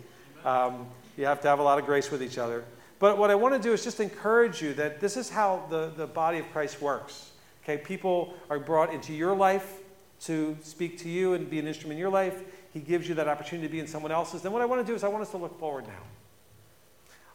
Um, 0.45 0.88
you 1.17 1.25
have 1.25 1.41
to 1.41 1.47
have 1.47 1.60
a 1.60 1.63
lot 1.63 1.79
of 1.79 1.86
grace 1.86 2.12
with 2.12 2.23
each 2.23 2.38
other. 2.38 2.63
But 2.99 3.17
what 3.17 3.29
I 3.29 3.36
want 3.36 3.55
to 3.55 3.60
do 3.60 3.73
is 3.73 3.84
just 3.84 3.99
encourage 3.99 4.62
you 4.62 4.73
that 4.75 5.01
this 5.01 5.17
is 5.17 5.29
how 5.29 5.65
the, 5.69 5.91
the 5.97 6.08
body 6.08 6.39
of 6.39 6.49
Christ 6.51 6.81
works. 6.81 7.31
Okay, 7.63 7.77
people 7.77 8.34
are 8.49 8.60
brought 8.60 8.93
into 8.93 9.13
your 9.13 9.36
life 9.36 9.79
to 10.21 10.58
speak 10.62 10.97
to 10.99 11.10
you 11.10 11.34
and 11.34 11.49
be 11.49 11.60
an 11.60 11.67
instrument 11.67 11.93
in 11.93 11.99
your 11.99 12.10
life. 12.10 12.41
He 12.76 12.82
gives 12.82 13.08
you 13.08 13.16
that 13.16 13.30
opportunity 13.30 13.70
to 13.70 13.72
be 13.72 13.80
in 13.80 13.88
someone 13.88 14.12
else's. 14.12 14.42
Then 14.42 14.52
what 14.52 14.62
I 14.62 14.66
want 14.66 14.86
to 14.86 14.92
do 14.92 14.94
is 14.94 15.06
I 15.06 15.08
want 15.08 15.22
us 15.22 15.32
to 15.32 15.38
look 15.38 15.58
forward 15.58 15.88
now. 15.88 16.04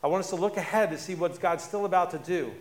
I 0.03 0.07
want 0.07 0.23
us 0.23 0.29
to 0.29 0.37
look 0.37 0.59
ahead 0.59 0.91
to 0.91 0.99
see 0.99 1.15
what 1.15 1.41
God's 1.41 1.65
still 1.65 1.87
about 1.87 2.11
to 2.11 2.19
do 2.19 2.53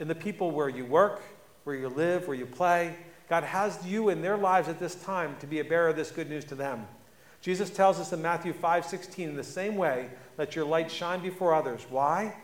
in 0.00 0.08
the 0.08 0.16
people 0.16 0.50
where 0.50 0.68
you 0.68 0.84
work, 0.84 1.22
where 1.62 1.76
you 1.76 1.88
live, 1.88 2.26
where 2.26 2.36
you 2.36 2.44
play. 2.44 2.96
God 3.28 3.44
has 3.44 3.86
you 3.86 4.08
in 4.08 4.20
their 4.20 4.36
lives 4.36 4.68
at 4.68 4.80
this 4.80 4.96
time 4.96 5.36
to 5.38 5.46
be 5.46 5.60
a 5.60 5.64
bearer 5.64 5.90
of 5.90 5.94
this 5.96 6.10
good 6.10 6.28
news 6.28 6.44
to 6.46 6.56
them. 6.56 6.88
Jesus 7.40 7.70
tells 7.70 8.00
us 8.00 8.12
in 8.12 8.20
Matthew 8.20 8.52
5 8.52 8.84
16, 8.84 9.28
in 9.28 9.36
the 9.36 9.44
same 9.44 9.76
way, 9.76 10.10
let 10.36 10.56
your 10.56 10.64
light 10.64 10.90
shine 10.90 11.20
before 11.20 11.54
others. 11.54 11.86
Why? 11.88 12.34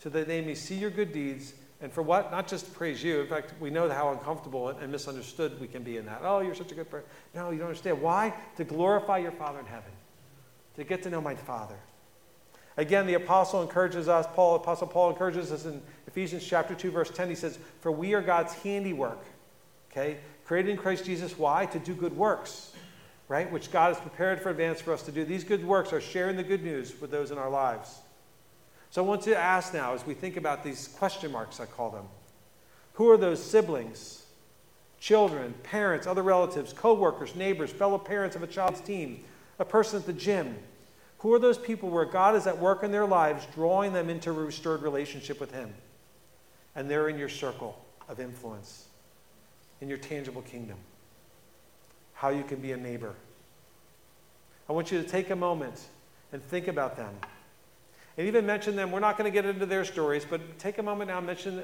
So 0.00 0.10
that 0.10 0.28
they 0.28 0.42
may 0.42 0.54
see 0.54 0.74
your 0.74 0.90
good 0.90 1.12
deeds 1.12 1.54
and 1.84 1.92
for 1.92 2.00
what? 2.00 2.30
Not 2.30 2.48
just 2.48 2.64
to 2.64 2.70
praise 2.70 3.04
you. 3.04 3.20
In 3.20 3.26
fact, 3.26 3.52
we 3.60 3.68
know 3.68 3.90
how 3.90 4.10
uncomfortable 4.10 4.70
and 4.70 4.90
misunderstood 4.90 5.60
we 5.60 5.68
can 5.68 5.82
be 5.82 5.98
in 5.98 6.06
that. 6.06 6.22
Oh, 6.24 6.40
you're 6.40 6.54
such 6.54 6.72
a 6.72 6.74
good 6.74 6.88
person. 6.88 7.06
No, 7.34 7.50
you 7.50 7.58
don't 7.58 7.66
understand. 7.66 8.00
Why? 8.00 8.32
To 8.56 8.64
glorify 8.64 9.18
your 9.18 9.32
Father 9.32 9.58
in 9.58 9.66
heaven, 9.66 9.92
to 10.76 10.84
get 10.84 11.02
to 11.02 11.10
know 11.10 11.20
my 11.20 11.34
Father. 11.34 11.76
Again, 12.78 13.06
the 13.06 13.14
apostle 13.14 13.60
encourages 13.60 14.08
us, 14.08 14.26
Paul, 14.32 14.54
Apostle 14.54 14.86
Paul 14.86 15.10
encourages 15.10 15.52
us 15.52 15.66
in 15.66 15.82
Ephesians 16.06 16.42
chapter 16.46 16.74
2, 16.74 16.90
verse 16.90 17.10
10. 17.10 17.28
He 17.28 17.34
says, 17.34 17.58
For 17.82 17.92
we 17.92 18.14
are 18.14 18.22
God's 18.22 18.54
handiwork, 18.54 19.22
okay? 19.92 20.16
Created 20.46 20.70
in 20.70 20.78
Christ 20.78 21.04
Jesus. 21.04 21.36
Why? 21.36 21.66
To 21.66 21.78
do 21.78 21.94
good 21.94 22.16
works, 22.16 22.72
right? 23.28 23.52
Which 23.52 23.70
God 23.70 23.94
has 23.94 24.00
prepared 24.00 24.40
for 24.40 24.48
advance 24.48 24.80
for 24.80 24.94
us 24.94 25.02
to 25.02 25.12
do. 25.12 25.22
These 25.22 25.44
good 25.44 25.62
works 25.66 25.92
are 25.92 26.00
sharing 26.00 26.36
the 26.36 26.42
good 26.44 26.64
news 26.64 26.98
with 26.98 27.10
those 27.10 27.30
in 27.30 27.36
our 27.36 27.50
lives. 27.50 27.98
So 28.94 29.02
I 29.02 29.08
want 29.08 29.22
to 29.22 29.36
ask 29.36 29.74
now, 29.74 29.92
as 29.92 30.06
we 30.06 30.14
think 30.14 30.36
about 30.36 30.62
these 30.62 30.86
question 30.86 31.32
marks, 31.32 31.58
I 31.58 31.66
call 31.66 31.90
them, 31.90 32.04
who 32.92 33.10
are 33.10 33.16
those 33.16 33.42
siblings, 33.42 34.24
children, 35.00 35.52
parents, 35.64 36.06
other 36.06 36.22
relatives, 36.22 36.72
co 36.72 36.94
workers, 36.94 37.34
neighbors, 37.34 37.72
fellow 37.72 37.98
parents 37.98 38.36
of 38.36 38.44
a 38.44 38.46
child's 38.46 38.80
team, 38.80 39.24
a 39.58 39.64
person 39.64 39.98
at 39.98 40.06
the 40.06 40.12
gym? 40.12 40.56
Who 41.18 41.34
are 41.34 41.40
those 41.40 41.58
people 41.58 41.90
where 41.90 42.04
God 42.04 42.36
is 42.36 42.46
at 42.46 42.56
work 42.56 42.84
in 42.84 42.92
their 42.92 43.04
lives, 43.04 43.48
drawing 43.52 43.92
them 43.92 44.08
into 44.08 44.30
a 44.30 44.32
restored 44.32 44.82
relationship 44.82 45.40
with 45.40 45.50
Him? 45.50 45.74
And 46.76 46.88
they're 46.88 47.08
in 47.08 47.18
your 47.18 47.28
circle 47.28 47.84
of 48.08 48.20
influence, 48.20 48.86
in 49.80 49.88
your 49.88 49.98
tangible 49.98 50.42
kingdom. 50.42 50.76
How 52.12 52.28
you 52.28 52.44
can 52.44 52.60
be 52.60 52.70
a 52.70 52.76
neighbor. 52.76 53.16
I 54.68 54.72
want 54.72 54.92
you 54.92 55.02
to 55.02 55.08
take 55.08 55.30
a 55.30 55.36
moment 55.36 55.80
and 56.32 56.40
think 56.40 56.68
about 56.68 56.96
them 56.96 57.12
and 58.16 58.26
even 58.26 58.46
mention 58.46 58.76
them. 58.76 58.90
We're 58.90 59.00
not 59.00 59.18
going 59.18 59.30
to 59.30 59.34
get 59.34 59.44
into 59.44 59.66
their 59.66 59.84
stories, 59.84 60.24
but 60.28 60.58
take 60.58 60.78
a 60.78 60.82
moment 60.82 61.08
now 61.08 61.18
and 61.18 61.26
mention 61.26 61.58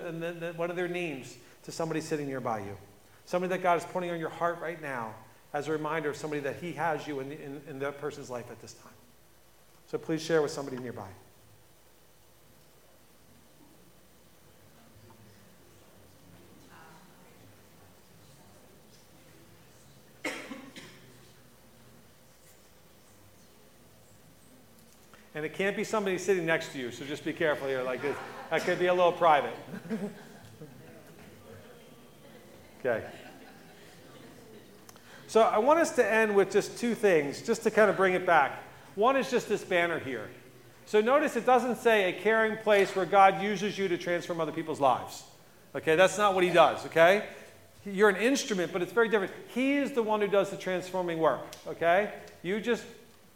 one 0.57 0.71
of 0.71 0.77
their 0.77 0.89
names 0.89 1.37
to 1.65 1.73
somebody 1.73 2.01
sitting 2.01 2.27
nearby 2.27 2.61
you. 2.61 2.77
Somebody 3.25 3.51
that 3.51 3.63
God 3.63 3.79
is 3.79 3.85
putting 3.85 4.11
on 4.11 4.19
your 4.19 4.31
heart 4.31 4.61
right 4.61 4.81
now 4.81 5.15
as 5.53 5.69
a 5.69 5.73
reminder 5.73 6.11
of 6.11 6.17
somebody 6.17 6.41
that 6.43 6.57
He 6.57 6.73
has 6.73 7.07
you 7.07 7.21
in, 7.21 7.33
in, 7.33 7.61
in 7.69 7.79
that 7.81 8.01
person's 8.01 8.31
life 8.31 8.51
at 8.51 8.61
this 8.61 8.73
time. 8.73 8.93
So 9.87 9.99
please 9.99 10.23
share 10.23 10.43
with 10.43 10.51
somebody 10.51 10.79
nearby. 10.79 11.09
It 25.51 25.57
can't 25.57 25.77
be 25.77 25.83
somebody 25.83 26.17
sitting 26.17 26.47
next 26.47 26.73
to 26.73 26.79
you, 26.79 26.93
so 26.93 27.05
just 27.05 27.25
be 27.25 27.33
careful 27.33 27.67
here. 27.67 27.83
Like 27.83 28.01
this. 28.03 28.17
That 28.51 28.63
could 28.63 28.79
be 28.79 28.87
a 28.87 28.95
little 28.95 29.11
private. 29.11 29.57
okay. 32.81 33.05
So 35.27 35.43
I 35.43 35.59
want 35.59 35.81
us 35.81 35.97
to 35.97 36.09
end 36.09 36.37
with 36.37 36.53
just 36.53 36.79
two 36.79 36.95
things, 36.95 37.43
just 37.43 37.65
to 37.65 37.71
kind 37.71 37.91
of 37.91 37.97
bring 37.97 38.15
it 38.15 38.25
back. 38.25 38.63
One 38.95 39.17
is 39.17 39.29
just 39.29 39.49
this 39.49 39.65
banner 39.65 39.99
here. 39.99 40.29
So 40.87 41.01
notice 41.01 41.35
it 41.35 41.47
doesn't 41.47 41.79
say 41.79 42.11
a 42.11 42.21
caring 42.21 42.57
place 42.59 42.95
where 42.95 43.07
God 43.07 43.43
uses 43.43 43.77
you 43.77 43.89
to 43.89 43.99
transform 43.99 44.41
other 44.41 44.53
people's 44.53 44.81
lives. 44.81 45.25
Okay, 45.75 45.97
that's 45.97 46.17
not 46.17 46.35
what 46.35 46.45
he 46.45 46.51
does, 46.51 46.87
okay? 46.87 47.25
You're 47.85 48.09
an 48.09 48.17
instrument, 48.17 48.73
but 48.73 48.83
it's 48.83 48.93
very 48.93 49.09
different. 49.09 49.33
He 49.49 49.79
is 49.79 49.93
the 49.93 50.03
one 50.03 50.21
who 50.21 50.29
does 50.29 50.51
the 50.51 50.57
transforming 50.57 51.19
work, 51.19 51.41
okay? 51.67 52.13
You 52.43 52.61
just 52.61 52.85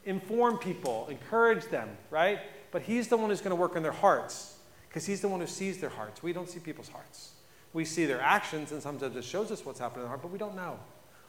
inform 0.07 0.59
people, 0.59 1.07
encourage 1.11 1.65
them, 1.67 1.89
right? 2.11 2.41
But 2.71 2.83
He's 2.83 3.09
the 3.09 3.17
one 3.17 3.31
who's 3.31 3.41
going 3.41 3.51
to 3.51 3.61
work 3.61 3.77
in 3.77 3.83
their 3.83 3.93
hearts 3.93 4.57
because 4.89 5.07
He's 5.07 5.21
the 5.21 5.29
one 5.29 5.41
who 5.41 5.47
sees 5.47 5.79
their 5.79 5.91
hearts. 5.91 6.23
We 6.23 6.33
don't 6.33 6.49
see 6.49 6.61
people's 6.61 6.89
hearts. 6.89 7.33
We 7.73 7.85
see 7.85 8.07
their 8.07 8.21
actions, 8.21 8.73
and 8.73 8.83
sometimes 8.83 9.17
it 9.17 9.25
shows 9.25 9.51
us 9.51 9.65
what's 9.65 9.81
happening 9.81 10.01
in 10.01 10.05
the 10.05 10.09
heart, 10.09 10.23
but 10.23 10.31
we 10.31 10.39
don't 10.39 10.55
know. 10.55 10.79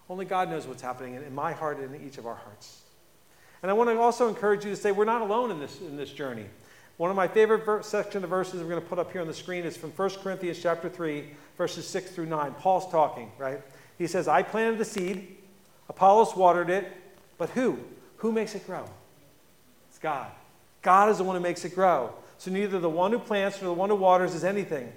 Only 0.09 0.26
God 0.26 0.49
knows 0.49 0.67
what's 0.67 0.82
happening 0.82 1.15
in 1.15 1.34
my 1.34 1.51
heart 1.51 1.80
and 1.80 1.95
in 1.95 2.05
each 2.05 2.19
of 2.19 2.28
our 2.28 2.36
hearts. 2.36 2.82
And 3.63 3.71
I 3.71 3.73
want 3.73 3.89
to 3.89 3.97
also 3.99 4.30
encourage 4.30 4.63
you 4.63 4.69
to 4.69 4.78
say 4.78 4.91
we're 4.91 5.05
not 5.05 5.21
alone 5.21 5.49
in 5.49 5.59
this, 5.59 5.80
in 5.80 5.97
this 5.97 6.11
journey. 6.11 6.45
One 6.97 7.09
of 7.09 7.15
my 7.15 7.28
favorite 7.28 7.65
ver- 7.65 7.82
section 7.82 8.23
of 8.23 8.30
verses 8.30 8.61
we're 8.61 8.69
going 8.69 8.82
to 8.82 8.88
put 8.88 8.99
up 8.99 9.11
here 9.11 9.21
on 9.21 9.28
the 9.28 9.34
screen 9.34 9.65
is 9.65 9.76
from 9.76 9.91
1 9.91 10.09
Corinthians 10.21 10.59
chapter 10.61 10.88
3, 10.88 11.26
verses 11.57 11.88
6 11.88 12.11
through 12.11 12.28
9. 12.28 12.53
Paul's 12.53 12.89
talking, 12.91 13.32
right? 13.39 13.61
He 13.97 14.07
says, 14.07 14.28
I 14.28 14.43
planted 14.43 14.78
the 14.78 14.86
seed, 14.86 15.36
Apollos 15.89 16.36
watered 16.36 16.69
it, 16.69 16.91
But 17.38 17.49
who? 17.49 17.80
Who 18.26 18.32
makes 18.32 18.55
it 18.55 18.65
grow? 18.65 18.84
It's 19.88 19.99
God. 19.99 20.32
God 20.82 21.09
is 21.09 21.19
the 21.19 21.23
one 21.23 21.36
who 21.36 21.43
makes 21.43 21.63
it 21.63 21.76
grow. 21.76 22.11
So 22.39 22.49
neither 22.49 22.80
the 22.80 22.89
one 22.89 23.11
who 23.11 23.19
plants 23.19 23.61
nor 23.61 23.69
the 23.69 23.80
one 23.80 23.91
who 23.91 23.95
waters 23.95 24.34
is 24.34 24.43
anything, 24.43 24.91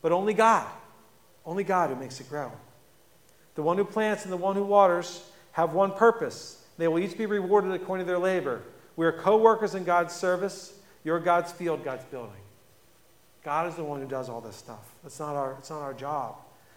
but 0.00 0.10
only 0.10 0.32
God. 0.32 0.66
Only 1.44 1.64
God 1.64 1.90
who 1.90 1.96
makes 1.96 2.18
it 2.18 2.30
grow. 2.30 2.50
The 3.56 3.62
one 3.62 3.76
who 3.76 3.84
plants 3.84 4.24
and 4.24 4.32
the 4.32 4.38
one 4.38 4.56
who 4.56 4.64
waters 4.64 5.22
have 5.50 5.74
one 5.74 5.92
purpose. 5.92 6.64
They 6.78 6.88
will 6.88 6.98
each 6.98 7.18
be 7.18 7.26
rewarded 7.26 7.72
according 7.72 8.06
to 8.06 8.10
their 8.10 8.18
labor. 8.18 8.62
We 8.96 9.04
are 9.04 9.12
co 9.12 9.36
workers 9.36 9.74
in 9.74 9.84
God's 9.84 10.14
service. 10.14 10.72
You're 11.04 11.20
God's 11.20 11.52
field, 11.52 11.84
God's 11.84 12.06
building. 12.06 12.32
God 13.44 13.68
is 13.68 13.74
the 13.74 13.84
one 13.84 14.00
who 14.00 14.08
does 14.08 14.30
all 14.30 14.40
this 14.40 14.56
stuff. 14.56 14.94
It's 15.04 15.20
not 15.20 15.36
our, 15.36 15.56
it's 15.58 15.68
not 15.68 15.82
our 15.82 15.92
job. 15.92 16.36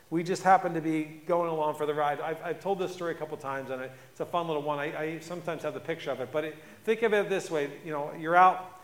We 0.09 0.23
just 0.23 0.43
happen 0.43 0.73
to 0.75 0.81
be 0.81 1.21
going 1.25 1.49
along 1.49 1.75
for 1.75 1.85
the 1.85 1.93
ride. 1.93 2.21
I've, 2.21 2.41
I've 2.43 2.59
told 2.59 2.79
this 2.79 2.93
story 2.93 3.13
a 3.13 3.17
couple 3.17 3.35
times, 3.37 3.71
and 3.71 3.81
it's 3.81 4.19
a 4.19 4.25
fun 4.25 4.47
little 4.47 4.61
one. 4.61 4.77
I, 4.77 4.97
I 4.97 5.19
sometimes 5.19 5.63
have 5.63 5.73
the 5.73 5.79
picture 5.79 6.11
of 6.11 6.19
it, 6.21 6.29
but 6.31 6.43
it, 6.43 6.55
think 6.83 7.01
of 7.01 7.13
it 7.13 7.27
this 7.27 7.49
way: 7.49 7.69
you 7.83 7.91
know, 7.91 8.11
you're 8.19 8.35
out 8.35 8.79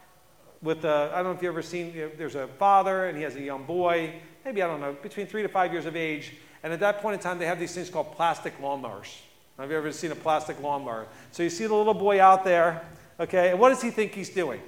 with 0.62 0.84
a, 0.84 1.12
I 1.14 1.18
don't 1.18 1.26
know 1.26 1.32
if 1.32 1.42
you've 1.42 1.54
ever 1.54 1.62
seen. 1.62 1.94
You 1.94 2.02
know, 2.02 2.12
there's 2.18 2.36
a 2.36 2.48
father, 2.48 3.06
and 3.06 3.18
he 3.18 3.24
has 3.24 3.36
a 3.36 3.42
young 3.42 3.64
boy, 3.66 4.16
maybe 4.44 4.64
I 4.64 4.68
don't 4.68 4.82
know, 4.82 4.96
between 5.02 5.28
three 5.28 5.44
to 5.44 5.50
five 5.50 5.72
years 5.72 5.86
of 5.86 5.96
age, 5.96 6.34
and 6.64 6.74
at 6.74 6.80
that 6.80 7.02
point 7.02 7.14
in 7.16 7.20
time, 7.20 7.38
they 7.38 7.46
have 7.46 7.60
these 7.60 7.74
things 7.74 7.90
called 7.90 8.16
plastic 8.16 8.60
lawnmowers. 8.60 9.16
Have 9.60 9.70
you 9.70 9.78
ever 9.78 9.92
seen 9.92 10.12
a 10.12 10.16
plastic 10.16 10.60
lawnmower? 10.60 11.06
So 11.32 11.44
you 11.44 11.52
see 11.52 11.68
the 11.68 11.76
little 11.76 11.94
boy 11.94 12.20
out 12.20 12.44
there, 12.44 12.84
okay, 13.20 13.52
and 13.52 13.60
what 13.60 13.70
does 13.70 13.82
he 13.82 13.92
think 13.92 14.14
he's 14.14 14.30
doing? 14.30 14.60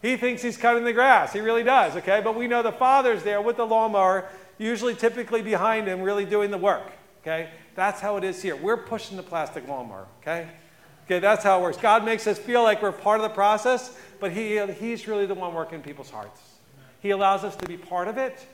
He 0.00 0.16
thinks 0.16 0.40
he's 0.40 0.56
cutting 0.56 0.84
the 0.84 0.94
grass. 0.94 1.34
He 1.34 1.40
really 1.40 1.62
does, 1.62 1.94
okay? 1.96 2.22
But 2.24 2.34
we 2.34 2.48
know 2.48 2.62
the 2.62 2.72
father's 2.72 3.22
there 3.22 3.42
with 3.42 3.58
the 3.58 3.66
lawnmower, 3.66 4.30
usually 4.60 4.94
typically 4.94 5.42
behind 5.42 5.88
him, 5.88 6.02
really 6.02 6.24
doing 6.24 6.50
the 6.50 6.58
work, 6.58 6.92
okay? 7.22 7.48
That's 7.74 8.00
how 8.00 8.16
it 8.18 8.24
is 8.24 8.42
here. 8.42 8.54
We're 8.54 8.76
pushing 8.76 9.16
the 9.16 9.22
plastic 9.22 9.66
lawnmower, 9.66 10.06
okay? 10.20 10.48
Okay, 11.06 11.18
that's 11.18 11.42
how 11.42 11.58
it 11.58 11.62
works. 11.62 11.78
God 11.78 12.04
makes 12.04 12.26
us 12.26 12.38
feel 12.38 12.62
like 12.62 12.82
we're 12.82 12.92
part 12.92 13.18
of 13.20 13.22
the 13.22 13.34
process, 13.34 13.96
but 14.20 14.32
he, 14.32 14.64
He's 14.72 15.08
really 15.08 15.26
the 15.26 15.34
one 15.34 15.54
working 15.54 15.80
people's 15.80 16.10
hearts. 16.10 16.40
He 17.00 17.10
allows 17.10 17.42
us 17.42 17.56
to 17.56 17.66
be 17.66 17.76
part 17.76 18.06
of 18.06 18.18
it, 18.18 18.46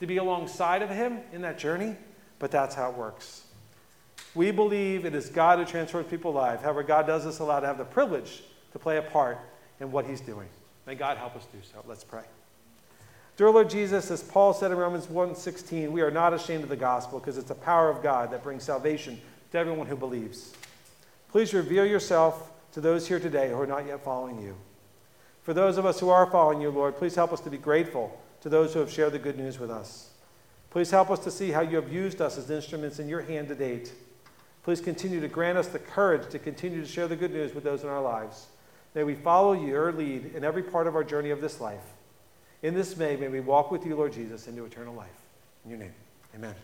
to 0.00 0.06
be 0.06 0.18
alongside 0.18 0.82
of 0.82 0.90
Him 0.90 1.20
in 1.32 1.42
that 1.42 1.58
journey, 1.58 1.96
but 2.38 2.50
that's 2.50 2.74
how 2.74 2.90
it 2.90 2.96
works. 2.96 3.44
We 4.34 4.50
believe 4.50 5.06
it 5.06 5.14
is 5.14 5.30
God 5.30 5.58
who 5.58 5.64
transforms 5.64 6.08
people's 6.08 6.34
lives. 6.34 6.62
However, 6.62 6.82
God 6.82 7.06
does 7.06 7.24
us 7.24 7.38
allow 7.38 7.60
to 7.60 7.66
have 7.66 7.78
the 7.78 7.84
privilege 7.84 8.42
to 8.72 8.78
play 8.78 8.98
a 8.98 9.02
part 9.02 9.38
in 9.80 9.90
what 9.90 10.04
He's 10.04 10.20
doing. 10.20 10.48
May 10.86 10.94
God 10.94 11.16
help 11.16 11.34
us 11.36 11.46
do 11.52 11.58
so. 11.62 11.82
Let's 11.86 12.04
pray. 12.04 12.24
Dear 13.36 13.50
Lord 13.50 13.68
Jesus, 13.68 14.12
as 14.12 14.22
Paul 14.22 14.54
said 14.54 14.70
in 14.70 14.78
Romans 14.78 15.08
1:16, 15.08 15.90
we 15.90 16.02
are 16.02 16.10
not 16.10 16.32
ashamed 16.32 16.62
of 16.62 16.68
the 16.68 16.76
gospel 16.76 17.18
because 17.18 17.36
it's 17.36 17.48
the 17.48 17.54
power 17.54 17.90
of 17.90 18.00
God 18.00 18.30
that 18.30 18.44
brings 18.44 18.62
salvation 18.62 19.20
to 19.50 19.58
everyone 19.58 19.88
who 19.88 19.96
believes. 19.96 20.52
Please 21.32 21.52
reveal 21.52 21.84
yourself 21.84 22.52
to 22.72 22.80
those 22.80 23.08
here 23.08 23.18
today 23.18 23.50
who 23.50 23.60
are 23.60 23.66
not 23.66 23.86
yet 23.86 24.04
following 24.04 24.40
you. 24.40 24.54
For 25.42 25.52
those 25.52 25.78
of 25.78 25.84
us 25.84 25.98
who 25.98 26.10
are 26.10 26.30
following 26.30 26.60
you, 26.60 26.70
Lord, 26.70 26.96
please 26.96 27.16
help 27.16 27.32
us 27.32 27.40
to 27.40 27.50
be 27.50 27.58
grateful 27.58 28.20
to 28.40 28.48
those 28.48 28.72
who 28.72 28.78
have 28.78 28.90
shared 28.90 29.12
the 29.12 29.18
good 29.18 29.36
news 29.36 29.58
with 29.58 29.70
us. 29.70 30.10
Please 30.70 30.92
help 30.92 31.10
us 31.10 31.18
to 31.20 31.30
see 31.30 31.50
how 31.50 31.60
you 31.60 31.74
have 31.74 31.92
used 31.92 32.20
us 32.20 32.38
as 32.38 32.50
instruments 32.50 33.00
in 33.00 33.08
your 33.08 33.22
hand 33.22 33.48
to 33.48 33.56
date. 33.56 33.92
Please 34.62 34.80
continue 34.80 35.20
to 35.20 35.28
grant 35.28 35.58
us 35.58 35.66
the 35.66 35.80
courage 35.80 36.30
to 36.30 36.38
continue 36.38 36.80
to 36.80 36.86
share 36.86 37.08
the 37.08 37.16
good 37.16 37.32
news 37.32 37.52
with 37.52 37.64
those 37.64 37.82
in 37.82 37.88
our 37.88 38.02
lives. 38.02 38.46
May 38.94 39.02
we 39.02 39.16
follow 39.16 39.54
your 39.54 39.92
lead 39.92 40.36
in 40.36 40.44
every 40.44 40.62
part 40.62 40.86
of 40.86 40.94
our 40.94 41.04
journey 41.04 41.30
of 41.30 41.40
this 41.40 41.60
life. 41.60 41.93
In 42.64 42.72
this 42.72 42.96
May, 42.96 43.14
may 43.14 43.28
we 43.28 43.40
walk 43.40 43.70
with 43.70 43.84
you, 43.84 43.94
Lord 43.94 44.14
Jesus, 44.14 44.48
into 44.48 44.64
eternal 44.64 44.94
life. 44.94 45.10
In 45.66 45.70
your 45.70 45.78
name, 45.78 45.92
amen. 46.34 46.54